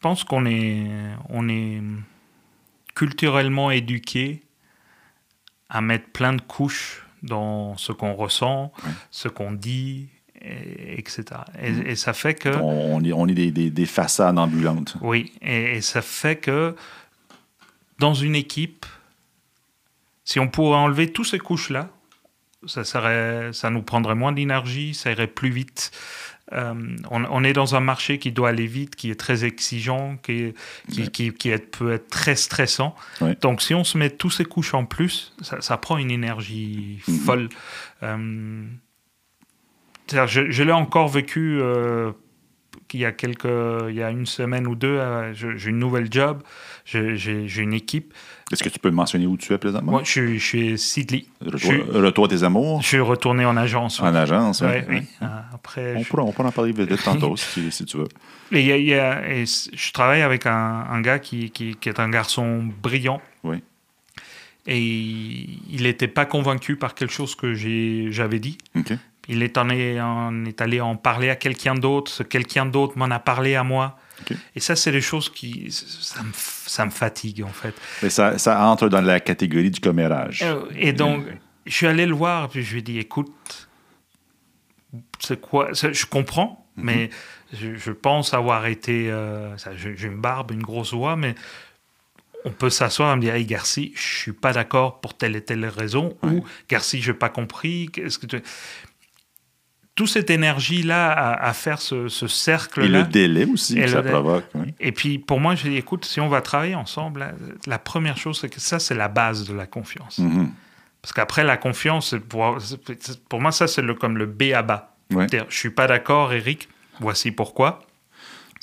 [0.00, 0.86] pense qu'on est,
[1.30, 1.80] on est
[2.94, 4.42] culturellement éduqué
[5.68, 8.72] à mettre plein de couches dans ce qu'on ressent,
[9.10, 10.08] ce qu'on dit,
[10.42, 11.24] et- etc.
[11.60, 12.50] Et, et ça fait que...
[12.50, 14.96] On, est, on est des, des- des façades ambulantes.
[15.00, 16.76] Oui, et, et ça fait que
[17.98, 18.84] dans une équipe,
[20.24, 21.88] si on pourrait enlever toutes ces couches-là,
[22.66, 25.90] ça, serait, ça nous prendrait moins d'énergie, ça irait plus vite.
[26.52, 26.74] Euh,
[27.10, 30.32] on, on est dans un marché qui doit aller vite, qui est très exigeant, qui,
[30.32, 30.54] est-
[30.92, 32.94] qui, qui- qui est- peut être très stressant.
[33.22, 33.34] Ouais.
[33.40, 37.00] Donc, si on se met tous ces couches en plus, ça, ça prend une énergie
[37.08, 37.18] Mhm.
[37.20, 37.48] folle.
[38.02, 38.64] Euh,
[40.12, 42.12] je, je l'ai encore vécu euh,
[42.88, 43.44] qu'il y a quelques,
[43.88, 45.00] il y a une semaine ou deux.
[45.32, 46.42] j'ai une nouvelle job,
[46.84, 48.12] j'ai une équipe.
[48.52, 49.92] Est-ce que tu peux mentionner où tu es présentement?
[49.92, 51.24] Moi, je, suis- je suis Sidley.
[51.40, 51.72] Retour,
[52.02, 52.82] retour à tes amours?
[52.82, 54.00] je suis retourné en agence.
[54.00, 54.60] En agence?
[54.60, 54.86] Ouais, ouais.
[54.88, 55.02] oui.
[55.22, 58.08] Euh, Après, On, je- pourra, on pourra en parler vite tantôt, si, si tu veux.
[58.52, 60.52] Et y a- y a- et je travaille avec un,
[60.90, 63.20] un gars qui, qui- qui est un garçon brillant.
[63.44, 63.62] Oui.
[64.66, 64.78] Et
[65.70, 67.54] il n'était pas convaincu par quelque chose que
[68.10, 68.56] j'avais dit.
[68.76, 68.92] OK.
[69.28, 72.24] Il est, en, est, en- est allé en parler à quelqu'un d'autre.
[72.24, 73.98] Quelqu'un d'autre m'en a parlé à moi.
[74.54, 75.70] Et ça, c'est des choses qui.
[75.70, 77.74] Ça me, ça me fatigue, en fait.
[78.02, 80.40] Mais ça, ça entre dans la catégorie du commérage.
[80.42, 81.24] Euh, Et donc,
[81.66, 83.68] je suis allé le voir, puis je lui ai dit écoute,
[85.18, 87.10] c'est quoi Je comprends, mais
[87.52, 89.10] je, je pense avoir été.
[89.10, 91.34] euh, J'ai une barbe, une grosse voix, mais
[92.44, 95.42] on peut s'asseoir et me dire hey, Garci, je suis pas d'accord pour telle et
[95.44, 97.88] telle raison, ou Garci, je n'ai pas compris.
[97.92, 98.42] Qu'est-ce que tu.
[99.94, 102.86] Toute cette énergie-là à, à faire ce, ce Et cercle-là.
[103.02, 104.10] le délai aussi Et que ça délai.
[104.12, 104.44] provoque.
[104.54, 104.74] oui.
[104.80, 107.32] Et puis, pour moi, je dis, écoute, si on va travailler ensemble, la,
[107.66, 110.18] la première chose, c'est que ça, c'est la base de la confiance.
[110.18, 110.50] Mhm.
[111.00, 112.58] Parce qu'après, la confiance, pour,
[113.28, 114.96] pour moi, ça, c'est le, comme le B à bas.
[115.12, 115.26] Ouais.
[115.48, 116.68] Je suis pas d'accord, Eric,
[116.98, 117.83] voici pourquoi.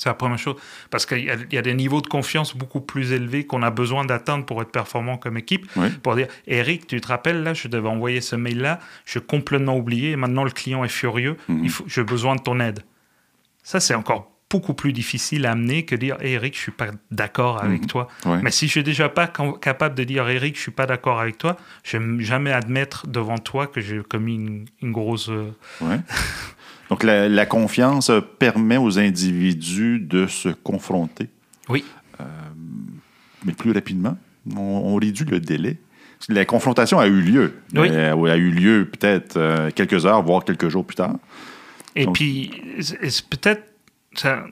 [0.02, 0.56] C'est la première chose.
[0.90, 3.62] Parce qu'il y, a- il y a des niveaux de confiance beaucoup plus élevés qu'on
[3.62, 5.66] a besoin d'atteindre pour être performant comme équipe.
[5.76, 5.90] Oui.
[6.02, 10.10] Pour dire, Eric, tu te rappelles, là, je devais envoyer ce mail-là, je complètement oublié,
[10.10, 11.68] et maintenant le client est furieux, Mhm.
[11.86, 12.80] j'ai besoin de ton aide.
[13.62, 16.88] Ça, c'est encore beaucoup plus difficile à amener que dire, Hey, Eric, je suis pas
[17.10, 18.08] d'accord avec toi.
[18.26, 18.40] Ouais.
[18.42, 19.26] Mais si je suis déjà pas
[19.62, 23.38] capable de dire, Eric, je suis pas d'accord avec toi, je vais jamais admettre devant
[23.38, 25.28] toi que j'ai commis une, une grosse.
[25.30, 26.00] euh, Ouais.
[26.92, 31.30] Donc, la, la confiance euh, permet aux individus de se confronter,
[31.70, 31.84] Oui.
[33.46, 34.16] mais plus rapidement.
[34.54, 35.78] On, on réduit le délai.
[36.28, 37.54] La confrontation a eu lieu.
[37.74, 37.88] Oui.
[37.88, 37.96] Elle
[38.30, 41.16] a eu lieu peut-être euh, quelques heures, voire quelques jours plus tard.
[41.96, 43.62] Et Donc- puis, c'est- peut-être.
[44.14, 44.44] ça-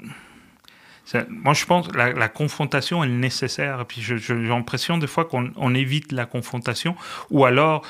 [1.04, 3.82] ça- moi, je pense que la, la confrontation est nécessaire.
[3.82, 6.96] Et puis, j'ai l'impression des fois qu'on on évite la confrontation,
[7.30, 7.82] ou alors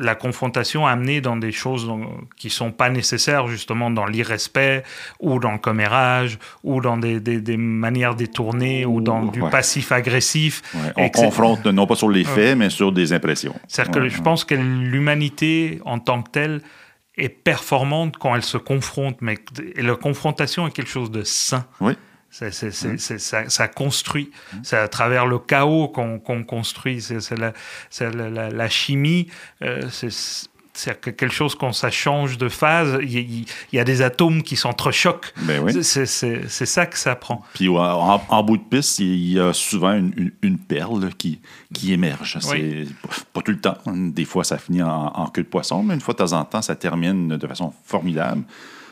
[0.00, 1.90] la confrontation amenée dans des choses
[2.36, 4.84] qui sont pas nécessaires, justement dans l'irrespect,
[5.18, 9.50] ou dans le commérage, ou dans des, des- des manières détournées, ou dans du Ouais.
[9.50, 10.62] passif-agressif.
[10.74, 10.92] Ouais.
[10.96, 11.24] On etc.
[11.26, 13.54] confronte non pas sur les faits, mais sur des impressions.
[13.66, 16.60] C'est-à-dire que je pense que l'humanité en tant que telle
[17.16, 19.36] est performante quand elle se confronte, mais
[19.74, 21.64] et la confrontation est quelque chose de sain.
[21.80, 21.94] Oui.
[22.38, 24.30] C'est- c'est- c'est- c'est- ça, ça construit.
[24.62, 27.00] C'est à travers le chaos qu'on qu'on construit.
[27.00, 27.52] C'est la,
[27.90, 29.26] c'est la- la- la chimie.
[29.62, 30.10] euh, c'est
[30.74, 34.54] c'est que quelque chose quand ça change de phase, il y, a des atomes qui
[34.54, 35.32] s'entrechoquent.
[35.42, 35.82] Ben oui.
[35.82, 37.42] C'est- C'est c'est ça que ça prend.
[37.54, 41.40] Puis en, bout de piste, il y a souvent une, une- une perle qui,
[41.74, 42.38] qui émerge.
[42.40, 42.86] C'est
[43.32, 43.78] pas- tout le temps.
[43.86, 46.44] Des fois, ça finit en, en queue de poisson, mais une fois de temps en
[46.44, 48.42] temps, ça termine de façon formidable.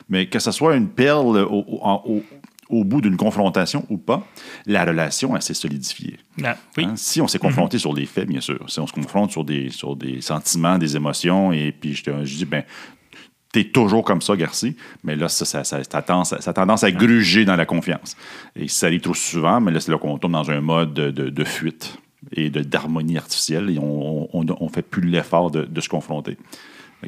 [0.08, 2.22] Mais que ce soit une perle au, au- en- au-
[2.68, 4.26] au bout d'une confrontation ou pas,
[4.66, 6.16] la relation, s'est solidifiée.
[6.44, 6.84] Ah, oui.
[6.84, 9.44] Hein, Si on s'est confronté sur des faits, bien sûr, si on se confronte sur
[9.44, 12.64] des, sur des sentiments, des émotions, et puis je te je dis, ben,
[13.52, 14.76] t'es toujours comme ça, Garci.
[15.04, 18.16] Mais là, ça, ça, ça, ça a tendance, à gruger dans la confiance.
[18.56, 21.10] Et ça arrive trop souvent, mais là, c'est là qu'on tombe dans un mode de,
[21.10, 21.96] de- de fuite
[22.32, 26.36] et de- d'harmonie artificielle et on ne fait plus l'effort de, de se confronter.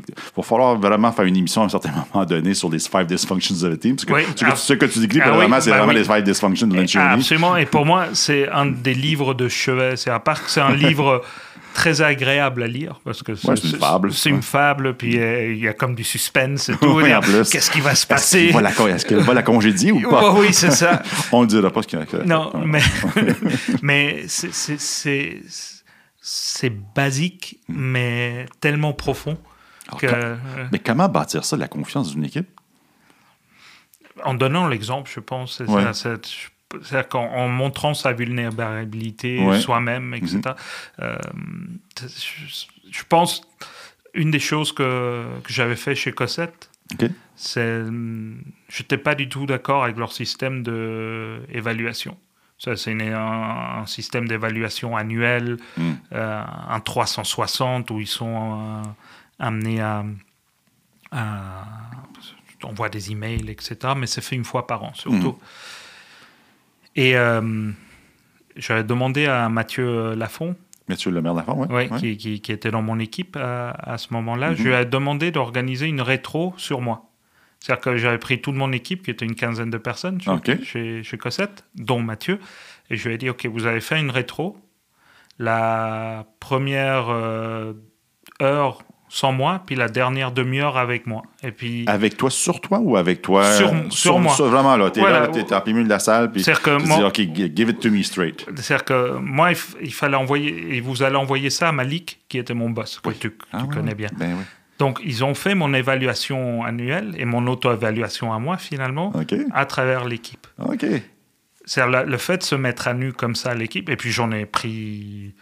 [0.08, 3.06] Il va falloir vraiment faire une émission à un certain moment donné sur les five
[3.06, 3.96] dysfunctions of a team.
[3.96, 4.22] Parce que Oui.
[4.36, 4.56] ce, que, Ah.
[4.56, 5.98] ce que tu décris, Ah oui, c'est bah vraiment oui.
[5.98, 7.56] les five dysfunctions de Lynch absolument.
[7.56, 9.96] Et pour moi, c'est un des livres de chevet.
[9.96, 11.22] C'est à part que c'est un livre
[11.74, 14.12] très agréable à lire parce que Ouais, c'est une fable.
[14.12, 16.86] C'est une fable, puis euh, il y a comme du suspense et tout.
[17.00, 17.10] Oui.
[17.50, 18.52] Qu'est-ce qui va se passer?
[18.52, 20.32] est-ce qu'il va la congédier ou pas?
[20.32, 21.02] Oui, c'est ça.
[21.30, 22.24] On ne dira pas ce qu'il y a.
[22.24, 22.80] Non, mais,
[23.82, 25.40] mais c'est- c'est- c'est
[26.30, 29.38] c'est basique, mais tellement profond
[29.88, 30.36] Alors, que, quand- euh,
[30.72, 32.48] Mais comment bâtir ça, la confiance d'une équipe?
[34.24, 35.92] en donnant l'exemple, je pense, Ouais.
[35.92, 39.60] c'est-à-dire qu'en en montrant sa vulnérabilité Ouais.
[39.60, 40.40] soi-même, etc.
[41.00, 41.16] euh,
[42.00, 43.42] je, je pense
[44.14, 47.08] une des choses que, que j'avais fait chez Cossette, OK?
[47.36, 52.18] c'est je n'étais pas du tout d'accord avec leur système d'évaluation.
[52.58, 55.92] Ça, c'est un, un système d'évaluation annuel, Mm.
[56.12, 58.82] euh, un 360 où ils sont euh,
[59.38, 60.04] amenés à,
[61.12, 61.64] à-
[62.64, 63.76] On voit des emails, etc.
[63.96, 65.38] Mais c'est fait une fois par an, surtout.
[66.96, 67.70] Et euh,
[68.56, 70.56] j'avais demandé à Mathieu Lafont,
[70.88, 71.74] Mathieu Lemaire Lafont, oui.
[71.74, 74.56] ouais, Qui, qui- qui était dans mon équipe à, à ce moment-là, Mhm.
[74.56, 77.04] je lui ai demandé d'organiser une rétro sur moi.
[77.60, 80.62] C'est-à-dire que j'avais pris toute mon équipe, qui était une quinzaine de personnes chez, Ok.
[80.62, 82.40] chez, chez Cossette, dont Mathieu,
[82.90, 84.56] et je lui ai dit, OK, vous avez fait une rétro.
[85.38, 87.74] La première euh,
[88.42, 91.22] heure sans moi, puis la dernière demi-heure avec moi.
[91.42, 93.44] Et puis, Avec toi, sur toi ou avec toi?
[93.54, 94.34] Sur- sur moi.
[94.38, 94.90] vraiment, là.
[94.90, 95.20] T'es Voilà.
[95.20, 97.16] là, t'es en plein milieu de la salle, puis tu C'est-à-dire que dis, moi- OK,
[97.20, 98.44] gi- give it to me straight.
[98.56, 99.50] c'est-à-dire que moi,
[99.80, 103.08] il, fallait envoyer, et vous allez envoyer ça à Malik, qui était mon boss, que
[103.08, 103.14] Oui.
[103.18, 104.08] tu, Ah, tu connais bien.
[104.16, 104.36] Ben.
[104.78, 109.34] Donc, ils ont fait mon évaluation annuelle et mon auto-évaluation à moi, finalement, OK.
[109.52, 110.46] à travers l'équipe.
[110.58, 110.84] OK.
[111.64, 114.10] C'est-à-dire le, le fait de se mettre à nu comme ça à l'équipe, et puis
[114.12, 115.34] j'en ai pris.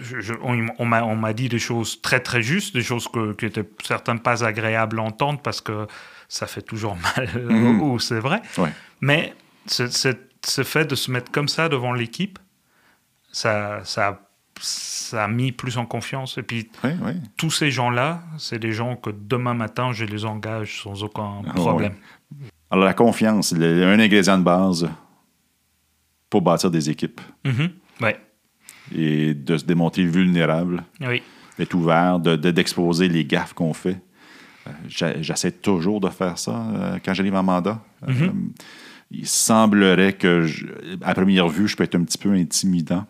[0.00, 3.46] Je- je- on on m'a dit des choses très très justes, des choses que, qui
[3.46, 5.86] étaient certaines pas agréables à entendre parce que
[6.28, 8.40] ça fait toujours mal, ou c'est vrai.
[8.58, 8.70] Ouais.
[9.00, 9.34] Mais
[9.66, 10.08] ce, ce-
[10.46, 12.38] ce fait de se mettre comme ça devant l'équipe,
[13.32, 14.20] ça, ça,
[14.60, 16.38] ça a mis plus en confiance.
[16.38, 16.68] Et puis
[17.36, 21.52] tous ces gens-là, c'est des gens que demain matin, je les engage sans aucun Ah,
[21.54, 21.94] problème.
[22.70, 24.88] Alors, la confiance, un ingrédient de base
[26.30, 27.70] pour bâtir des équipes Mhm.
[28.00, 28.18] Ouais.
[28.94, 31.22] Et de se démontrer vulnérable, Oui.
[31.58, 34.00] d'être ouvert, de- de- d'exposer les gaffes qu'on fait.
[34.66, 34.70] Euh,
[35.20, 37.82] J'essaie toujours de faire ça euh, quand j'arrive en mandat.
[38.08, 38.52] Euh, Mhm.
[39.10, 40.66] il semblerait que, je-
[41.02, 43.06] à première vue, je peux être un petit peu intimidant.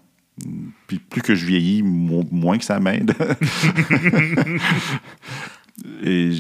[0.89, 3.15] Puis plus que je vieillis, mo- moins que ça m'aide.
[6.05, 6.31] Et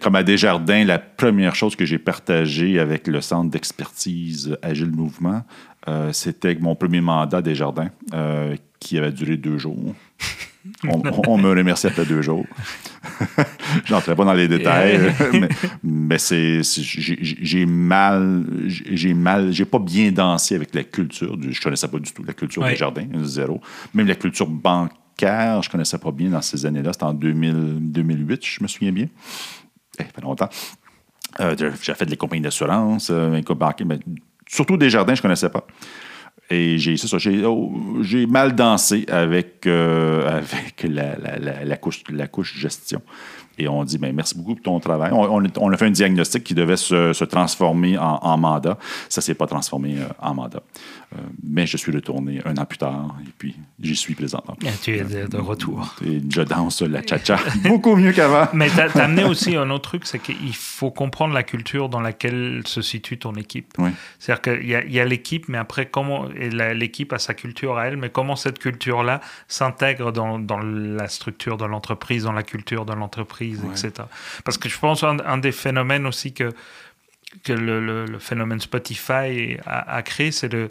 [0.00, 5.42] comme à Desjardins, la première chose que j'ai partagée avec le Centre d'expertise Agile Mouvement,
[5.88, 9.94] euh, c'était mon premier mandat à Desjardins, euh, qui avait duré deux jours.
[10.88, 12.46] On, on me remercie après deux jours.
[13.84, 15.48] Je n'entrerai pas dans les détails, mais,
[15.82, 21.36] mais c'est, c'est- j'ai, j'ai mal, j'ai mal, j'ai pas bien dansé avec la culture.
[21.36, 22.70] Du, je connaissais pas du tout la culture Ouais.
[22.70, 23.60] des jardins, zéro.
[23.92, 26.94] Même la culture bancaire, je connaissais pas bien dans ces années-là.
[26.94, 29.08] C'était en 2000, 2008, je me souviens bien.
[29.98, 30.48] Eh, fait longtemps.
[31.40, 33.98] Euh, j'ai fait des compagnies d'assurance, euh, banquier, mais
[34.46, 35.66] surtout des jardins, je connaissais pas.
[36.50, 37.16] Et j'ai ça,
[37.46, 37.72] oh,
[38.02, 43.00] j'ai mal dansé avec, euh, avec la, la- la- la couche, la couche gestion.
[43.58, 45.12] Et on dit, ben, merci beaucoup pour ton travail.
[45.12, 48.78] On, on- on a fait un diagnostic qui devait se, se transformer en, en mandat.
[49.08, 50.62] Ça ne s'est pas transformé euh, en mandat.
[51.14, 54.56] Euh, mais je suis retourné un an plus tard et puis j'y suis présentement.
[54.62, 55.94] Et tu es de, de retour.
[56.04, 57.38] Et je danse la cha-cha
[57.68, 58.48] beaucoup mieux qu'avant.
[58.52, 62.00] Mais tu as, amené aussi un autre truc, c'est qu'il faut comprendre la culture dans
[62.00, 63.72] laquelle se situe ton équipe.
[63.78, 63.90] Oui.
[64.18, 66.24] C'est-à-dire qu'il y a, l'équipe, mais après, comment
[66.74, 71.56] l'équipe a sa culture à elle, mais comment cette culture-là s'intègre dans, dans la structure
[71.58, 73.70] de l'entreprise, dans la culture de l'entreprise, Ouais.
[73.72, 73.92] etc.
[74.44, 76.50] Parce que je pense un, un des phénomènes aussi que
[77.42, 80.70] que le, le- le phénomène Spotify a, a créé, c'est de,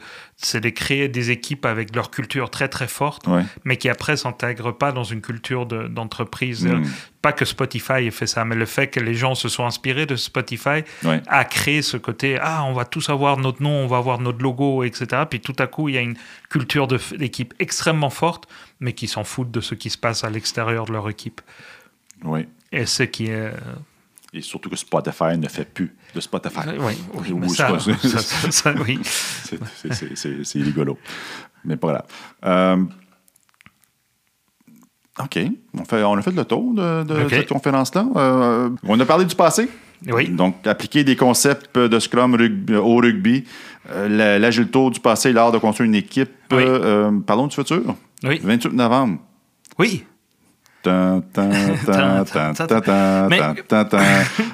[0.69, 3.43] créer des équipes avec leur culture très très forte, Ouais.
[3.65, 6.65] mais qui après s'intègrent pas dans une culture de- d'entreprise.
[6.65, 6.83] Mm.
[7.21, 10.05] Pas que Spotify ait fait ça, mais le fait que les gens se sont inspirés
[10.05, 11.21] de Spotify Ouais.
[11.27, 14.41] a créé ce côté ah on va tous avoir notre nom, on va avoir notre
[14.41, 15.23] logo, etc.
[15.29, 16.15] Puis tout à coup il y a une
[16.49, 18.47] culture d'équipe extrêmement forte,
[18.79, 21.41] mais qui s'en foutent de ce qui se passe à l'extérieur de leur équipe.
[22.23, 22.47] Oui.
[22.73, 23.51] Et ce qui est
[24.33, 26.59] Et surtout que Spotify ne fait plus de Spotify.
[26.79, 28.73] oui, oui, Ou ça, ça- ça-.
[30.43, 30.97] C'est- rigolo.
[31.65, 32.05] Mais pas grave.
[32.45, 32.83] Euh,
[35.23, 35.39] OK.
[35.77, 38.05] On, fait, on a fait le tour de, cette conférence-là.
[38.15, 39.69] Euh, on a parlé du passé.
[40.07, 40.27] Oui.
[40.29, 43.45] Donc, appliquer des concepts de Scrum rugby- au rugby,
[43.89, 46.31] euh, la- l'agile tour du passé, l'art de construire une équipe.
[46.51, 46.63] Oui.
[46.63, 47.95] Euh, euh, parlons du futur.
[48.23, 48.39] Oui.
[48.43, 49.19] 28 novembre.
[49.79, 50.03] Oui.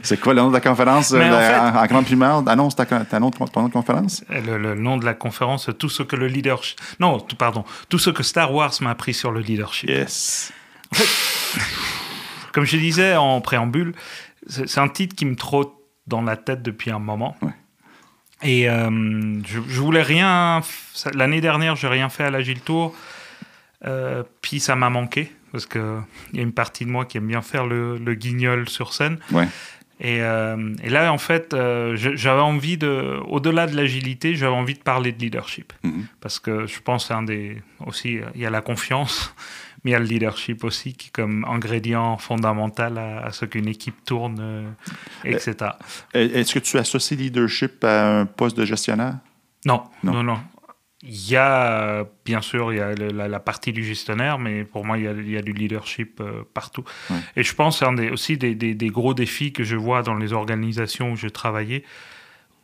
[0.04, 1.12] C'est quoi le nom de la conférence?
[1.12, 4.24] En euh, fait- en, grande primaire, annonce ta, ton nom de conférence?
[4.30, 6.80] Le, le nom de la conférence, tout ce que le leadership.
[7.00, 7.66] Non, tout, pardon.
[7.90, 9.90] Tout ce que Star Wars m'a appris sur le leadership.
[9.90, 10.54] Yes.
[12.52, 13.94] Comme je disais en préambule,
[14.48, 15.74] c'est un titre qui me trotte
[16.08, 17.36] dans la tête depuis un moment.
[17.42, 17.54] Ouais.
[18.42, 20.62] Et euh, je, je voulais rien.
[21.14, 22.96] L'année dernière, j'ai rien fait à l'Agile Tour.
[23.86, 26.00] Euh, puis ça m'a manqué parce que
[26.34, 28.94] il y a une partie de moi qui aime bien faire le, le guignol sur
[28.94, 29.18] scène.
[29.32, 29.48] Ouais.
[30.02, 34.76] Et, euh, et là, en fait, euh, j'avais envie de, au-delà de l'agilité, j'avais envie
[34.76, 35.74] de parler de leadership.
[35.84, 36.06] Mhm.
[36.22, 39.36] Parce que je pense un des, aussi, il y a la confiance,
[39.84, 43.44] mais il y a le leadership aussi qui est comme ingrédient fondamental à, à ce
[43.44, 44.70] qu'une équipe tourne, euh,
[45.26, 45.72] etc.
[46.14, 49.16] Est-ce que tu associes leadership à un poste de gestionnaire?
[49.66, 50.14] Non, Non.
[50.14, 50.40] non, non.
[51.02, 54.66] Il y a, euh, bien sûr, il y a la, la partie du gestionnaire, mais
[54.66, 56.84] pour moi, il y a, il y a du leadership euh, partout.
[57.10, 57.16] Ouais.
[57.38, 60.16] Et je pense un des, aussi des, des- des gros défis que je vois dans
[60.16, 61.84] les organisations où je travaillais,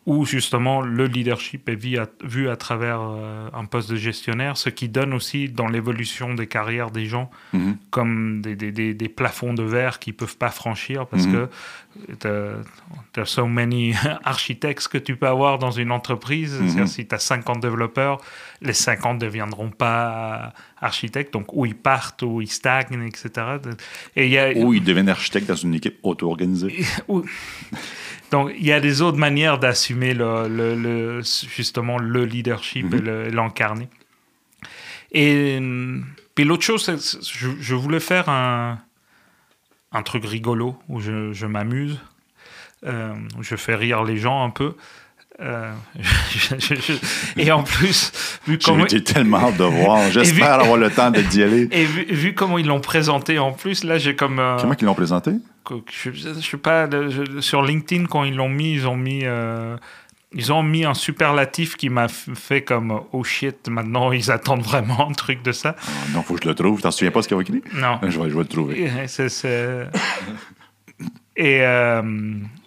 [0.06, 4.56] où justement le leadership est vu à, vu à travers euh, un poste de gestionnaire,
[4.56, 7.78] ce qui donne aussi dans l'évolution des carrières des gens Mhm.
[7.90, 11.34] comme des, des- des- des plafonds de verre qu'ils peuvent pas franchir parce Mhm.
[11.34, 11.50] que
[13.14, 13.94] tu as so many
[14.24, 16.60] architectes que tu peux avoir dans une entreprise.
[16.62, 16.86] Mhm.
[16.88, 18.20] Si tu as 50 développeurs,
[18.62, 23.30] les 50 ne deviendront pas architectes, donc ou ils partent ou ils stagnent, etc.
[24.16, 26.76] Et il y a, Ou il devient architecte dans une équipe auto-organisée.
[28.36, 33.00] Donc, il y a des autres manières d'assumer le, le- le- justement le leadership et
[33.00, 33.88] le- et l'encarner.
[35.14, 35.58] Et
[36.36, 36.84] puis l'autre chose,
[37.34, 38.78] je, je voulais faire un,
[39.94, 41.98] un truc rigolo où je, je m'amuse,
[42.86, 44.76] euh, où je fais rire les gens un peu.
[45.42, 45.70] Euh,
[46.30, 46.94] je- je- je-
[47.42, 48.12] et en plus,
[48.48, 50.10] vu comment, j'ai tellement hâte de voir.
[50.10, 51.68] J'espère avoir le temps de d'y aller.
[51.72, 54.40] et vu, vu comment ils l'ont présenté en plus, là j'ai comme...
[54.40, 55.32] euh, Comment ils l'ont présenté?
[55.92, 56.88] je, je sais pas
[57.42, 59.76] sur LinkedIn quand ils l'ont mis ils ont mis euh,
[60.32, 65.10] ils ont mis un superlatif qui m'a fait comme oh shit maintenant ils attendent vraiment
[65.10, 66.82] un truc de ça Ah, non, faut que je le trouve.
[66.82, 67.62] T'en souviens pas ce qu'il a écrit?
[67.74, 68.90] non Je vais, je vais le trouver.
[69.08, 69.90] C'est-
[71.36, 72.02] et, euh,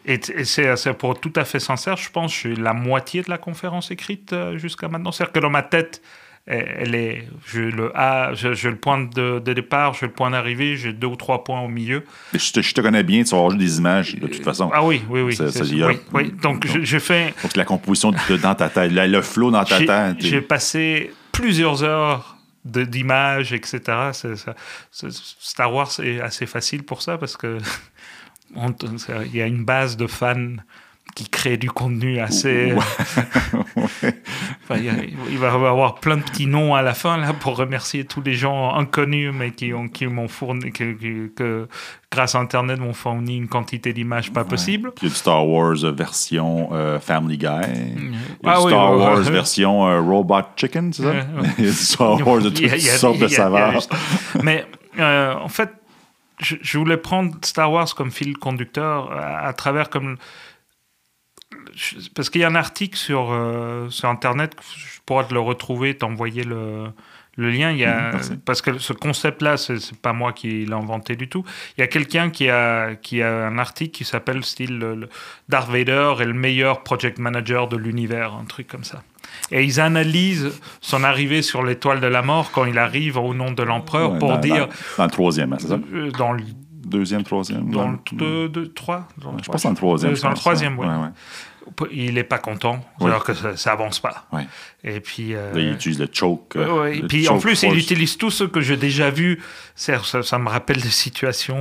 [0.08, 3.38] et c'est pour tout à fait sincère je pense que j'ai la moitié de la
[3.38, 6.00] conférence écrite euh, jusqu'à maintenant c'est à dire que dans ma tête
[6.50, 10.30] elle est je le A je, je le point de, de départ je le point
[10.30, 13.30] d'arrivée j'ai deux ou trois points au milieu Je te, je te connais bien, tu
[13.32, 14.70] vas avoir des images, de toute façon.
[14.72, 16.32] ah oui oui oui Ça- oui, oui.
[16.42, 19.64] donc je, je fais que la composition de, dans ta tête, le, le flow dans
[19.64, 20.16] ta tête.
[20.20, 23.80] J'ai passé plusieurs heures d'images, etc.
[25.40, 27.58] Star Wars est assez facile pour ça parce que
[28.54, 30.56] il y a une base de fans
[31.14, 32.74] qui crée du contenu assez.
[34.70, 34.80] Enfin,
[35.30, 38.20] il, va y avoir plein de petits noms à la fin là pour remercier tous
[38.20, 41.68] les gens inconnus mais qui ont qui m'ont fourni que, que- que
[42.12, 44.92] grâce à Internet m'ont fourni une quantité d'images pas possible.
[45.00, 47.46] Il y a du Star Wars euh, version euh, Family Guy.
[47.46, 49.30] Il y a Ah du oui, Star ouais, Wars ouais.
[49.30, 51.08] version euh, Robot Chicken, c'est ça?
[51.10, 51.48] Ouais, ouais.
[51.58, 53.90] Il y a du Star Wars de toutes sortes de juste-
[54.42, 54.66] Mais
[54.98, 55.70] euh, en fait,
[56.40, 60.16] je, je voulais prendre Star Wars comme fil conducteur à, à travers comme
[62.14, 65.96] parce qu'il y a un article sur euh, sur internet, je pourrais te le retrouver,
[65.96, 66.90] t'envoyer le
[67.36, 70.66] le lien, il y a, Mhm, parce que ce concept-là, c'est c'est pas moi qui
[70.66, 71.44] l'ai inventé du tout.
[71.76, 75.08] Il y a quelqu'un qui a, qui a un article qui s'appelle style le- le
[75.48, 79.02] Darth Vader est le meilleur project manager de l'univers, un truc comme ça.
[79.50, 83.50] Et ils analysent son arrivée sur l'étoile de la mort quand il arrive au nom
[83.52, 85.78] de l'empereur Ouais, pour dans, dire Dans, dans le troisième, hein, c'est ça?
[85.92, 86.42] euh, dans le
[86.86, 87.70] Deuxième, troisième?
[87.70, 90.14] dans le deux, deux, trois, dans Je pense dans le troisième.
[90.14, 90.86] Dans le troisième, oui.
[90.86, 91.08] Ouais, ouais.
[91.92, 93.06] Il est pas content, Oui.
[93.06, 94.26] alors que ça, ça avance pas.
[94.84, 96.54] Et puis euh, il utilise le choke.
[96.56, 96.98] euh, Ouais.
[96.98, 97.82] Et le puis en plus, il force.
[97.82, 99.40] utilise tout ce que j'ai déjà vu.
[99.74, 101.56] Ça, ça me rappelle des situations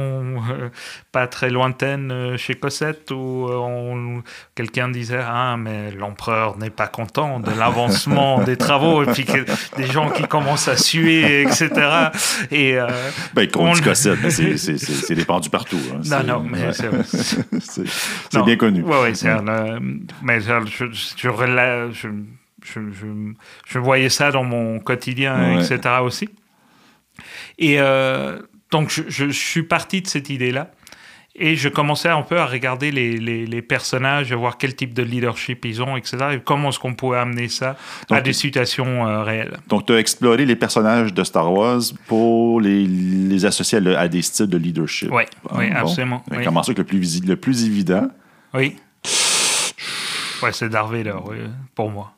[0.51, 0.69] euh,
[1.11, 4.21] pas très lointaines euh, chez Cosette où euh,
[4.55, 9.03] quelqu'un disait Ah, mais l'empereur n'est pas content de l'avancement des travaux.
[9.03, 9.45] Et puis que-
[9.77, 11.69] des gens qui commencent à suer, etc.
[12.51, 12.87] Et, euh,
[13.33, 15.79] Ben, on- Cossette, mais c'est- répandu partout.
[15.93, 16.01] hein.
[16.05, 16.73] non, non, mais ouais.
[17.59, 17.83] c'est-
[18.45, 18.83] bien connu.
[18.83, 19.79] Ouais, ouais, c'est un, euh,
[20.21, 20.85] mais je, je,
[22.63, 23.33] je,
[23.65, 25.63] je, voyais ça dans mon quotidien, Ouais.
[25.63, 25.95] etc.
[26.01, 26.29] aussi.
[27.57, 28.39] Et euh,
[28.71, 30.71] donc, je, suis parti de cette idée-là.
[31.39, 34.95] Et je commençais un peu à regarder les, les, les, personnages, à voir quel type
[34.95, 36.17] de leadership ils ont, etc.
[36.33, 37.77] Et comment est-ce qu'on pouvait amener ça
[38.09, 39.57] à des situations euh, réelles.
[39.67, 44.23] Donc, tu as exploré les personnages de Star Wars pour les, les associer à, des
[44.23, 45.11] styles de leadership.
[45.11, 45.23] Oui,
[45.53, 46.23] oui absolument.
[46.31, 46.43] Oui.
[46.43, 48.07] Comment ça que le plus, le plus évident?
[48.55, 48.75] Oui.
[50.43, 51.37] Ouais, c'est oui,
[51.75, 52.13] pour moi.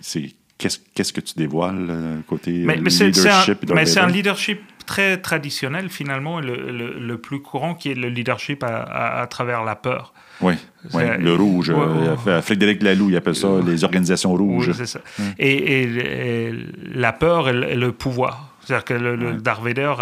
[0.00, 3.70] c'est Qu'est-ce que tu dévoiles euh, côté mais, mais leadership?
[3.74, 8.64] Mais c'est un leadership très traditionnel, finalement, le, le, plus courant, qui est le leadership
[8.64, 10.14] à, à, travers la peur.
[10.40, 10.54] Oui,
[10.94, 11.70] le rouge.
[11.76, 14.68] Euh, Frédéric Laloux, il appelle ça les organisations rouges.
[14.68, 15.00] Oui, c'est ça.
[15.38, 16.52] Et, et,
[16.94, 18.54] la peur et le, pouvoir.
[18.62, 19.94] C'est-à-dire que le, Darth Vader,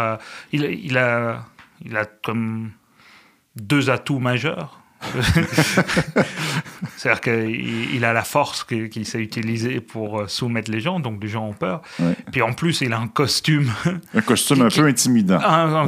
[0.52, 1.44] il, il, a,
[1.84, 2.70] il a comme
[3.56, 4.83] deux atouts majeurs.
[6.96, 11.28] C'est-à-dire qu'il a la force qu'il sait utiliser pour euh, soumettre les gens, donc les
[11.28, 11.82] gens ont peur.
[12.32, 13.70] Puis en plus, il a un costume.
[14.14, 15.38] Un costume un peu intimidant.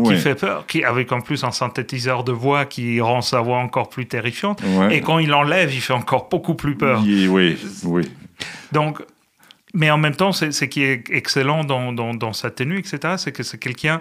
[0.03, 3.59] qui fait peur, qui, avec en plus un synthétiseur de voix qui rend sa voix
[3.59, 4.63] encore plus terrifiante.
[4.91, 7.03] Et quand il l'enlève, il fait encore beaucoup plus peur.
[7.03, 8.11] Oui, oui, oui.
[8.73, 9.03] Donc,
[9.75, 13.33] mais en même temps, ce qui est excellent dans, dans, dans sa tenue, etc., c'est
[13.33, 14.01] que c'est quelqu'un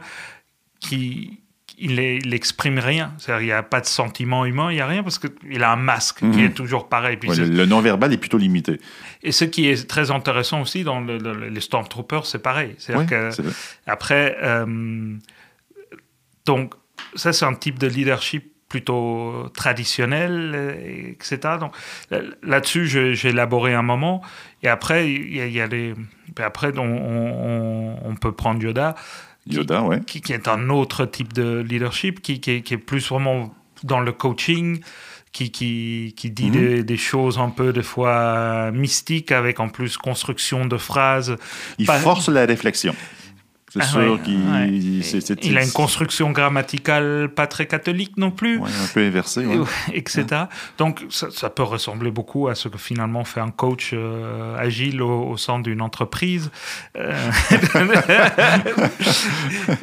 [0.80, 1.40] qui,
[1.78, 3.14] il n'exprime rien.
[3.18, 5.72] C'est-à-dire il n'y a pas de sentiment humain, il n'y a rien parce qu'il a
[5.72, 6.46] un masque qui mhm.
[6.46, 7.18] est toujours pareil.
[7.18, 8.80] Puis le, non-verbal est plutôt limité.
[9.24, 12.76] Et ce qui est très intéressant aussi dans les Stormtroopers, c'est pareil.
[12.78, 13.30] C'est-à-dire que,
[13.88, 15.16] après, euh,
[16.46, 16.74] donc,
[17.16, 21.56] ça, c'est un type de leadership plutôt traditionnel, etc.
[21.60, 21.74] Donc
[22.42, 24.22] là-dessus, j'ai élaboré un moment.
[24.64, 25.94] Et après, il y, a, les.
[26.38, 28.96] Après, on, on, peut prendre Yoda.
[29.48, 30.02] Yoda, qui, ouais.
[30.22, 34.82] Qui, est un autre type de leadership, qui, qui, est, plus vraiment dans le coaching,
[35.32, 36.84] qui, qui, qui dit mhm.
[36.84, 41.36] des, choses un peu des fois mystiques, avec en plus construction de phrases.
[41.78, 42.96] Il force la réflexion.
[43.76, 44.40] C'est ah sûr qu'il.
[45.44, 48.62] Il a une construction grammaticale pas très catholique non plus.
[48.62, 49.46] un peu inversée.
[49.94, 50.26] Etc.
[50.78, 55.36] Donc, ça, peut ressembler beaucoup à ce que finalement fait un coach euh, agile au,
[55.36, 56.52] sein d'une entreprise.
[56.98, 57.12] Euh,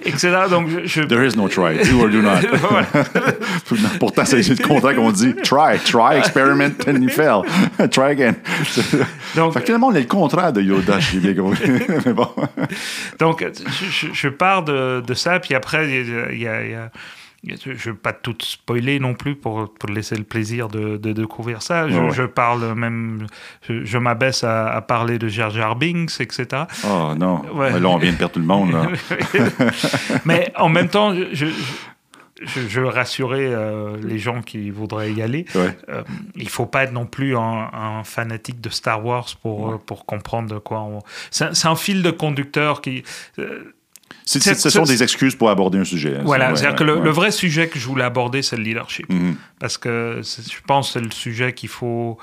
[0.07, 0.45] etc.
[0.49, 1.03] Donc, je...
[1.03, 1.77] There is no try.
[1.85, 2.41] Do or do not.
[3.99, 7.43] Pourtant, c'est le contrat qu'on dit try, try, experiment, and you fail.
[7.91, 8.37] try again.
[9.37, 11.35] Donc, finalement, on est le contraire de Yoda, bien
[12.07, 12.29] Mais bon.
[13.19, 13.45] Donc,
[13.83, 16.91] je, pars de, ça, puis après, il y a,
[17.45, 21.13] je ne veux pas tout spoiler non plus pour, pour laisser le plaisir de, de
[21.13, 21.89] découvrir ça.
[21.89, 23.27] Je, parle même,
[23.69, 26.65] je, m'abaisse à, parler de Jar Jar Binks, etc.
[26.85, 28.77] Oh non, là on vient de perdre tout le monde.
[30.25, 31.47] Mais en même temps, je,
[32.45, 35.47] je, veux rassurer euh, les gens qui voudraient y aller.
[35.57, 36.03] Euh,
[36.37, 40.53] il ne faut pas être non plus un, fanatique de Star Wars pour, pour comprendre
[40.55, 41.01] de quoi on...
[41.31, 43.03] C'est un fil de conducteur qui...
[43.39, 43.75] Euh,
[44.25, 46.17] ce sont des excuses pour aborder un sujet.
[46.19, 46.23] Hein.
[46.25, 49.09] Voilà, c'est-à-dire que le, vrai sujet que je voulais aborder, c'est le leadership.
[49.09, 49.35] Mm-hmm.
[49.59, 52.19] Parce que je pense que c'est le sujet qu'il faut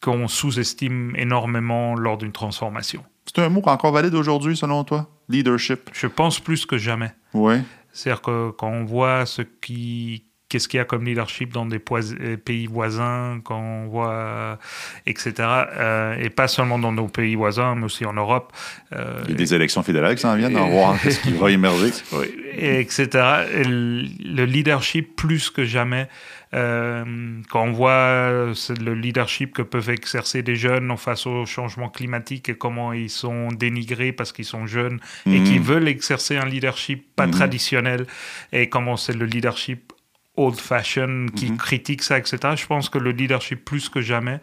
[0.00, 3.04] qu'on sous-estime énormément lors d'une transformation.
[3.26, 5.08] C'est un mot encore valide aujourd'hui, selon toi?
[5.28, 7.12] Leadership Je pense plus que jamais.
[7.34, 7.56] Oui.
[7.92, 11.80] C'est-à-dire que quand on voit ce qui, qu'est-ce qu'il y a comme leadership dans des
[11.90, 14.58] euh, pays voisins, quand on voit,
[15.06, 15.32] etc.
[15.38, 18.52] Euh, et pas seulement dans nos pays voisins, mais aussi en Europe.
[18.92, 21.50] Euh, Il y a des élections fédérales qui s'en viennent, on voir ce qui va
[21.50, 21.92] émerger.
[22.12, 22.26] Oui,
[22.58, 23.08] etc.
[23.48, 26.08] le leadership, plus que jamais,
[26.52, 27.04] euh,
[27.48, 32.54] quand on voit le leadership que peuvent exercer des jeunes face au changement climatique et
[32.54, 35.44] comment ils sont dénigrés parce qu'ils sont jeunes et mhm.
[35.44, 37.32] qu'ils veulent exercer un leadership pas mhm.
[37.32, 38.06] traditionnel
[38.52, 39.92] et comment c'est le leadership
[40.36, 41.56] old fashion qui mhm.
[41.56, 42.38] critique ça, etc.
[42.56, 44.40] Je pense que le leadership plus que jamais.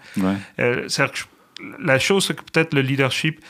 [0.59, 0.87] Euh,
[1.79, 3.43] la chose, c'est que peut-être le leadership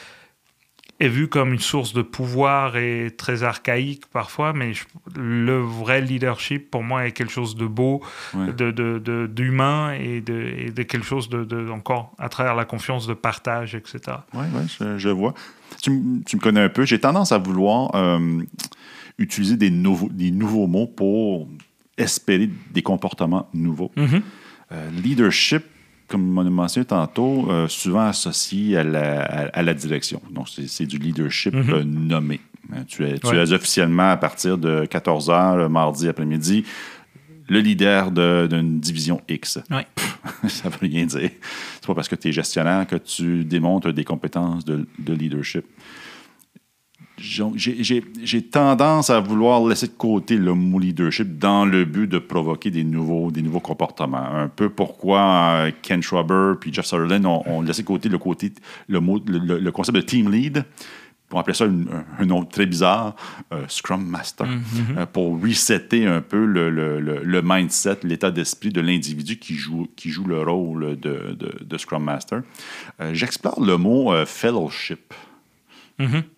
[0.99, 4.71] est vu comme une source de pouvoir et très archaïque parfois, mais
[5.15, 8.01] le vrai leadership, pour moi, est quelque chose de beau,
[8.33, 13.75] de, d'humain et de, de, quelque chose de, encore à travers la confiance de partage,
[13.75, 13.99] etc.
[14.33, 15.35] Oui, ouais, je, vois.
[15.81, 16.85] Tu, me connais un peu.
[16.85, 18.41] J'ai tendance à vouloir euh,
[19.19, 21.47] utiliser des nouveaux, des nouveaux mots pour
[21.97, 23.91] espérer des comportements nouveaux.
[23.97, 24.21] Mm-hmm.
[24.71, 25.63] Euh, leadership,
[26.07, 30.21] comme on a mentionné tantôt, euh, souvent associé à la, à, la, direction.
[30.31, 31.69] Donc, c'est du leadership mhm.
[31.69, 32.39] euh, nommé.
[32.73, 36.65] Euh, tu es, tu es officiellement, à partir de 14 h le mardi après-midi,
[37.49, 39.59] le leader d'une division X.
[39.71, 39.81] Oui.
[40.49, 41.29] ça veut rien dire.
[41.75, 45.65] C'est pas parce que tu es gestionnaire que tu démontres des compétences de, de leadership
[47.17, 52.69] j'ai tendance à vouloir laisser de côté le mot leadership dans le but de provoquer
[52.71, 54.17] des nouveaux, des nouveaux comportements.
[54.23, 58.51] Un peu pourquoi euh, Ken Schwaber puis Jeff Sutherland ont, laissé de côté le, côté,
[58.87, 60.63] le, mot, le, concept de team lead
[61.33, 63.13] on appelait ça un, nom très bizarre,
[63.53, 64.97] euh, Scrum Master, Mhm.
[64.99, 69.89] euh, pour resetter un peu le, le- le- mindset, l'état d'esprit de l'individu qui joue,
[69.97, 72.43] qui joue le rôle de, de- de Scrum Master.
[73.01, 75.13] Euh, J'explore le mot fellowship.
[75.99, 76.21] Mhm.
[76.21, 76.36] Pour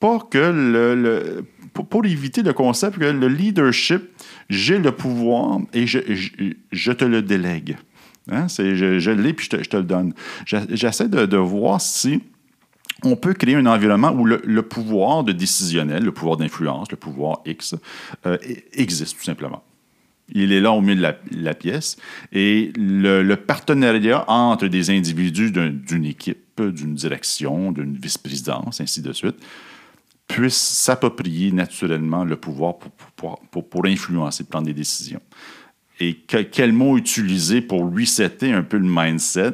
[0.00, 1.44] pas que le,
[1.74, 4.02] pour, éviter le concept que le leadership,
[4.48, 5.98] j'ai le pouvoir et je,
[6.72, 7.76] je, te le délègue.
[8.30, 8.48] Hein?
[8.48, 10.14] C'est, je, l'ai puis je te, je te le donne.
[10.46, 12.22] J'essaie de, voir si
[13.04, 17.40] on peut créer un environnement où le, pouvoir de décisionnel, le pouvoir d'influence, le pouvoir
[17.44, 17.74] X,
[18.26, 19.62] euh, e- existe tout simplement.
[20.32, 21.96] Il est là au milieu de la, pièce.
[22.32, 29.12] Et le, partenariat entre des individus d'un- d'une équipe, d'une direction, d'une vice-présidence, ainsi de
[29.12, 29.36] suite,
[30.34, 35.20] puisse s'approprier naturellement le pouvoir pour, pour, pour, pour influencer, prendre des décisions.
[35.98, 39.52] Et que- quel mot utiliser pour resetter un peu le mindset?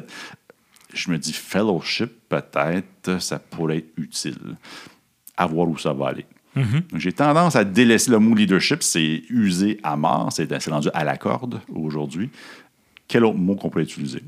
[0.93, 4.37] Je me dis fellowship, peut-être, ça pourrait être utile.
[5.35, 6.25] À voir où ça va aller.
[6.55, 10.89] Donc, J'ai tendance à délaisser le mot leadership, c'est usé à mort, c'est c'est rendu
[10.93, 12.31] à la corde aujourd'hui.
[13.07, 14.23] Quel autre mot qu'on pourrait utiliser?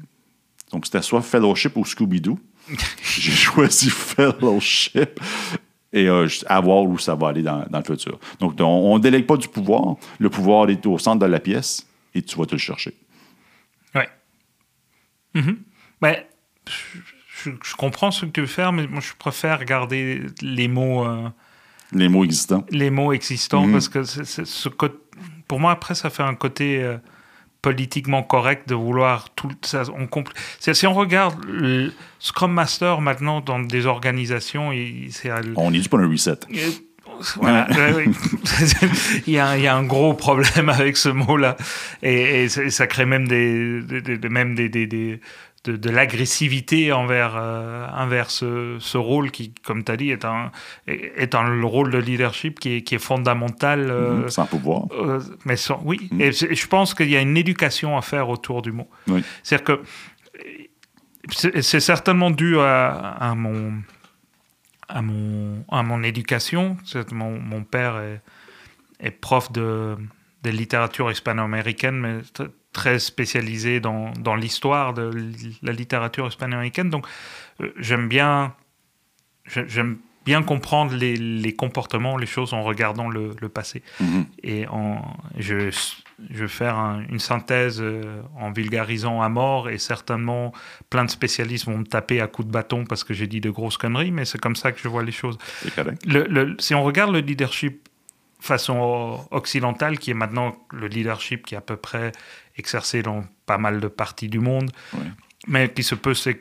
[0.72, 2.38] Donc, c'était soit fellowship ou Scooby-Doo.
[3.20, 5.20] J'ai choisi fellowship
[5.92, 8.20] et euh, à voir où ça va aller dans, dans le futur.
[8.40, 9.96] Donc, on ne délègue pas du pouvoir.
[10.20, 12.94] Le pouvoir est au centre de la pièce et tu vas te le chercher.
[13.96, 14.08] Ouais.
[15.34, 15.58] Mhm.
[16.02, 16.16] Ben,
[17.44, 21.30] je, comprends ce que tu veux faire, mais moi, je préfère garder les mots, euh,
[21.92, 22.66] Les mots existants.
[22.70, 23.72] les mots existants Mhm.
[23.74, 24.98] parce que ce côté-
[25.48, 26.98] pour moi, après, ça fait un côté euh,
[27.62, 29.84] politiquement correct de vouloir tout ça.
[29.97, 34.72] On compl- si on regarde le Scrum Master maintenant dans des organisations,
[35.12, 36.39] c'est On est dû pour un reset.
[37.36, 37.68] Voilà,
[39.28, 41.57] il, y a, il y a un gros problème avec ce mot-là.
[42.01, 45.20] Et, et ça crée même, des, des- des- même des-
[45.66, 50.24] de, de l'agressivité envers, euh, envers ce, ce rôle qui, comme tu as dit, est
[50.26, 50.51] un,
[50.88, 53.89] est un le rôle de leadership qui est, qui est fondamental.
[53.91, 54.84] euh, Sans pouvoir.
[54.91, 56.22] euh, mais sans- oui, Mm.
[56.22, 58.89] et c'est- je pense qu'il y a une éducation à faire autour du mot.
[59.07, 59.24] Oui.
[59.43, 59.82] C'est-à-dire que
[61.32, 62.89] c'est c'est certainement dû à,
[63.20, 63.74] à mon
[64.88, 66.78] à mon à mon éducation.
[66.86, 68.22] C'est- Mon, mon père est,
[68.99, 69.97] est prof de,
[70.43, 72.20] de littérature hispano-américaine, mais
[72.74, 75.12] très spécialisé dans, dans l'histoire de
[75.64, 76.90] la littérature hispano-américaine.
[76.90, 77.06] Donc
[77.62, 78.54] euh, j'aime bien
[79.46, 83.82] j'aime bien comprendre les, les comportements, les choses en regardant le, le passé.
[84.00, 84.26] Mhm.
[84.44, 85.02] Et en,
[85.38, 85.72] je,
[86.30, 90.54] je vais faire un- une synthèse euh, en vulgarisant à mort, et certainement
[90.92, 93.50] plein de spécialistes vont me taper à coups de bâton parce que j'ai dit de
[93.50, 95.40] grosses conneries, mais c'est comme ça que je vois les choses.
[96.06, 97.89] Le- le- si on regarde le leadership
[98.40, 102.12] façon occidentale, qui est maintenant le leadership qui est à peu près
[102.58, 105.06] exercé dans pas mal de parties du monde, Oui.
[105.48, 106.40] mais qui se peut, c'est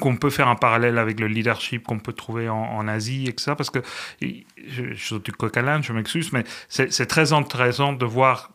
[0.00, 3.54] qu'on peut faire un parallèle avec le leadership qu'on peut trouver en, en Asie, etc.
[3.56, 3.80] Parce que,
[4.22, 4.32] je,
[4.66, 8.52] je suis du coq à l'âne, je m'excuse, mais c'est très intéressant de voir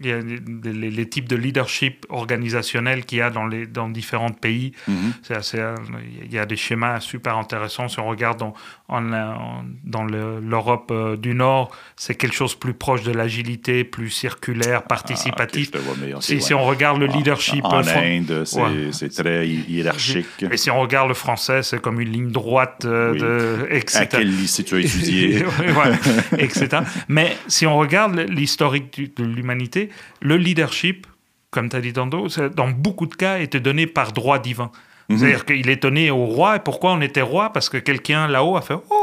[0.00, 4.30] il y a les, types de leadership organisationnel qu'il y a dans, les, dans différents
[4.32, 4.72] pays.
[4.88, 5.12] Mhm.
[5.22, 5.76] C'est assez, euh,
[6.24, 7.88] il y a des schémas super intéressants.
[7.88, 8.54] Si on regarde dans,
[8.88, 13.84] en, en- dans le- l'Europe euh, du Nord, c'est quelque chose plus proche de l'agilité,
[13.84, 15.70] plus circulaire, participatif.
[15.74, 16.40] Ah, vois, mais ok, si, ouais.
[16.40, 17.64] si on regarde le En- leadership...
[17.64, 19.08] En, euh, fran- Inde, c'est Ouais.
[19.10, 20.26] très hi- hiérarchique.
[20.50, 23.20] et si on regarde le français, c'est comme une ligne droite, euh, Oui.
[23.20, 23.98] de, etc.
[24.00, 25.44] À quel lycée tu as étudié?
[25.58, 26.68] Ouais, etc.
[27.08, 29.83] Mais si on regarde l'historique de l'humanité,
[30.20, 31.06] le leadership,
[31.50, 34.70] comme tu as dit tantôt, dans beaucoup de cas, était donné par droit divin.
[35.08, 35.18] Mhm.
[35.18, 36.56] C'est-à-dire qu'il est donné au roi.
[36.56, 37.52] Et pourquoi on était roi?
[37.52, 39.00] Parce que quelqu'un là-haut a fait Oh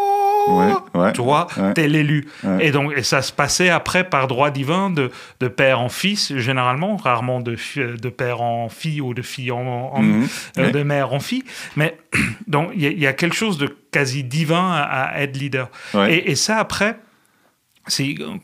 [0.47, 1.75] Ouais, ouais, Toi, ouais.
[1.75, 2.27] t'es l'élu.
[2.59, 6.35] Et donc, et ça se passait après par droit divin de, de père en fils,
[6.35, 9.59] généralement, rarement de, de père en fille ou de fille en,
[9.93, 10.27] en- Mhm.
[10.57, 11.43] euh, de mère en fille.
[11.75, 11.95] Mais
[12.47, 15.37] donc, il y, a- il y a quelque chose de quasi divin à, à être
[15.37, 15.69] leader.
[16.09, 16.97] Et, et ça, après,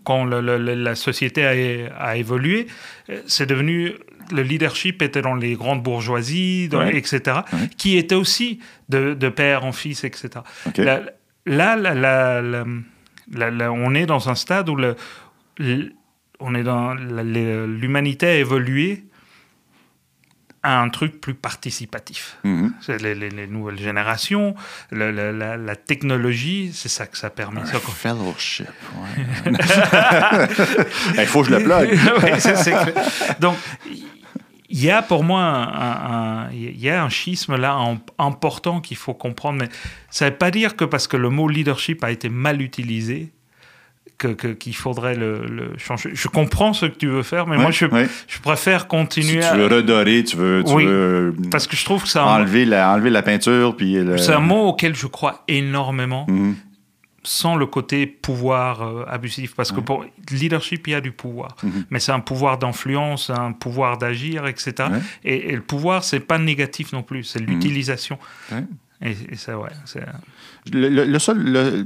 [0.03, 2.67] quand le- le- le- la société a, a évolué,
[3.09, 3.93] euh, c'est devenu
[4.31, 6.97] le leadership était dans les grandes bourgeoisies, dans- Ouais.
[6.97, 7.69] etc., Ouais.
[7.77, 8.59] qui était aussi
[8.89, 10.29] de, de père en fils, etc.
[10.75, 11.75] Là,
[13.31, 14.95] la- la- on est dans un stade où le,
[15.57, 15.91] le-
[16.39, 19.03] on est dans la- le- l'humanité a évolué
[20.67, 22.37] à un truc plus participatif.
[22.43, 22.73] Mhm.
[23.01, 24.53] Les, les- les nouvelles générations,
[24.91, 27.61] le- le- la, la technologie, c'est ça que ça permet.
[27.65, 27.77] Ça,
[28.65, 29.51] ouais.
[31.17, 31.97] Il faut que je le plug.
[32.23, 32.93] Ouais.
[33.39, 33.55] Donc,
[34.69, 37.77] il y a pour moi un, un- y a un schisme là
[38.17, 39.69] important qu'il faut comprendre, mais
[40.09, 43.31] ça ne veut pas dire que parce que le mot leadership a été mal utilisé,
[44.17, 46.09] que- qu'il faudrait le, le changer.
[46.13, 48.07] Je comprends ce que tu veux faire, mais Ouais, moi, je, ouais.
[48.27, 51.75] je préfère Si continuer tu à- veux redorer, tu veux, tu Oui, veux Parce que
[51.75, 54.95] je trouve que un, enlever, la, enlever la peinture, puis le- c'est un mot auquel
[54.95, 56.55] je crois énormément, Mhm.
[57.23, 59.53] sans le côté pouvoir euh, abusif.
[59.55, 61.55] Parce que pour leadership, il y a du pouvoir.
[61.61, 61.85] Mhm.
[61.89, 64.73] Mais c'est un pouvoir d'influence, un pouvoir d'agir, etc.
[64.89, 65.01] Mhm.
[65.25, 68.17] Et, et le pouvoir, c'est pas négatif non plus, c'est l'utilisation.
[68.51, 68.63] Ouais.
[69.01, 70.03] Et, et c'est ouais, c'est-
[70.73, 71.85] Le, le- le seul, le-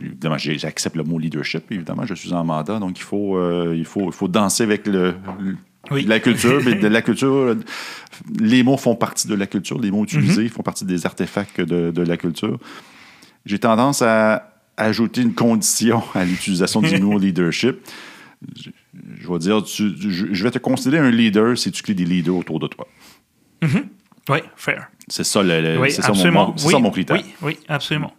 [0.00, 1.64] évidemment, j'accepte le mot leadership.
[1.70, 4.86] Évidemment, je suis en mandat, donc il faut, euh, il faut, il faut danser avec
[4.86, 5.14] le,
[5.90, 6.04] Oui.
[6.04, 6.60] la culture.
[6.64, 7.58] mais de la culture, euh,
[8.38, 9.80] les mots font partie de la culture.
[9.80, 10.48] Les mots utilisés Mhm.
[10.50, 12.58] font partie des artefacts de, de la culture.
[13.44, 17.78] J'ai tendance à ajouter une condition à l'utilisation du mot leadership.
[18.56, 18.70] Je,
[19.20, 22.04] je vais dire, tu- je, je vais te considérer un leader si tu crées des
[22.04, 22.86] leaders autour de toi.
[24.28, 24.88] Oui, fair.
[25.08, 27.16] C'est ça, le- le- oui, c'est ça mon- oui, ça mon critère.
[27.16, 28.12] Oui, oui, absolument.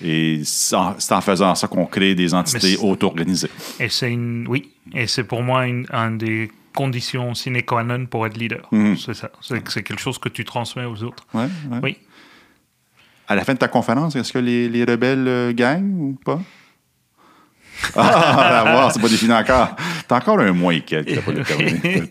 [0.00, 3.50] Et c'est en, faisant ça qu'on crée des entités auto-organisées.
[3.80, 8.06] Et c'est une, oui, et c'est pour moi une, un des conditions sine qua non
[8.06, 8.68] pour être leader.
[8.70, 8.96] Mhm.
[8.96, 9.30] C'est ça.
[9.40, 11.26] C'est c'est quelque chose que tu transmets aux autres.
[11.34, 11.78] Ouais, ouais.
[11.82, 11.96] Oui.
[13.26, 16.40] À la fin de ta conférence, est-ce que les, les rebelles euh, gagnent ou pas?
[17.94, 19.76] Ah, à voir, c'est pas défini encore.
[20.06, 22.02] T'as encore un mois et quelques, t'as pas déterminé.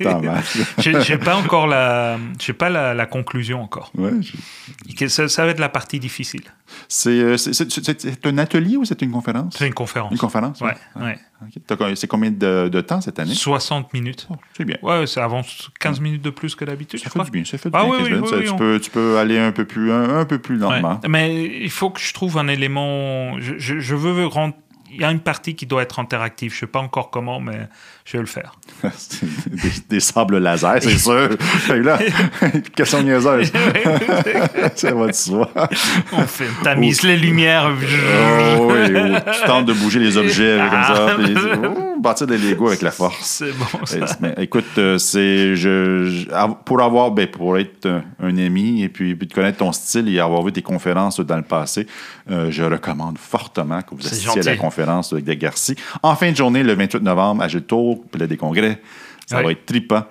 [0.78, 3.92] J'ai pas encore la, j'ai pas la, la conclusion encore.
[3.98, 6.44] Ouais, je- Ça, ça va être la partie difficile.
[6.88, 9.56] c'est, euh, c'est, un atelier ou c'est une conférence?
[9.58, 10.12] C'est une conférence.
[10.12, 10.62] Une conférence?
[10.62, 11.18] Ouais, ouais.
[11.42, 11.62] Ok.
[11.68, 13.34] T'as co- C'est combien de, de temps cette année?
[13.34, 14.28] 60 minutes.
[14.32, 14.78] Oh, c'est bien.
[14.82, 17.46] Ouais, ça avance 15 minutes de plus que d'habitude, Ça fait du bien.
[17.46, 18.90] Ça fait du Ah bien, oui, 15 oui, oui, Ça, oui, tu, on- peux, tu
[18.90, 20.62] peux aller un peu plus, un, un peu plus Ouais.
[20.82, 21.00] lentement.
[21.08, 23.40] Mais il faut que je trouve un élément.
[23.40, 24.56] Je, je, je veux rendre.
[24.98, 26.52] Il y a une partie qui doit être interactive.
[26.52, 27.70] Je sais pas encore comment, mais
[28.04, 28.54] je vais le faire.
[29.46, 31.30] Des, des sables laser, c'est sûr.
[31.70, 32.00] Là,
[32.76, 33.52] question niaiseuse.
[34.74, 35.52] ça va de soi.
[36.14, 37.70] On fait, tamise les lumières.
[37.70, 41.08] Oh, oui, oh, tu tentes de bouger les objets comme ça.
[41.10, 41.16] Ah.
[41.16, 43.18] puis, oh, bâtir des Legos avec la force.
[43.22, 44.18] C'est bon, ça.
[44.22, 46.26] Mais écoute, euh, c'est je,
[46.66, 50.08] pour avoir ben, pour être un, un ami et puis, puis de connaître ton style
[50.10, 51.88] et avoir vu tes conférences dans le passé,
[52.30, 55.76] euh, je recommande fortement que vous assistiez à la conférence de Garci.
[56.04, 58.82] En fin de journée, le 28 novembre, à Gilles Tour, puis là, des congrès.
[59.26, 59.44] Ça Oui.
[59.46, 60.04] va être trippant.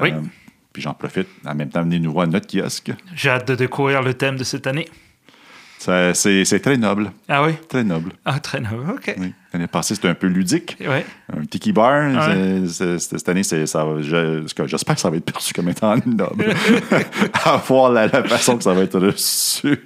[0.00, 0.10] Oui.
[0.12, 0.20] Euh,
[0.72, 1.26] puis j'en profite.
[1.46, 2.92] En même temps, venez nous voir à notre kiosque.
[3.14, 4.86] J'ai hâte de découvrir le thème de cette année.
[5.80, 7.10] C'est très noble.
[7.28, 7.52] Ah oui?
[7.68, 8.12] Très noble.
[8.26, 8.84] Ah, très noble.
[8.92, 9.14] OK.
[9.18, 9.32] Oui.
[9.52, 10.76] L'année passée, c'était un peu ludique.
[10.80, 11.04] Ouais.
[11.34, 12.12] Un tiki bar.
[12.68, 16.54] C'est- cette année, j'espère que ça va être perçu comme étant noble.
[17.44, 19.80] à voir la, la façon que ça va être reçu.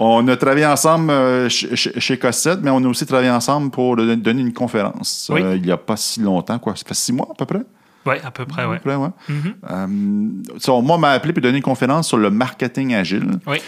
[0.00, 4.16] On a travaillé ensemble euh, chez, Cossette, mais on a aussi travaillé ensemble pour don-
[4.16, 5.40] donner une conférence Oui.
[5.42, 6.58] euh, il n'y a pas si longtemps.
[6.58, 6.74] Quoi.
[6.74, 7.62] Ça fait six mois à peu près?
[8.06, 8.76] Ouais, à peu près, À ouais.
[8.78, 9.08] peu près, ouais.
[9.28, 9.54] Mhm.
[9.70, 9.86] Euh,
[10.82, 13.38] moi, on m'a appelé pour donner une conférence sur le marketing agile.
[13.46, 13.58] Oui.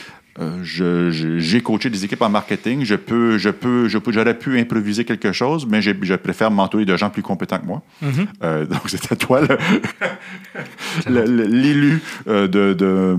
[0.40, 2.84] Euh, j'ai coaché des équipes en marketing.
[2.84, 6.84] Je peux, je peux, je peux, j'aurais pu improviser quelque chose, mais je préfère m'entourer
[6.84, 7.82] de gens plus compétents que moi.
[8.00, 8.26] Mhm.
[8.42, 9.40] Euh, donc, à toi
[11.06, 13.16] l'élu euh, de, de,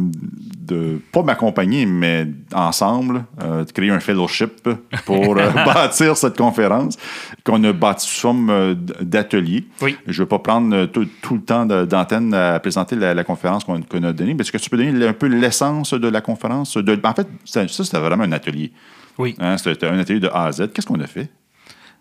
[0.61, 4.67] de pas m'accompagner, mais ensemble, de créer un fellowship
[5.05, 6.97] pour bâtir cette conférence
[7.43, 9.65] qu'on a bâti sous forme d'atelier.
[9.81, 9.95] Oui.
[10.07, 13.63] Je ne vais pas prendre tout, tout le temps d'antenne à présenter la, la conférence
[13.63, 16.77] qu'on a donnée, mais est-ce que tu peux donner un peu l'essence de la conférence?
[16.77, 18.71] De, en fait, ça, ça, c'était vraiment un atelier.
[19.17, 19.35] Oui.
[19.39, 20.71] Hein, c'était un atelier de A à Z.
[20.73, 21.29] Qu'est-ce qu'on a fait?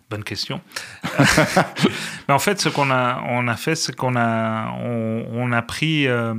[0.09, 0.59] Bonne question.
[2.27, 5.61] Mais en fait, ce qu'on a, on a fait, c'est qu'on a, on, on a
[5.61, 6.33] pris euh,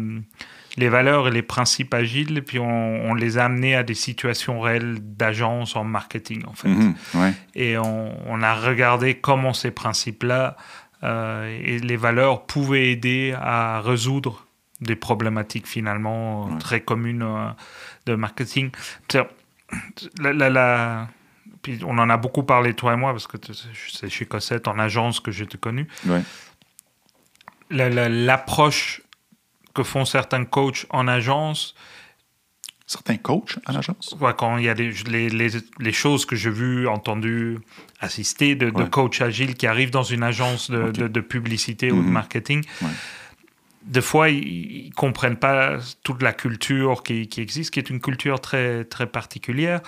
[0.76, 4.60] les valeurs et les principes agiles, puis on, on les a amenés à des situations
[4.60, 6.68] réelles d'agence en marketing, en fait.
[6.68, 7.32] Mhm, ouais.
[7.54, 10.56] Et on, on a regardé comment ces principes-là
[11.04, 14.46] euh, et les valeurs pouvaient aider à résoudre
[14.80, 17.48] des problématiques finalement euh, très communes euh,
[18.06, 18.70] de marketing.
[19.08, 19.30] C'est-à-dire,
[20.20, 21.08] La, la- la-
[21.62, 23.36] puis on en a beaucoup parlé, toi et moi, parce que
[23.90, 25.88] c'est chez Cossette, en agence, que je t'ai connu.
[26.06, 26.22] Ouais.
[27.70, 29.00] La- la- L'approche
[29.74, 31.74] que font certains coachs en agence,
[32.84, 34.14] Certains coachs en agence?
[34.20, 34.90] Ouais, quand il y a les,
[35.30, 35.48] les,
[35.78, 37.56] les choses que j'ai vues, entendues,
[38.00, 38.90] assistées de, de Ouais.
[38.90, 42.12] coachs agiles qui arrivent dans une agence de, de- de publicité ou de Mhm.
[42.12, 42.88] marketing, Ouais.
[43.84, 48.00] Des fois, ils ne comprennent pas toute la culture qui, qui existe, qui est une
[48.00, 49.80] culture très, très particulière,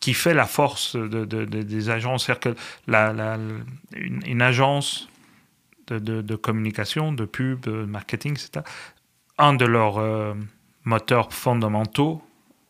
[0.00, 2.26] qui fait la force de, de- de- des agences.
[2.26, 3.38] C'est-à-dire que la, la-
[3.96, 5.08] une, une agence
[5.88, 8.64] de, communication, de pub, de marketing, etc.,
[9.38, 10.34] un de leurs euh,
[10.84, 12.22] moteurs fondamentaux,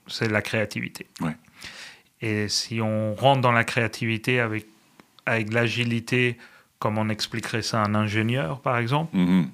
[0.07, 1.07] c'est la créativité.
[1.21, 1.37] Ouais.
[2.21, 4.67] Et si on rentre dans la créativité avec,
[5.27, 6.37] avec l'agilité,
[6.79, 9.51] comme on expliquerait ça à un ingénieur, par exemple, Mhm.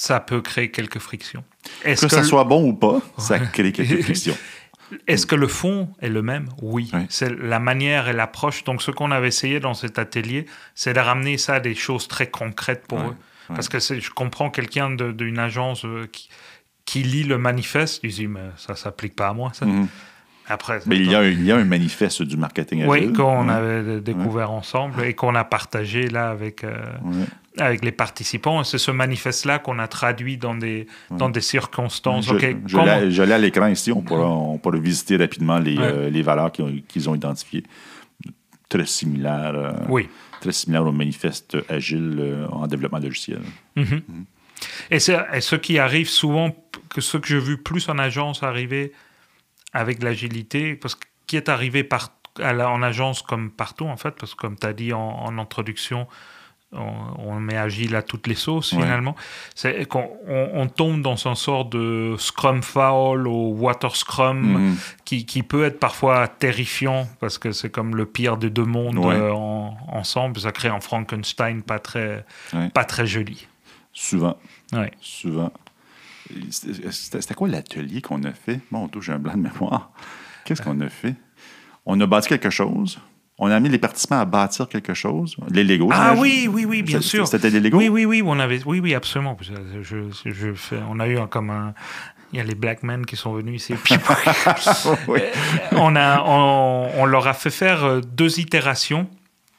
[0.00, 1.44] Ça peut créer quelques frictions.
[1.84, 4.34] Est-ce Que, ça le- soit bon ou pas, ça crée quelques frictions.
[5.06, 6.48] Est-ce que le fond est le même?
[6.62, 6.90] Oui.
[6.94, 7.00] Oui.
[7.10, 8.64] C'est la manière et l'approche.
[8.64, 12.08] Donc, ce qu'on avait essayé dans cet atelier, c'est de ramener ça à des choses
[12.08, 13.16] très concrètes pour eux.
[13.48, 16.30] Parce que je comprends quelqu'un d'une agence euh, qui,
[16.86, 19.66] qui lit le manifeste, il dit, mais ça s'applique pas à moi, ça.
[19.66, 19.86] Mhm.
[20.48, 22.90] Après, Mais il y, a, un- il y a un manifeste du marketing agile.
[23.08, 26.74] oui, qu'on avait découvert ensemble et qu'on a partagé là avec, euh.
[27.58, 28.62] Avec les participants.
[28.64, 32.26] C'est ce manifeste-là qu'on a traduit dans des, dans des circonstances.
[32.28, 33.90] Je, l'ai à l'écran ici.
[33.92, 37.64] On pourra, on pourra visiter rapidement les, euh, les valeurs qu'ils ont, identifiées.
[38.68, 40.08] Très similaires, euh, Oui.
[40.40, 43.40] très similaires au manifeste agile euh, en développement logiciel.
[44.90, 46.54] Et, c'est- et ce qui arrive souvent,
[46.88, 48.92] que ce que j'ai vu plus en agence arriver
[49.72, 52.10] avec l'agilité, parce que qui est arrivé par,
[52.40, 55.00] à la- en agence comme partout, en fait, parce que comme tu as dit en,
[55.00, 56.06] en introduction,
[56.72, 58.82] on, on met agile à toutes les sauces Ouais.
[58.82, 59.16] finalement,
[59.54, 64.76] c'est qu'on on, on tombe dans un sort de Scrum Foul ou Water Scrum Mhm.
[65.04, 68.98] qui, qui peut être parfois terrifiant parce que c'est comme le pire des deux mondes
[68.98, 69.16] Ouais.
[69.16, 70.38] euh, en- ensemble.
[70.38, 72.68] Ça crée un Frankenstein pas très, Ouais.
[72.68, 73.46] pas très joli.
[73.92, 74.36] Souvent.
[75.00, 75.52] Souvent.
[76.50, 78.60] C'était quoi l'atelier qu'on a fait?
[78.70, 79.90] Bon, tout, j'ai un blanc de mémoire.
[80.44, 81.16] Qu'est-ce qu'on a fait?
[81.86, 83.00] On a bâti quelque chose.
[83.42, 85.34] On a mis les participants à bâtir quelque chose.
[85.50, 85.88] Les Legos.
[85.92, 87.26] Ah oui, oui, oui, bien sûr.
[87.26, 87.78] C'était des Legos?
[87.78, 89.36] Oui, oui, oui, on avait, oui, oui, absolument.
[89.40, 91.72] Je, je- je fais, on a eu un- comme un,
[92.32, 93.74] il y a les black men qui sont venus ici.
[95.08, 95.20] Oui.
[95.72, 99.08] on a, on, on leur a fait faire euh, deux itérations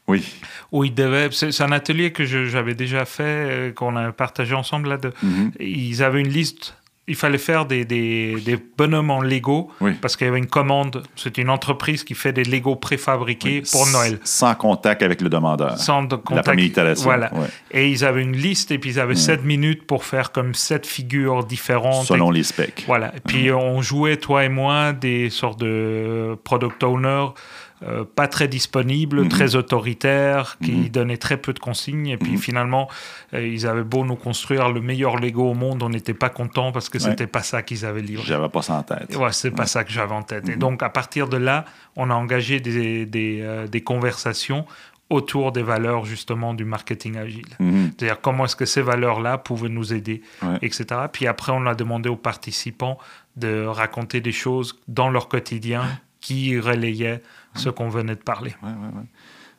[0.08, 0.32] Oui.
[0.72, 1.30] où ils devaient.
[1.32, 4.98] C'est c'est un atelier que j'avais déjà fait, euh, qu'on a partagé ensemble là.
[4.98, 5.52] De, Mhm.
[5.60, 6.76] Ils avaient une liste.
[7.08, 9.94] Il fallait faire des, des, des bonhommes en Lego Oui.
[10.00, 11.04] parce qu'il y avait une commande.
[11.16, 14.20] C'est une entreprise qui fait des Lego préfabriqués pour Noël.
[14.24, 15.78] Sans contact avec le demandeur.
[15.80, 16.46] Sans de La contact.
[16.48, 17.04] première itération.
[17.06, 17.32] Voilà.
[17.72, 20.86] Et ils avaient une liste et puis ils avaient 7 minutes pour faire comme sept
[20.86, 22.06] figures différentes.
[22.06, 22.84] Selon Et- les specs.
[22.86, 23.12] Voilà.
[23.16, 27.30] Et puis on jouait, toi et moi, des sortes de product owners
[27.84, 29.30] euh, pas très disponibles, Mhm.
[29.30, 30.90] très autoritaires, qui Mhm.
[30.90, 32.08] donnaient très peu de consignes.
[32.08, 32.38] Et puis Mhm.
[32.38, 32.88] finalement,
[33.34, 36.72] euh, ils avaient beau nous construire le meilleur Lego au monde, on n'était pas content
[36.72, 37.10] parce que Ouais.
[37.10, 38.26] c'était pas ça qu'ils avaient livré.
[38.28, 39.16] J'avais pas ça en tête.
[39.16, 40.48] Ouais, c'est pas ça que j'avais en tête.
[40.48, 40.60] Et Mhm.
[40.60, 44.66] donc, à partir de là, on a engagé des, des, euh, des conversations
[45.10, 47.46] autour des valeurs justement du marketing agile.
[47.60, 50.58] C'est-à-dire comment est-ce que ces valeurs-là pouvaient nous aider, Ouais.
[50.62, 50.86] etc.
[51.12, 52.98] Puis après, on a demandé aux participants
[53.36, 55.84] de raconter des choses dans leur quotidien
[56.22, 57.22] qui relayaient
[57.56, 58.54] ce qu'on venait de parler.
[58.64, 59.04] Ouais, ouais, ouais.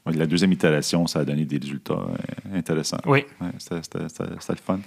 [0.05, 2.17] Ouais, La deuxième itération, ça a donné des résultats euh,
[2.59, 2.99] intéressants.
[3.07, 3.25] Oui.
[3.41, 4.09] Ouais, C'était le
[4.65, 4.81] fun.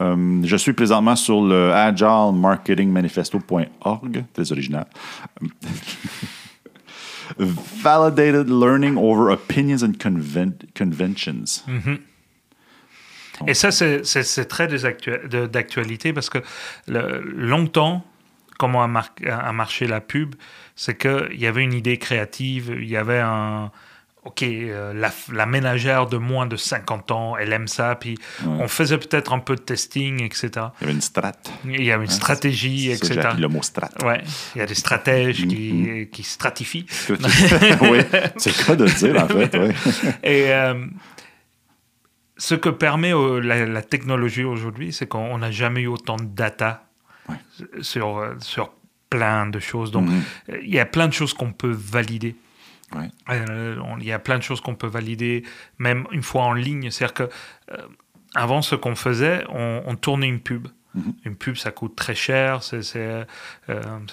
[0.00, 4.86] Euh, je suis présentement sur le agilemarketingmanifesto.org, très original.
[7.38, 11.64] Validated learning over opinions and conven- conventions.
[13.46, 16.38] Et ça, c'est- très d'actualité parce que
[16.86, 18.04] le- longtemps,
[18.58, 20.34] comment a, mar- a marché la pub,
[20.76, 23.70] c'est qu'il y avait une idée créative, il y avait un...
[24.24, 28.68] OK, euh, la, la ménagère de moins de 50 ans, elle aime ça, puis on
[28.68, 30.48] faisait peut-être un peu de testing, etc.
[30.80, 31.32] Il y avait une strat.
[31.66, 33.28] Il y avait une stratégie, ça, etc.
[33.38, 33.90] le mot strat.
[34.02, 34.24] Ouais,
[34.54, 36.86] il y a des stratèges qui, qui stratifient.
[37.10, 37.98] oui,
[38.38, 39.54] c'est cas de le dire, en fait.
[40.24, 40.86] Et euh,
[42.38, 46.24] ce que permet euh, la, la technologie aujourd'hui, c'est qu'on n'a jamais eu autant de
[46.24, 46.84] data
[47.28, 47.36] Ouais.
[47.82, 48.72] sur, sur
[49.16, 49.90] plein de choses.
[49.90, 50.22] Donc, Mhm.
[50.50, 52.34] euh, il y a plein de choses qu'on peut valider.
[52.94, 53.08] Ouais.
[53.30, 55.42] Euh, Il y a plein de choses qu'on peut valider,
[55.78, 56.90] même une fois en ligne.
[56.90, 57.22] C'est-à-dire que
[57.72, 57.76] euh,
[58.34, 60.68] avant, ce qu'on faisait, on, on tournait une pub.
[60.94, 61.14] Mhm.
[61.24, 62.60] Une pub, ça coûte très cher.
[62.96, 63.24] euh,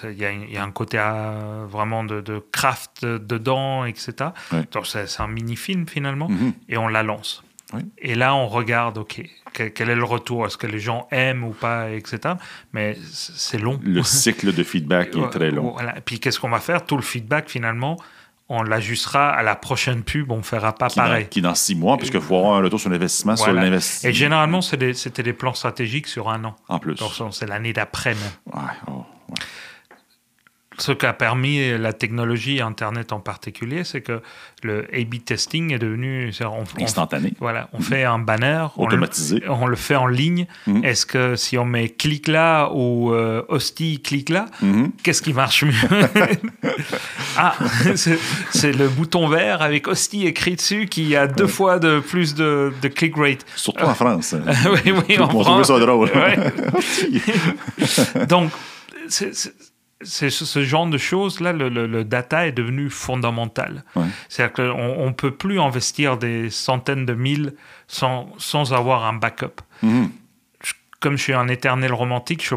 [0.04, 0.98] Il y, a y un côté
[1.68, 4.12] vraiment de, de craft dedans, etc.
[4.52, 4.64] Ouais.
[4.72, 6.52] Donc, c'est un mini-film finalement, Mhm.
[6.68, 7.44] et on la lance.
[7.74, 7.82] Oui.
[7.98, 9.22] Et là, on regarde, OK,
[9.52, 10.46] quel, est le retour?
[10.46, 12.34] Est-ce que les gens aiment ou pas, etc.
[12.72, 13.78] Mais c'est long.
[13.82, 15.72] Le cycle de feedback est très long.
[15.72, 15.94] Voilà.
[16.04, 16.84] Puis, qu'est-ce qu'on va faire?
[16.84, 17.96] Tout le feedback, finalement,
[18.48, 21.26] on l'ajustera à la prochaine pub, on ne fera pas Qui dans, pareil.
[21.30, 24.10] qui dans six mois, puisqu'il faut avoir un retour sur l'investissement, sur l'investissement.
[24.10, 26.56] Et généralement, des- c'était des plans stratégiques sur un an.
[26.68, 26.96] En plus.
[27.30, 28.22] C'est l'année d'après même.
[28.54, 29.34] Ouais, oh, ouais.
[30.78, 34.22] Ce qu'a permis la technologie, Internet en particulier, c'est que
[34.62, 36.32] le A-B testing est devenu...
[36.32, 37.32] c'est- On, on- Instantané.
[37.40, 39.42] voilà, on fait un banner, on le, Automatisé.
[39.48, 40.46] on le fait en ligne.
[40.66, 40.84] Mhm.
[40.84, 44.92] Est-ce que si on met clic là ou euh, hostie clic là, Mhm.
[45.02, 45.72] qu'est-ce qui marche mieux?
[47.36, 47.54] Ah,
[48.50, 52.72] c'est le bouton vert avec hostie écrit dessus qui a deux fois de plus de,
[52.82, 53.44] de click rate.
[53.56, 54.34] Surtout en France.
[54.84, 55.66] oui, oui, On en France.
[55.68, 56.10] ça drôle.
[56.14, 56.36] Ouais.
[58.28, 58.50] Donc,
[59.08, 59.32] c'est
[60.04, 63.84] ce ce genre de choses-là, le, le- le data est devenu fondamental.
[63.96, 64.04] Ouais.
[64.28, 67.54] C'est-à-dire qu'on ne peut plus investir des centaines de mille
[67.88, 69.60] sans, sans avoir un backup.
[69.82, 70.10] Mhm.
[70.64, 72.54] Je- Comme je suis un éternel romantique, je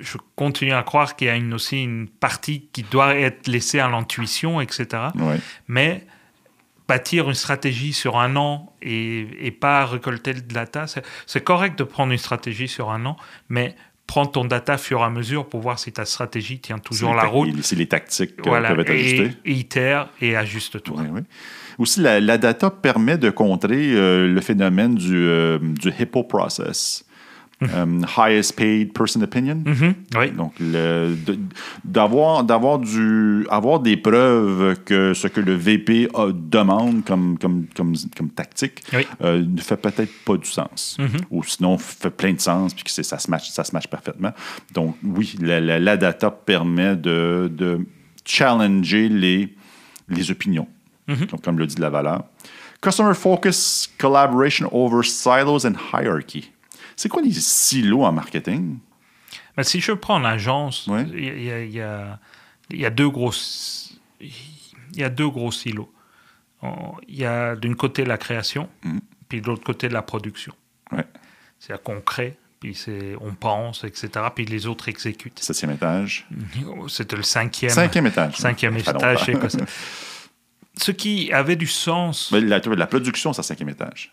[0.00, 3.78] je continue à croire qu'il y a une, aussi une partie qui doit être laissée
[3.78, 4.86] à l'intuition, etc.
[5.14, 5.38] Ouais.
[5.68, 6.04] Mais
[6.88, 11.78] bâtir une stratégie sur un an et, et pas récolter le data, c'est- c'est correct
[11.78, 13.16] de prendre une stratégie sur un an,
[13.48, 13.76] mais
[14.06, 17.24] prendre ton data fur et à mesure pour voir si ta stratégie tient toujours la
[17.24, 17.50] route.
[17.62, 19.32] Si les tactiques euh, Voilà, peuvent être ajustées.
[19.44, 20.96] et itère et ajuste-toi.
[21.00, 21.20] Oui, oui.
[21.78, 27.04] Aussi, la, la data permet de contrer euh, le phénomène du, euh, du HIPPO process.
[27.72, 29.62] Euh, highest paid person opinion.
[29.64, 30.30] Mhm, oui.
[30.32, 31.38] Donc, de-
[31.84, 37.66] d'avoir, d'avoir, du, avoir des preuves que ce que le VP a- demande comme, comme,
[37.74, 39.06] comme, comme tactique Oui.
[39.22, 40.96] euh, ne fait peut-être pas du sens.
[41.30, 44.32] Ou sinon, fait plein de sens puis que ça se match, ça se match parfaitement.
[44.74, 47.78] Donc, oui, la, la- la data permet de, de
[48.24, 49.54] challenger les,
[50.08, 50.68] les opinions,
[51.08, 52.24] Donc, comme le dit la valeur.
[52.80, 56.50] Customer focus, collaboration over silos and hierarchy.
[56.96, 58.78] C'est quoi les silos en marketing?
[59.56, 62.18] Mais si je prends l'agence, il y, a- il y a- il y a,
[62.70, 63.32] il y a deux gros,
[64.20, 64.30] il
[64.96, 65.90] y a deux gros silos.
[67.08, 68.68] Il y a d'un côté la création,
[69.28, 70.54] puis de l'autre côté la production.
[70.92, 71.04] Ouais.
[71.58, 75.38] C'est-à-dire qu'on crée, puis c'est, on pense, etc., puis les autres exécutent.
[75.40, 76.26] Septième étage.
[76.88, 78.36] C'était le cinquième, Cinquième étage.
[78.36, 79.68] cinquième Ça étage Cossette.
[80.76, 82.30] Ce qui avait du sens.
[82.32, 84.12] Mais la, la production, c'est cinquième étage.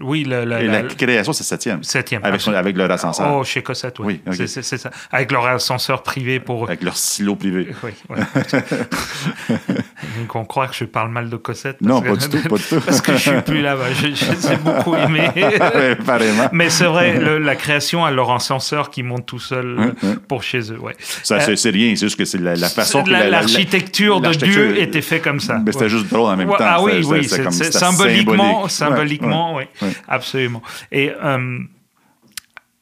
[0.00, 1.82] Oui, la, la- Et la, la- création, c'est septième.
[1.84, 2.24] septième.
[2.24, 3.32] Avec, son- avec leur ascenseur.
[3.36, 4.20] Oh, chez Cossette, oui.
[4.26, 4.48] Oui.
[4.48, 4.90] C'est, ça.
[5.10, 7.68] Avec leur ascenseur privé pour Avec leur silo privé.
[7.82, 8.22] Oui, ouais.
[10.18, 11.80] Donc on croit que je parle mal de Cossette.
[11.80, 12.80] Non, pas que- du tout, pas du tout.
[12.86, 13.92] Parce que je suis plus là-bas.
[13.94, 15.28] Je, je les ai beaucoup aimé.
[16.00, 16.48] Apparemment.
[16.52, 19.94] Mais c'est vrai, la création a leur ascenseur qui monte tout seul
[20.28, 20.78] pour chez eux.
[20.80, 20.94] Ouais.
[21.22, 23.30] Ça, c'est- c'est rien, c'est juste que c'est la, la façon que La- la- la-
[23.40, 25.58] l'architecture de Dieu était faite comme ça.
[25.64, 26.56] Mais c'était juste drôle en même temps.
[26.60, 28.70] Ah oui, oui, symboliquement, symbolique.
[28.70, 30.62] symboliquement, Ouais, oui, absolument.
[30.90, 31.58] Et euh,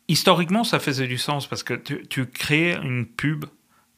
[0.08, 3.44] historiquement, ça faisait du sens parce que tu, tu crées une pub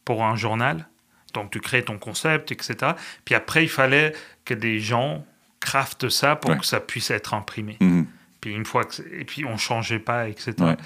[0.05, 0.89] pour un journal,
[1.35, 2.93] donc tu crées ton concept, etc.
[3.25, 4.13] Puis après, il fallait
[4.45, 5.25] que des gens
[5.61, 6.59] craftent ça pour Ouais.
[6.59, 7.77] que ça puisse être imprimé.
[7.81, 8.07] Mhm.
[8.41, 10.53] Puis une fois que et puis on changeait pas, etc.
[10.59, 10.77] Ouais.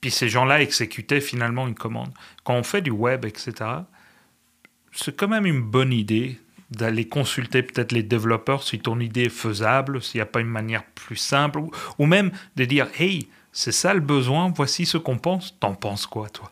[0.00, 2.12] Puis ces gens-là exécutaient finalement une commande.
[2.42, 3.52] Quand on fait du web, etc.,
[4.92, 6.40] c'est quand même une bonne idée
[6.70, 10.46] d'aller consulter peut-être les développeurs si ton idée est faisable, s'il n'y a pas une
[10.46, 14.96] manière plus simple, ou, ou même de dire, hey, c'est ça le besoin, voici ce
[14.96, 16.50] qu'on pense, t'en penses quoi, toi?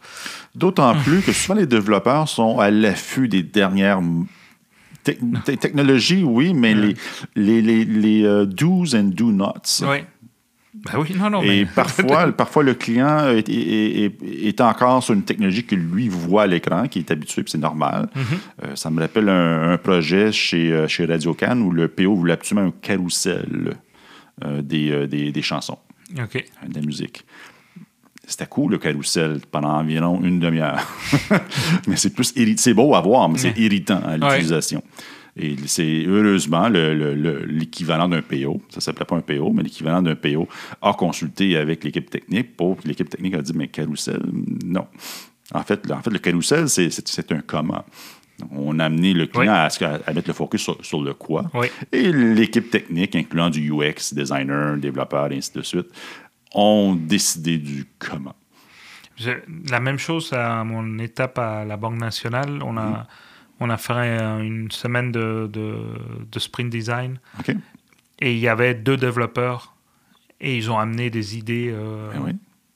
[0.57, 4.01] D'autant plus que souvent les développeurs sont à l'affût des dernières
[5.05, 6.97] te- te- technologies, oui, mais les,
[7.37, 9.53] les, les, les euh, do's and do nots.
[9.83, 9.99] Oui.
[10.93, 11.67] Ben oui, non, non, Et mais...
[11.67, 16.43] parfois, parfois, le client est, est- est- est encore sur une technologie que lui voit
[16.43, 18.09] à l'écran, qui est habitué, puis c'est normal.
[18.63, 22.15] Euh, ça me rappelle un, un projet chez, euh, chez Radio Cannes où le PO
[22.15, 23.77] voulait absolument un carrousel
[24.45, 25.79] euh, des, euh, des, des chansons,
[26.19, 26.37] OK.
[26.37, 27.25] euh, de la musique.
[28.27, 30.87] C'était cool, le carrousel, pendant environ une demi-heure.
[31.89, 34.83] mais c'est plus c'est beau à voir, mais c'est irritant à l'utilisation.
[35.41, 39.63] Et c'est heureusement le- le- le- l'équivalent d'un PO, ça s'appelait pas un PO, mais
[39.63, 40.49] l'équivalent d'un PO
[40.83, 44.21] a consulté avec l'équipe technique pour l'équipe technique a dit mais carrousel,
[44.65, 44.87] non.
[45.55, 46.91] En fait, le- en fait le carrousel, c'est-
[47.33, 47.85] un comment.
[48.53, 49.87] On a amené le client Oui.
[50.07, 51.51] à, mettre le focus sur, sur le quoi.
[51.55, 51.67] Oui.
[51.93, 55.89] Et l'équipe technique, incluant du UX, designer, développeur, et ainsi de suite,
[56.55, 58.35] ont décidé du comment.
[59.71, 62.61] La même chose à mon étape à la Banque nationale.
[62.63, 63.07] On a,
[63.61, 65.77] on a fait une semaine de, de,
[66.31, 67.19] de sprint design
[68.21, 69.75] et il y avait deux développeurs
[70.41, 72.33] et ils ont amené des idées euh, Eh oui.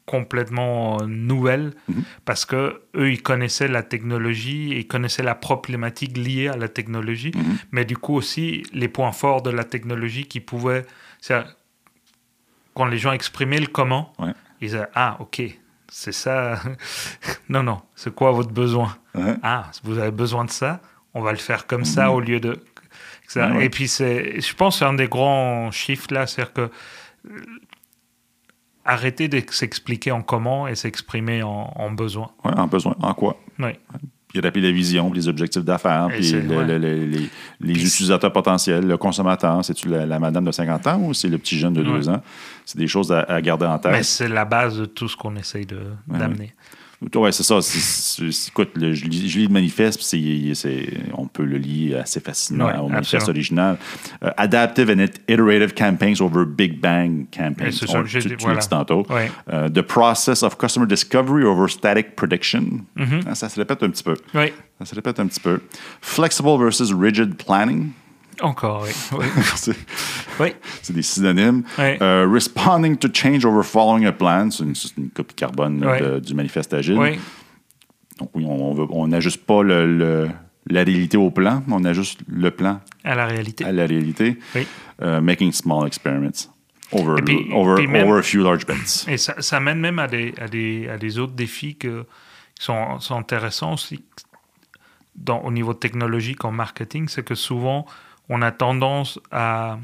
[0.07, 2.03] complètement euh, nouvelles Mhm.
[2.25, 6.69] parce que eux ils connaissaient la technologie et ils connaissaient la problématique liée à la
[6.69, 7.57] technologie, Mhm.
[7.71, 10.85] mais du coup aussi les points forts de la technologie qui pouvaient
[12.75, 14.33] quand les gens exprimaient le comment, Ouais.
[14.61, 15.43] ils disaient ah ok
[15.95, 16.59] c'est ça
[17.49, 19.35] non non c'est quoi votre besoin Ouais.
[19.43, 20.81] ah vous avez besoin de ça
[21.15, 22.65] on va le faire comme ça au lieu de
[23.29, 23.47] ça.
[23.47, 23.53] Mhm.
[23.53, 23.67] Ouais, ouais.
[23.67, 26.61] et puis c'est je pense c'est un des grands chiffres là c'est-à-dire que
[27.31, 27.41] euh,
[28.85, 32.97] arrêter de s'expliquer en comment et s'exprimer en, en besoin Ouais, en besoin.
[33.01, 33.37] En quoi?
[33.59, 33.73] oui
[34.33, 36.65] Puis rappeler la vision, puis les objectifs d'affaires, puis c'est- le- ouais.
[36.67, 37.29] le- le- les,
[37.61, 39.63] les Puis- utilisateurs potentiels, le consommateur.
[39.65, 42.09] C'est-tu la, la madame de 50 ans ou c'est le petit jeune de 2 Ouais.
[42.09, 42.23] ans?
[42.65, 44.05] C'est des choses à, à garder en mais tête.
[44.05, 46.55] c'est la base de tout ce qu'on essaye de d'amener
[47.15, 47.59] Oui, c'est ça.
[48.49, 50.53] Écoute, le- je, lis, je lis le manifeste, puis
[51.15, 53.77] on peut le lire assez facilement Ouais, au manifeste original.
[54.23, 57.73] Euh, adaptive and iterative campaigns over Big Bang campaigns.
[57.73, 58.61] C'est ça j'ai tu, dit, tu voilà.
[58.61, 59.05] dit tantôt.
[59.11, 59.31] Ouais.
[59.53, 62.83] Euh, the process of customer discovery over static prediction.
[62.97, 63.23] Mm-hmm.
[63.27, 64.15] Ah, Ça se répète un petit peu.
[64.35, 65.61] oui Ça se répète un petit peu.
[66.01, 67.91] Flexible versus rigid planning.
[68.43, 68.91] Encore, oui.
[69.19, 69.27] oui.
[69.55, 69.77] c'est
[70.41, 70.53] oui.
[70.83, 71.63] c'est des synonymes.
[71.79, 71.97] Oui.
[72.03, 76.75] Euh, responding to change over following a plan, c'est une, copie carbone de- du manifeste
[76.75, 76.99] agile.
[78.19, 80.31] Donc oui, on n'ajuste pas le, le-
[80.69, 83.65] la réalité au plan, on ajuste le plan À la réalité.
[83.65, 84.39] à la réalité.
[85.01, 86.49] Euh, making small experiments
[86.93, 89.07] over, Et puis- over, puis même- over a few large bets.
[89.09, 92.03] Et ça, ça mène même à des, à des, à des autres défis que,
[92.59, 94.05] qui sont, sont intéressants aussi
[95.17, 97.09] dans, au niveau technologique en marketing.
[97.09, 97.87] C'est que souvent,
[98.29, 99.79] on a tendance à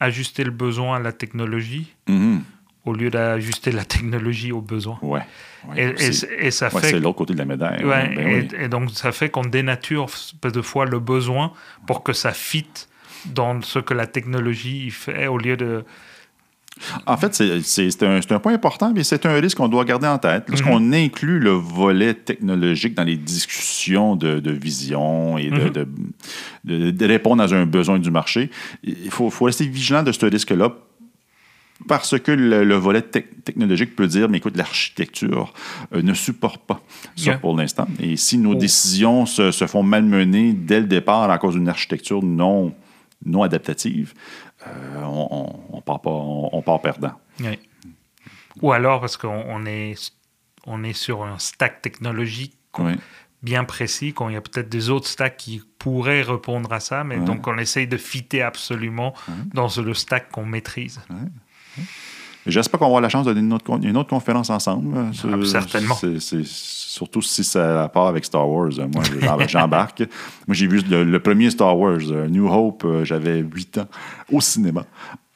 [0.00, 2.42] ajuster le besoin à la technologie Mhm.
[2.84, 4.98] au lieu d'ajuster la technologie aux besoins.
[5.02, 5.20] Ouais.
[5.68, 7.84] Ouais, Et, et, c'est et ça ouais, fait c'est l'autre côté de la médaille.
[7.84, 8.48] Ouais, Ben et, oui.
[8.60, 10.06] et donc ça fait qu'on dénature
[10.40, 11.52] peu de fois le besoin
[11.86, 12.88] pour que ça fitte
[13.26, 15.84] dans ce que la technologie fait au lieu de
[17.06, 20.44] En fait, c'est- un, point important, mais c'est un risque qu'on doit garder en tête.
[20.48, 20.94] Lorsqu'on Mhm.
[20.94, 25.70] inclut le volet technologique dans les discussions de, de vision et de, Mhm.
[25.70, 25.88] de-
[26.64, 28.50] de- de répondre à un besoin du marché,
[28.82, 30.72] il faut, faut rester vigilant de ce risque-là
[31.86, 35.52] parce que le, le volet tec- technologique peut dire, mais écoute, l'architecture
[35.94, 36.80] euh, ne supporte pas
[37.16, 37.38] ça Yeah.
[37.38, 37.86] pour l'instant.
[38.00, 38.54] Et si nos Oh.
[38.56, 42.74] décisions se, se font malmener dès le départ à cause d'une architecture non,
[43.24, 44.12] non adaptative,
[44.66, 47.12] on, on- part pas, on, on part perdant.
[47.40, 47.58] Oui.
[48.62, 49.94] Ou alors parce qu'on on est,
[50.66, 52.92] on est sur un stack technologique Oui.
[53.42, 57.04] bien précis, quand il y a peut-être des autres stacks qui pourraient répondre à ça,
[57.04, 59.14] mais donc on essaye de fitter absolument
[59.54, 61.00] dans le stack qu'on maîtrise.
[62.48, 64.96] J'espère qu'on va avoir la chance de donner une autre, con- une autre conférence ensemble.
[64.96, 65.10] Euh,
[65.42, 65.94] Ah, certainement.
[65.94, 68.48] c'est- surtout si ça a part avec Star Are.
[68.78, 70.00] Euh, Moi, j'embarque.
[70.46, 73.86] Moi, j'ai vu le, le premier Star Wars, euh, New Hope, j'avais 8 ans,
[74.32, 74.84] au cinéma.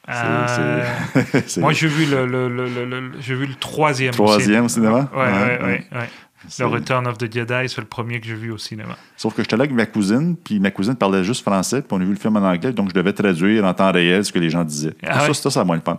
[0.09, 0.85] Euh,
[1.59, 4.13] Moi, j'ai vu le, le, le, le- le- j'ai vu le troisième.
[4.13, 5.09] Troisième au cinéma?
[5.15, 6.09] Ouais, ouais, Ouais,
[6.45, 6.51] ouais.
[6.51, 6.65] ouais.
[6.65, 6.71] ouais.
[6.71, 8.97] Le Return of the Jedi, c'est le premier que j'ai vu au cinéma.
[9.17, 12.01] Sauf que j'étais là avec ma cousine, puis ma cousine parlait juste français, puis on
[12.01, 14.39] a vu le film en anglais, donc je devais traduire en temps réel ce que
[14.39, 14.95] les gens disaient.
[15.07, 15.35] Ah ça, ouais?
[15.35, 15.99] ça, ça a moins le fun.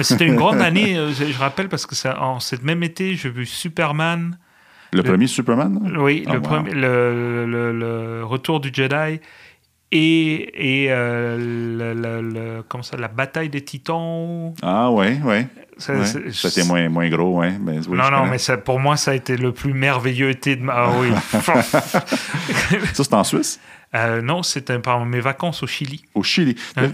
[0.00, 3.14] C'était une grande année, euh, je je rappelle, parce que ça, en cette même été,
[3.14, 4.36] j'ai vu Superman,
[4.92, 5.80] Le, premier Superman?
[5.92, 6.00] là?
[6.02, 6.44] oui, Ah, le, wow.
[6.44, 9.20] premier, le, le- le Retour du Jedi
[9.92, 14.52] et, et euh, le, le- le- comment ça, la bataille des Titans.
[14.62, 15.46] Ah, oui, oui.
[15.78, 16.04] Ça, Ouais.
[16.32, 17.40] C'était moins, moins gros.
[17.40, 18.30] Mais, oui, non, non, connais.
[18.30, 20.72] mais ça, pour moi, ça a été le plus merveilleux été de ma.
[20.74, 21.08] Ah oui.
[22.92, 23.60] Ça, c'est en Suisse?
[23.94, 26.04] Euh, non, c'était pendant mes vacances au Chili.
[26.16, 26.56] Au Chili.
[26.76, 26.90] Hein?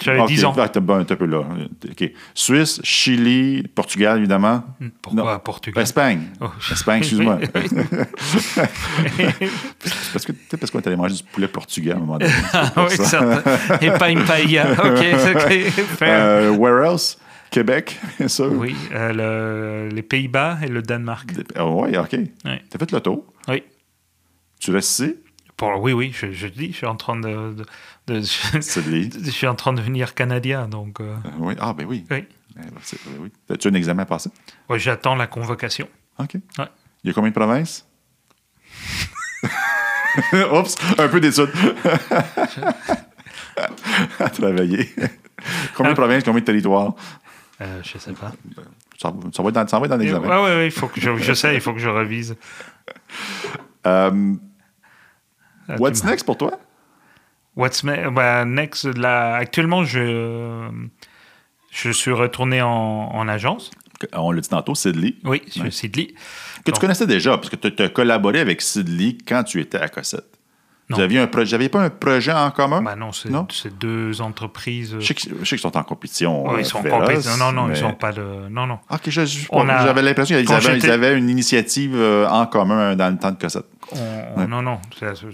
[0.00, 0.54] J'avais Ok, 10 ans.
[0.56, 1.40] ah, bon, un peu là.
[1.40, 2.10] OK.
[2.32, 4.62] Suisse, Chili, Portugal, évidemment.
[5.02, 5.38] Pourquoi Non.
[5.40, 5.82] Portugal?
[5.82, 6.28] Espagne.
[6.40, 6.46] Oh.
[6.70, 7.40] Espagne, excuse-moi.
[10.12, 12.32] Parce que peut-être parce qu'on est allé manger du poulet portugais à un moment donné.
[12.52, 13.42] Ah oui, certain.
[13.80, 14.70] Et pas une paella.
[14.72, 15.04] Ok,
[15.34, 15.72] ok.
[16.02, 17.18] Euh, where else?
[17.54, 18.50] Québec, bien sûr.
[18.52, 19.12] Oui, euh,
[19.88, 21.30] le- les Pays-Bas et le Danemark.
[21.54, 22.10] Ah oui, OK.
[22.12, 22.28] Oui.
[22.68, 23.24] T'as fait le tour?
[23.46, 23.62] Oui.
[24.58, 25.14] Tu restes ici?
[25.56, 27.64] Pour, oui, oui, je, je dis, je suis en train de, de-
[28.08, 29.12] de- je, C'est de l'île.
[29.24, 31.54] je suis en train de devenir canadien, donc euh, Euh, oui.
[31.60, 32.04] Ah, ben oui.
[32.10, 32.24] oui.
[32.56, 33.32] Eh ben, c'est- oui, oui.
[33.54, 34.30] As-tu un examen à passer?
[34.68, 35.88] Ouais, j'attends la convocation.
[36.18, 36.34] OK.
[36.58, 36.66] Ouais.
[37.04, 37.86] Il y a combien de provinces?
[40.52, 41.50] Oups, un peu d'études.
[44.18, 44.88] à travailler.
[45.76, 46.00] Combien de Ah.
[46.00, 46.94] provinces, combien de territoires?
[47.64, 48.32] Euh, je sais pas.
[49.00, 50.28] Ça, ça va être dans, ça va être dans l'examen.
[50.28, 52.36] ouais, ouais, il faut que je, je sais, il faut que je révise.
[53.86, 54.34] Euh,
[55.68, 56.58] Ah, what's next pour toi?
[57.56, 60.68] What's bah, next, là, actuellement, je,
[61.70, 63.70] je suis retourné en, en agence.
[64.12, 65.14] On l'a dit tantôt, Sidley.
[65.24, 65.70] Oui, Ouais.
[65.70, 66.08] Sidley.
[66.64, 69.88] Que tu connaissais déjà, parce que tu as collaboré avec Sidley quand tu étais à
[69.88, 70.33] Cossette.
[70.90, 70.96] Non.
[70.98, 71.46] Vous aviez un projet.
[71.46, 72.82] J'avais pas un projet en commun?
[72.82, 73.30] Bah non, c'est
[73.78, 74.96] deux entreprises.
[75.00, 76.52] Je sais qu'ils sont en compétition.
[76.52, 77.38] Euh, ils sont féroce, compétitifs.
[77.38, 78.22] Non, non, mais- ils sont pas de.
[78.50, 78.78] Non, non.
[78.90, 82.96] Ok, je- je- On a- j'avais l'impression qu'ils avaient, avaient une initiative euh, en commun
[82.96, 83.64] dans le temps de Cossette.
[83.92, 84.78] On- on- Non, non.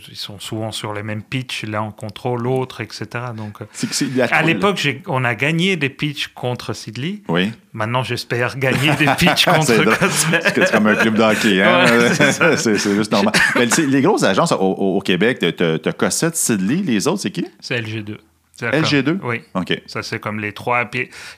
[0.08, 1.64] Ils sont souvent sur les mêmes pitchs.
[1.64, 3.06] L'un contre l'autre, etc.
[3.36, 7.20] Donc, euh, que à l'époque, on a gagné des pitchs contre Sidley.
[7.28, 7.52] Oui.
[7.72, 9.84] Maintenant, j'espère gagner des pitchs contre.
[9.98, 10.52] Cossette.
[10.54, 11.84] C'est comme un club d'hockey, hein?
[11.86, 12.56] Ouais, c'est ça.
[12.56, 13.32] c'est c'est juste normal.
[13.56, 17.46] Mais les grosses agences au, Québec, t'as- t'as Cossette, Sidley, les autres, c'est qui?
[17.60, 18.16] C'est LG2.
[18.54, 19.18] C'est LG2?
[19.18, 19.40] comme- Oui.
[19.54, 19.80] OK.
[19.86, 20.84] Ça, c'est comme les trois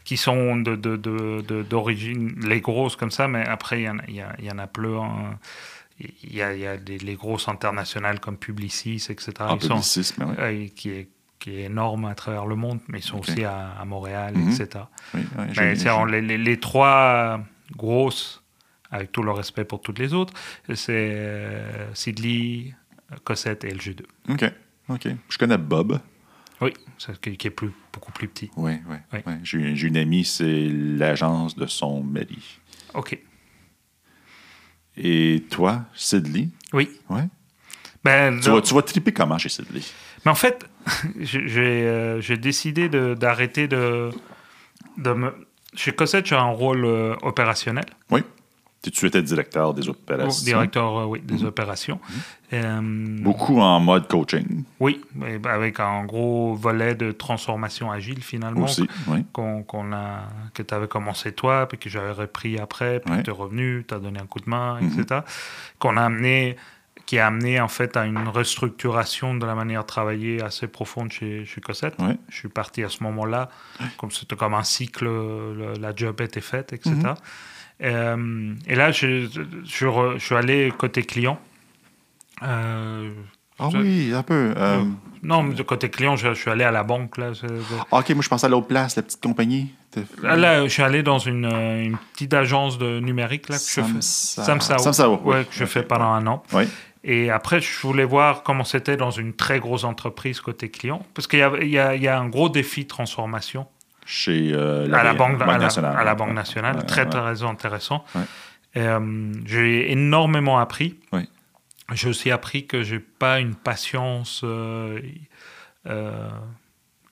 [0.04, 3.88] qui sont de- de- de- de- d'origine, les grosses comme ça, mais après, il y
[3.88, 5.02] en a, il y a- il y en a plein.
[5.02, 5.38] hein.
[6.00, 9.32] Il y a, il y a des- les grosses internationales comme Publicis, etc.
[9.40, 10.34] Ils sont- publicisme, oui.
[10.38, 11.08] euh, qui, est,
[11.38, 14.50] qui est énorme à travers le monde, mais ils sont aussi à, à Montréal, Mhm.
[14.50, 14.84] etc.
[15.14, 15.74] oui, oui, Mais
[16.06, 17.40] les, les- les trois
[17.76, 18.42] grosses,
[18.90, 20.34] avec tout le respect pour toutes les autres,
[20.74, 22.74] c'est euh, Sidley,
[23.24, 24.02] Cossette et LG2.
[24.30, 24.44] OK.
[24.88, 25.08] OK.
[25.28, 26.00] Je connais Bob.
[26.60, 26.72] Oui,
[27.20, 28.50] qui est plus, beaucoup plus petit.
[28.56, 28.96] Oui, oui.
[29.26, 29.32] Oui.
[29.42, 32.60] j'ai une amie, c'est l'agence de son mari.
[32.94, 33.18] OK.
[34.96, 36.48] Et toi, Sidley?
[36.72, 36.90] Oui.
[37.08, 37.22] Oui.
[38.04, 39.82] Ben, Tu vas, tu vas triper comment chez Sidley?
[40.24, 40.64] Mais en fait,
[41.18, 44.10] j'ai j'ai décidé d'arrêter de,
[44.98, 45.46] de, me...
[45.74, 46.84] Chez Cossette, j'ai un rôle
[47.22, 47.86] opérationnel.
[48.10, 48.22] Oui.
[48.90, 50.44] Tu étais directeur des opérations.
[50.44, 51.46] Directeur, oui, des mhm.
[51.46, 52.00] opérations.
[52.52, 53.20] Mhm.
[53.22, 54.64] Beaucoup en mode coaching.
[54.80, 55.00] Oui,
[55.44, 58.64] avec un gros volet de transformation agile finalement.
[58.64, 59.24] Aussi, oui.
[59.32, 63.32] qu'on a, que tu avais commencé toi, puis que j'avais repris après, puis tu es
[63.32, 65.04] revenu, tu as donné un coup de main, etc.
[65.10, 65.22] Mhm.
[65.78, 66.56] Qu'on a amené
[67.06, 71.10] qui a amené en fait à une restructuration de la manière de travailler assez profonde
[71.10, 71.96] chez, chez Cossette.
[72.28, 73.48] Je suis parti à ce moment-là,
[73.96, 75.08] comme c'était comme un cycle,
[75.80, 77.14] la job était faite, etc.
[77.82, 79.28] Euh, et là, je,
[79.64, 81.38] je, suis allé côté client.
[82.42, 83.10] Euh,
[83.58, 84.54] ah oui, un peu.
[84.56, 84.82] Euh,
[85.22, 87.18] non, de côté client, je, suis allé à la banque.
[87.18, 87.32] Là,
[87.90, 89.72] ah, ok, moi je pensais à l'autre place, la petite compagnie.
[90.22, 94.00] Là, je suis allé dans une, une petite agence de numérique là, que je fais.
[94.00, 94.78] Samsao.
[94.78, 95.20] Samsao.
[95.24, 96.42] Ouais, que je fais pendant un an.
[96.52, 96.64] Oui.
[97.04, 101.04] Et après, je voulais voir comment c'était dans une très grosse entreprise côté client.
[101.14, 103.66] Parce qu'il y, y, y, a un gros défi de transformation.
[104.04, 105.96] Chez euh, la, à la, banque, nationale.
[105.96, 106.84] À la, Banque nationale.
[106.86, 108.04] très, très intéressant.
[108.76, 110.98] Euh, j'ai énormément appris.
[111.92, 115.00] J'ai aussi appris que je n'ai pas une patience euh,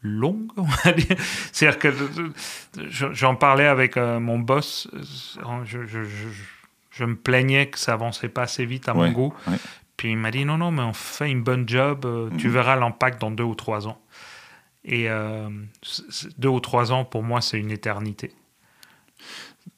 [0.02, 1.16] longue, on va dire.
[1.52, 1.92] C'est-à-dire que
[3.12, 4.88] j'en parlais avec mon boss.
[5.64, 6.00] je, je,
[6.90, 9.34] je me plaignais que ça avançait pas assez vite à mon goût.
[9.96, 12.06] Puis il m'a dit non, non, mais on fait une bonne job,
[12.38, 12.52] tu mhm.
[12.54, 14.00] verras l'impact dans deux ou trois ans.
[14.84, 15.48] Et euh,
[16.38, 18.32] deux ou trois ans, pour moi, c'est une éternité.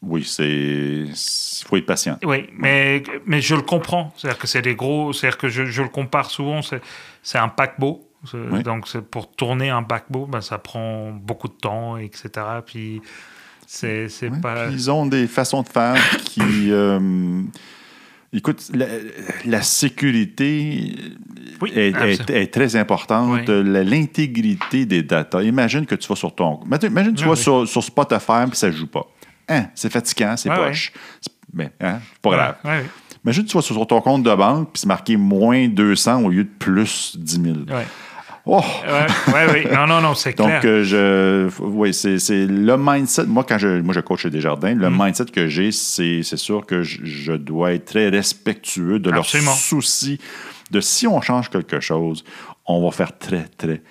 [0.01, 0.49] Oui, c'est.
[0.49, 2.19] Il faut être patient.
[2.25, 4.13] Oui, mais, mais je le comprends.
[4.17, 5.13] C'est-à-dire que c'est des gros.
[5.13, 6.61] C'est-à-dire que je, je, le compare souvent,
[7.23, 8.09] c'est un paquebot.
[8.65, 12.31] Donc, pour tourner un paquebot, ben, ça prend beaucoup de temps, etc.
[12.65, 13.03] Puis
[13.67, 14.09] c'est
[14.41, 14.69] pas.
[14.69, 16.71] Ils ont des façons de faire qui.
[16.71, 17.43] Euh,
[18.33, 18.71] écoute,
[19.45, 20.95] la, sécurité
[21.75, 23.49] est, très importante.
[23.49, 25.43] L'intégrité des data.
[25.43, 26.61] Imagine que tu vas sur ton.
[26.65, 29.07] Imagine que tu vas sur, sur, Spotify et ça ne joue pas.
[29.49, 30.93] Hein, c'est fatigant, c'est poche.
[31.53, 32.31] Mais, hein, pas
[32.63, 32.85] grave.
[33.25, 36.31] Imagine que tu vas sur ton compte de banque puis c'est marqué moins 200 au
[36.31, 37.57] lieu de plus 10 000.
[38.45, 38.61] Oh!
[39.29, 39.67] Oui, oui.
[39.73, 40.61] Non, non, non, c'est clair.
[40.61, 43.27] Donc, euh, je, oui, c'est, le mindset.
[43.27, 45.03] Moi, quand je, moi, je coach des jardins, le mm.
[45.05, 50.19] mindset que j'ai, c'est, sûr que je, dois être très respectueux de leurs soucis.
[50.71, 52.25] De si on change quelque chose,
[52.67, 53.83] on va faire très, très,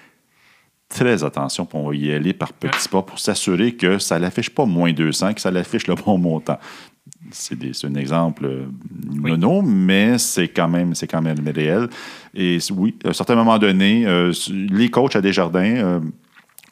[0.89, 4.23] très attention, pour on va y aller par petits pas pour s'assurer que ça ne
[4.23, 6.57] l'affiche pas moins 200, que ça l'affiche le bon montant
[7.29, 8.65] c'est un exemple euh,
[9.15, 11.87] mono, mais c'est quand même quand même réel.
[12.33, 15.99] Et oui, à un certain moment donné, euh, les coachs à Desjardins, euh,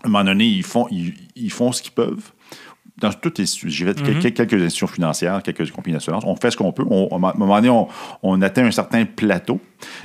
[0.03, 2.31] à un moment donné, ils font, ils, font ce qu'ils peuvent.
[2.97, 4.33] Dans toutes les fait mm-hmm.
[4.33, 6.23] quelques institutions financières, quelques compagnies d'assurance.
[6.25, 6.83] On fait ce qu'on peut.
[6.83, 7.69] à un moment donné,
[8.23, 9.61] on, atteint un certain plateau.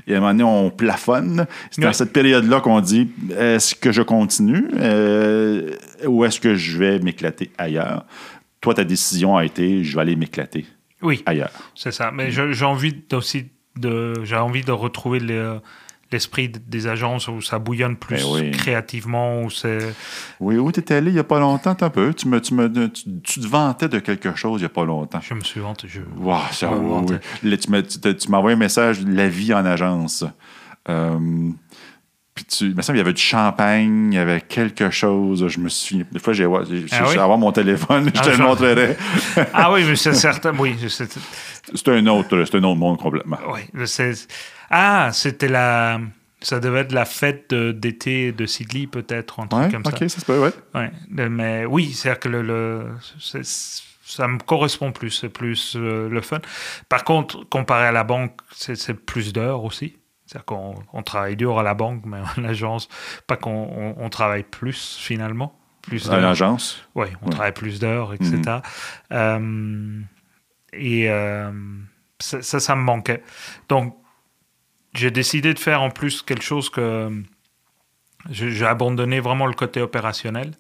[0.07, 1.45] Et à un moment donné, on plafonne.
[1.73, 4.69] C'est dans cette période-là qu'on dit est-ce que je continue
[6.07, 8.05] ou est-ce que je vais m'éclater ailleurs?
[8.65, 10.67] Toi, ta décision a été je vais aller m'éclater
[11.05, 11.51] oui, ailleurs.
[11.75, 12.11] C'est ça.
[12.11, 15.21] Mais j'ai envie aussi de, j'ai envie de retrouver
[16.11, 19.43] l'esprit des agences où ça bouillonne plus ben créativement.
[19.43, 19.95] Où c'est...
[20.41, 22.15] Oui, où tu étais allé il n'y a pas longtemps, un peu.
[22.15, 25.21] Tu, me, tu, me, tu, te vantais de quelque chose il n'y a pas longtemps.
[25.21, 25.89] Je me suis vanté.
[25.89, 26.01] Je...
[26.17, 27.19] Wow, ça, oui,
[27.59, 30.25] tu, m'as envoyé un message, la vie en agence.
[30.89, 31.51] Euh,
[32.35, 35.47] puis tu, il me semble qu'il y avait du champagne, il y avait quelque chose.
[35.47, 36.05] Je me suis.
[36.11, 38.97] Des fois, j'ai ah avoir mon téléphone, je te le montrerai.
[39.55, 40.53] ah oui, mais c'est certain.
[40.59, 43.39] Oui, c'est un autre, c'est un autre monde complètement.
[43.53, 43.61] Oui,
[44.71, 46.01] ah, c'était la.
[46.41, 49.91] Ça devait être la fête d'été de Sidley, peut-être, un truc comme ça.
[49.91, 50.53] Ok, ça se peut, ouais.
[50.75, 50.91] ouais.
[51.31, 52.89] Mais oui, c'est-à-dire que le,
[54.05, 56.41] ça me correspond plus, c'est plus euh, le fun.
[56.89, 59.97] Par contre, comparé à la banque, c'est plus d'heures aussi.
[60.27, 62.89] C'est-à-dire qu'on travaille dur à la banque, mais en agence,
[63.27, 65.59] pas qu'on on, travaille plus finalement.
[65.83, 68.33] Plus à l'agence Oui, on travaille plus d'heures, etc.
[68.37, 68.63] Mhm.
[69.13, 70.01] Euh,
[70.73, 71.53] et euh,
[72.19, 73.23] ça, ça, me manquait.
[73.69, 73.95] Donc,
[74.95, 77.11] j'ai décidé de faire en plus quelque chose que
[78.31, 80.53] j'ai abandonné vraiment le côté opérationnel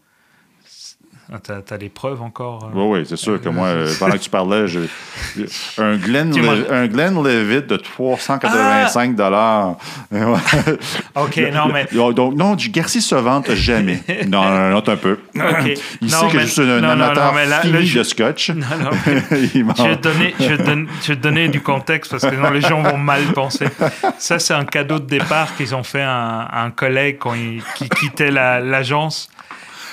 [1.32, 2.70] ah, t'as as des preuves encore?
[2.74, 3.00] Oui, euh?
[3.00, 4.80] oui, c'est sûr que moi, euh, pendant que tu parlais, je,
[5.78, 6.32] un, Glen
[6.70, 9.76] un Glenlivet de 385 dollars.
[11.14, 11.86] OK, non, mais...
[11.92, 14.02] Donc, non, du Garcia se vante jamais.
[14.28, 15.18] Non, non, non, un peu.
[15.34, 15.74] Okay.
[16.00, 18.50] Il sait que je suis un amateur fini de scotch.
[18.50, 22.60] Non, non, je, vais donner, je, vais je vais donner du contexte parce que les
[22.60, 23.66] gens vont mal penser.
[24.18, 27.88] Ça, c'est un cadeau de départ qu'ils ont fait à un, collègue quand il, qui
[27.88, 29.28] quittait l'agence.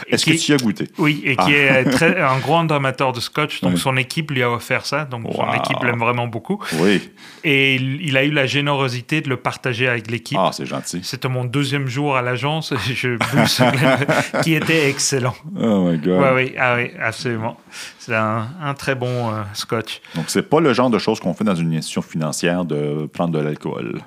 [0.08, 0.88] Est-ce que tu y as goûté?
[0.98, 1.80] Oui, et qui Ah.
[1.82, 3.62] est très, un grand amateur de scotch.
[3.62, 3.80] Donc Oui.
[3.80, 5.06] son équipe lui a offert ça.
[5.06, 5.54] Donc son Wow.
[5.56, 6.62] équipe l'aime vraiment beaucoup.
[6.80, 7.10] Oui.
[7.44, 10.38] Et il, il a eu la générosité de le partager avec l'équipe.
[10.40, 11.02] Ah, c'est gentil.
[11.04, 12.74] C'était mon deuxième jour à l'agence.
[12.94, 15.36] Je bu qui était excellent.
[15.60, 16.20] Oh my God.
[16.22, 17.58] Oui, oui, ah oui, absolument.
[18.00, 20.02] C'est un, un très bon euh, scotch.
[20.16, 23.32] Donc, c'est pas le genre de choses qu'on fait dans une institution financière de prendre
[23.34, 24.02] de l'alcool?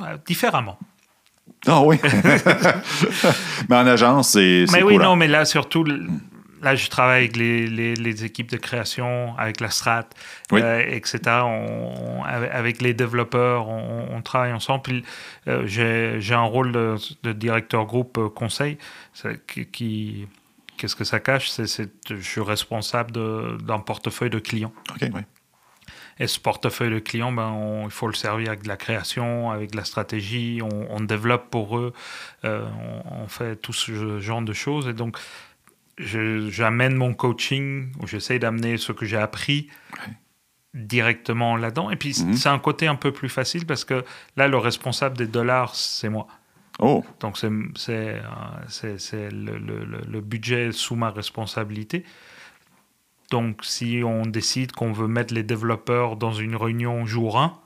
[0.00, 0.78] Euh, différemment.
[1.66, 1.98] Ah oui.
[3.68, 4.64] mais en agence, c'est.
[4.72, 5.10] Mais oui, courant.
[5.10, 5.84] non, mais là, surtout,
[6.62, 10.06] là, je travaille avec les, les- les équipes de création, avec la strat,
[10.52, 10.60] Oui.
[10.62, 11.20] euh, etc.
[11.44, 14.82] On- avec, avec les développeurs, on, on travaille ensemble.
[14.82, 15.04] Puis,
[15.48, 18.78] euh, j'ai j'ai un rôle de, de directeur groupe euh, conseil
[19.72, 20.26] qui.
[20.76, 21.50] Qu'est-ce que ça cache?
[21.50, 24.72] C'est je suis responsable d'un portefeuille de clients.
[24.94, 25.20] OK, oui.
[26.20, 29.50] Et ce portefeuille de clients, ben, on- il faut le servir avec de la création,
[29.50, 31.92] avec de la stratégie, on, on développe pour eux,
[32.44, 32.64] euh,
[33.08, 34.86] on, on fait tout ce genre de choses.
[34.86, 35.16] Et donc,
[35.98, 39.68] j'amène mon coaching, ou j'essaie d'amener ce que j'ai appris
[40.06, 40.12] Ouais.
[40.74, 41.90] directement là-dedans.
[41.90, 42.34] Et puis, Mhm.
[42.34, 44.04] c'est un côté un peu plus facile parce que
[44.36, 46.26] là, le responsable des dollars, c'est moi.
[46.78, 47.48] Oh, Donc, c'est
[47.90, 48.20] euh,
[49.30, 52.04] le- le- le budget sous ma responsabilité.
[53.30, 57.56] Donc, si on décide qu'on veut mettre les développeurs dans une réunion jour 1,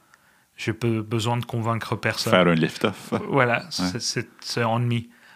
[0.57, 2.33] j'ai besoin de convaincre personne.
[2.33, 3.15] faire un lift-off.
[3.29, 4.29] Voilà, c'est-.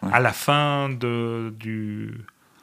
[0.02, 0.10] Ouais.
[0.12, 2.14] À la fin de du,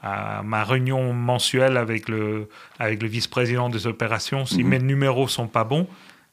[0.01, 2.47] à ma réunion mensuelle avec le,
[2.79, 4.69] avec le vice-président des opérations, si Mhm.
[4.69, 5.87] mes numéros sont pas bons,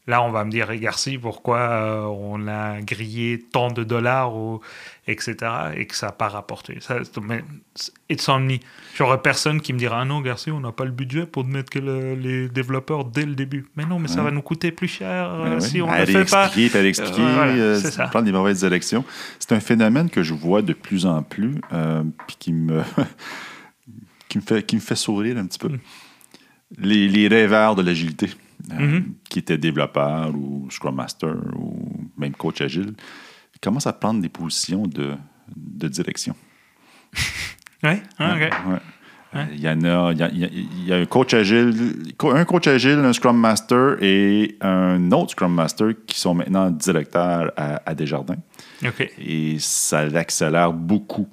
[0.09, 4.61] là, on va me dire, Garci, pourquoi euh, on a grillé tant de dollars, ou,
[5.07, 5.37] etc.,
[5.77, 6.79] et que ça n'a pas rapporté.
[6.81, 7.45] Ça, mais
[8.11, 8.57] it's on me.
[8.97, 11.70] J'aurais personne qui me dira, ah non, Garci, on n'a pas le budget pour mettre
[11.70, 13.65] que le- les développeurs dès le début.
[13.77, 16.29] Mais non, mais ça va nous coûter plus cher euh, Ben si on ne fait
[16.29, 16.45] pas.
[16.45, 18.09] à réexpliquer, Euh, voilà, euh, c'est ça.
[18.09, 19.05] prendre des mauvaises élections.
[19.39, 22.83] C'est un phénomène que je vois de plus en plus, euh, puis qui me,
[24.29, 25.69] qui, me fait, qui me fait sourire un petit peu.
[25.69, 25.79] Mm.
[26.79, 28.31] Les, les rêveurs de l'agilité,
[28.70, 29.14] euh, Mhm.
[29.28, 32.94] qui étaient développeurs ou Scrum Master ou même coach agile,
[33.60, 35.14] commencent à prendre des positions de,
[35.56, 36.34] de direction.
[37.84, 38.52] Ah, ok.
[39.34, 39.47] Ouais.
[39.55, 41.32] Il y en a, il y a, il y a- il y a un coach
[41.34, 41.74] agile,
[42.22, 47.51] un coach agile, un Scrum Master et un autre Scrum Master qui sont maintenant directeurs
[47.56, 48.36] à, à Desjardins.
[49.18, 51.28] Et ça accélère beaucoup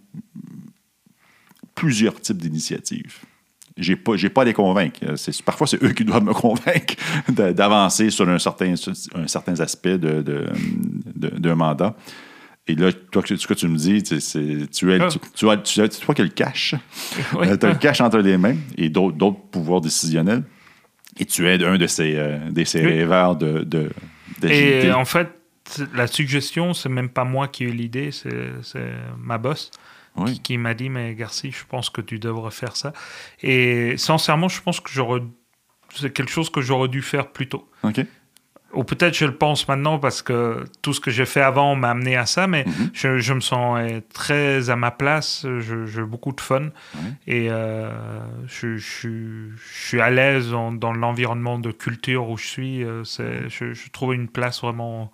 [1.76, 3.20] plusieurs types d'initiatives.
[3.78, 5.00] J'ai pas, j'ai pas à les convaincre.
[5.16, 6.96] C'est, parfois, c'est eux qui doivent me convaincre
[7.30, 8.74] d'avancer sur un certain,
[9.16, 10.48] un certain aspect de, de-
[11.16, 11.96] de- d'un mandat.
[12.68, 15.08] Et là, toi, ce que tu me dis, c'est, c'est- tu, es, Ah.
[15.08, 16.76] tu, tu as, tu toi qui le cash.
[17.40, 17.48] Oui.
[17.58, 19.18] tu as le cash entre les mains et d'autres,
[19.52, 20.44] pouvoirs décisionnels.
[21.20, 23.90] Et tu es un de ces, euh, de ces rêveurs de, de.
[24.48, 25.28] Et en fait,
[25.96, 28.30] la suggestion, c'est même pas moi qui ai eu l'idée, c'est
[28.62, 29.72] c'est ma boss
[30.20, 30.34] Oui.
[30.34, 32.94] qui, qui m'a dit Mais Garci, je pense que tu devrais faire ça.
[33.42, 35.22] Et sincèrement, je pense que j'aurais.
[35.96, 37.68] C'est quelque chose que j'aurais dû faire plus tôt.
[37.84, 38.02] OK.
[38.74, 41.90] Ou peut-être je le pense maintenant parce que tout ce que j'ai fait avant m'a
[41.90, 42.90] amené à ça, mais Mhm.
[42.94, 46.70] je, je me sens euh, très à ma place, j'ai beaucoup de fun
[47.26, 47.90] et euh,
[48.46, 52.84] je, je- je suis à l'aise dans l'environnement de culture où je suis.
[52.84, 55.12] euh, je, trouve une place vraiment.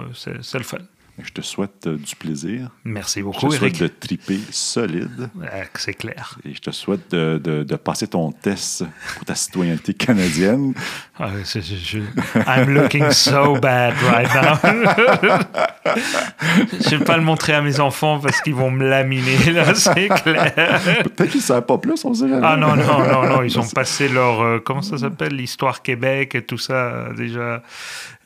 [0.00, 0.78] euh, c'est le fun.
[1.22, 2.70] Je te souhaite euh, du plaisir.
[2.84, 5.30] Merci Je beaucoup, te souhaite de triper solide.
[5.40, 6.36] Euh, C'est clair.
[6.44, 8.84] Et je te souhaite de, de- de passer ton test
[9.14, 10.74] pour ta citoyenneté canadienne.
[11.18, 11.98] Ah, je- je-
[12.46, 15.38] I'm looking so bad right now.
[15.86, 20.08] je vais pas le montrer à mes enfants parce qu'ils vont me laminer, là, c'est
[20.08, 20.52] clair.
[21.04, 22.40] Peut-être qu'ils ne savent pas plus, on sait jamais.
[22.46, 24.40] Ah non, non, non, non, ils ont passé leur.
[24.42, 25.34] euh, comment ça s'appelle?
[25.34, 27.62] L'histoire Québec et tout ça, déjà.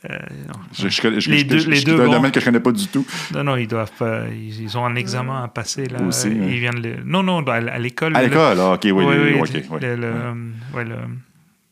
[0.09, 0.17] Euh,
[0.47, 0.53] non.
[0.77, 2.71] Je, je, connais- je, Les deux- les deux un domaine que je ne connais pas
[2.71, 3.05] du tout.
[3.33, 4.21] non, non, ils doivent pas.
[4.31, 5.99] Ils, ils ont un examen à passer, là.
[6.07, 6.47] Aussi, Ils ouais.
[6.57, 8.15] viennent les- Non, non, à, l'école.
[8.15, 9.77] À le- l'école, ah, OK, oui, Oui, oui, oui, OK, le- oui.
[9.81, 10.77] le- le- Ouais.
[10.77, 10.95] ouais, le-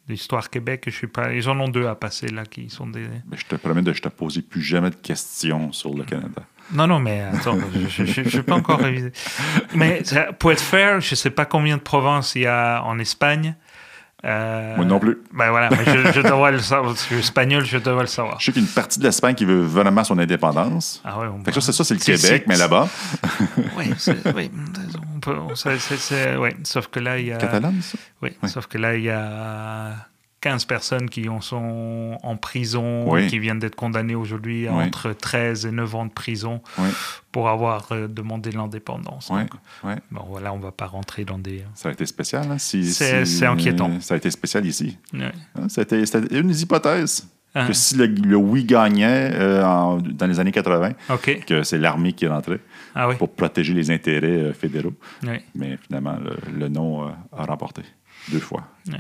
[0.10, 1.34] L'histoire Québec, je sais pas.
[1.34, 3.08] Ils en ont deux à passer, là, qui sont des.
[3.30, 6.44] Mais je te promets de ne te poser plus jamais de questions sur le Canada.
[6.72, 7.58] Non, non, mais attends,
[7.90, 8.02] je
[8.38, 9.12] ne pas encore réviser.
[9.74, 10.04] Mais
[10.40, 13.56] pour être fair, je ne sais pas combien de provinces il y a en Espagne.
[14.26, 15.20] Euh, Moi non plus.
[15.32, 16.96] Ben voilà, je, je devrais le savoir.
[16.96, 18.40] Je suis espagnol, je devrais le savoir.
[18.40, 21.02] Je sais qu'il y a une partie de l'Espagne qui veut vraiment son indépendance.
[21.06, 22.90] Ah ouais, on Fait que ça, c'est ça, c'est le Québec, mais là-bas.
[23.78, 24.50] Oui, c'est- oui,
[25.36, 27.38] peut, ouais, sauf que là, il y a.
[27.38, 27.98] Catalane, ça?
[28.22, 28.50] Oui, Ouais.
[28.50, 29.94] sauf que là, il y a
[30.42, 33.28] 15 personnes qui en sont en prison, Oui.
[33.28, 34.84] qui viennent d'être condamnées aujourd'hui à Oui.
[34.86, 36.90] entre 13 et 9 ans de prison Oui,
[37.32, 39.30] pour avoir euh, demandé l'indépendance.
[40.12, 41.64] Bon, voilà, on va pas rentrer dans des.
[41.76, 42.58] Ça a été spécial, hein?
[42.60, 43.92] Si, C'est- si- inquiétant.
[44.00, 44.98] Ça a été spécial ici.
[45.14, 45.32] Hein,
[45.70, 47.28] C'était une des hypothèses.
[47.56, 51.44] Ah, Que si le, le oui gagnait euh, en- dans les années 80, ok.
[51.48, 52.60] que c'est l'armée qui rentrait.
[53.00, 53.16] Ah oui.
[53.16, 54.94] pour protéger les intérêts euh, fédéraux.
[55.24, 55.38] Oui.
[55.56, 57.84] Mais finalement, le, le non euh, a remporté
[58.32, 58.64] deux fois.
[58.90, 58.96] oui.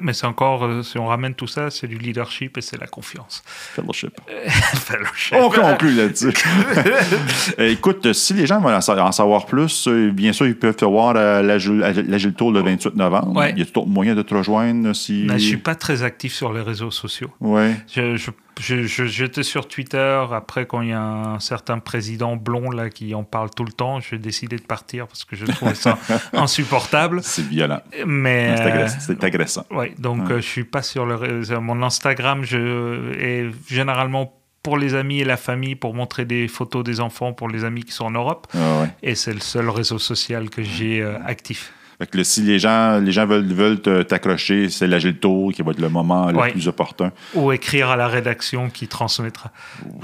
[0.00, 2.86] Mais c'est encore, euh, si on ramène tout ça, c'est du leadership et c'est la
[2.86, 3.42] confiance.
[3.46, 4.12] Fellowship.
[4.48, 5.34] Fellowship.
[5.40, 6.32] On conclut là-dessus.
[7.58, 10.84] Écoute, si les gens veulent en sa- en savoir plus, bien sûr, ils peuvent te
[10.84, 13.34] voir à l'Agile à l'Agile Tour le 28 novembre.
[13.36, 13.52] Ouais.
[13.52, 15.24] Il y a tout autre moyen de te rejoindre si.
[15.26, 17.30] Mais je suis pas très actif sur les réseaux sociaux.
[17.40, 17.74] Ouais.
[17.92, 22.88] Je- je- j'étais sur Twitter après quand il y a un certain président blond là
[22.90, 24.00] qui en parle tout le temps.
[24.00, 25.98] J'ai décidé de partir parce que je trouvais ça
[26.32, 27.20] insupportable.
[27.22, 27.80] C'est violent.
[28.06, 28.98] Mais C'est euh, agressant.
[29.00, 29.66] C'est agressant.
[29.70, 30.32] ouais, donc Ouais.
[30.34, 31.16] euh, je suis pas sur le
[31.60, 32.42] mon Instagram.
[32.44, 37.32] Je est généralement pour les amis et la famille pour montrer des photos des enfants
[37.32, 38.48] pour les amis qui sont en Europe.
[38.54, 38.88] Ah ouais.
[39.02, 41.72] Et c'est le seul réseau social que j'ai euh, actif.
[41.98, 45.70] Fait que là, si les gens, les gens veulent, t'accrocher, c'est l'Agile Tour qui va
[45.70, 47.10] être le moment le plus opportun.
[47.34, 49.50] Ou écrire à la rédaction qui transmettra.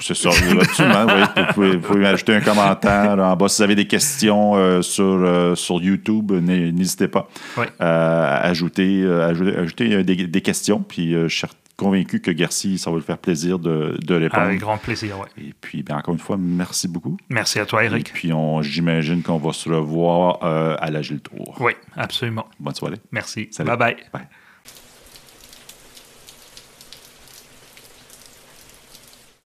[0.01, 1.07] C'est ça, absolument.
[1.07, 1.23] oui.
[1.37, 3.49] Vous, pouvez, vous pouvez ajouter un commentaire en bas.
[3.49, 7.29] Si vous avez des questions euh, sur, euh, sur YouTube, n'hé- n'hésitez pas
[7.59, 7.69] Ouais.
[7.79, 10.83] à ajouter, euh, ajouter, ajouter, euh, des, des questions.
[10.83, 14.43] Puis euh, je suis convaincu que Garci, ça va lui faire plaisir de, de répondre.
[14.43, 15.27] Avec grand plaisir, ouais.
[15.39, 17.17] Et puis, ben, encore une fois, merci beaucoup.
[17.29, 18.13] Merci à toi, Et Eric.
[18.13, 21.57] puis, on- j'imagine qu'on va se revoir euh, à l'Agile Tour.
[21.61, 22.47] Oui, absolument.
[22.61, 22.97] Bonne soirée.
[23.11, 23.49] Merci.
[23.51, 23.69] Salut.
[23.71, 23.97] Bye bye.
[24.13, 24.23] Bye.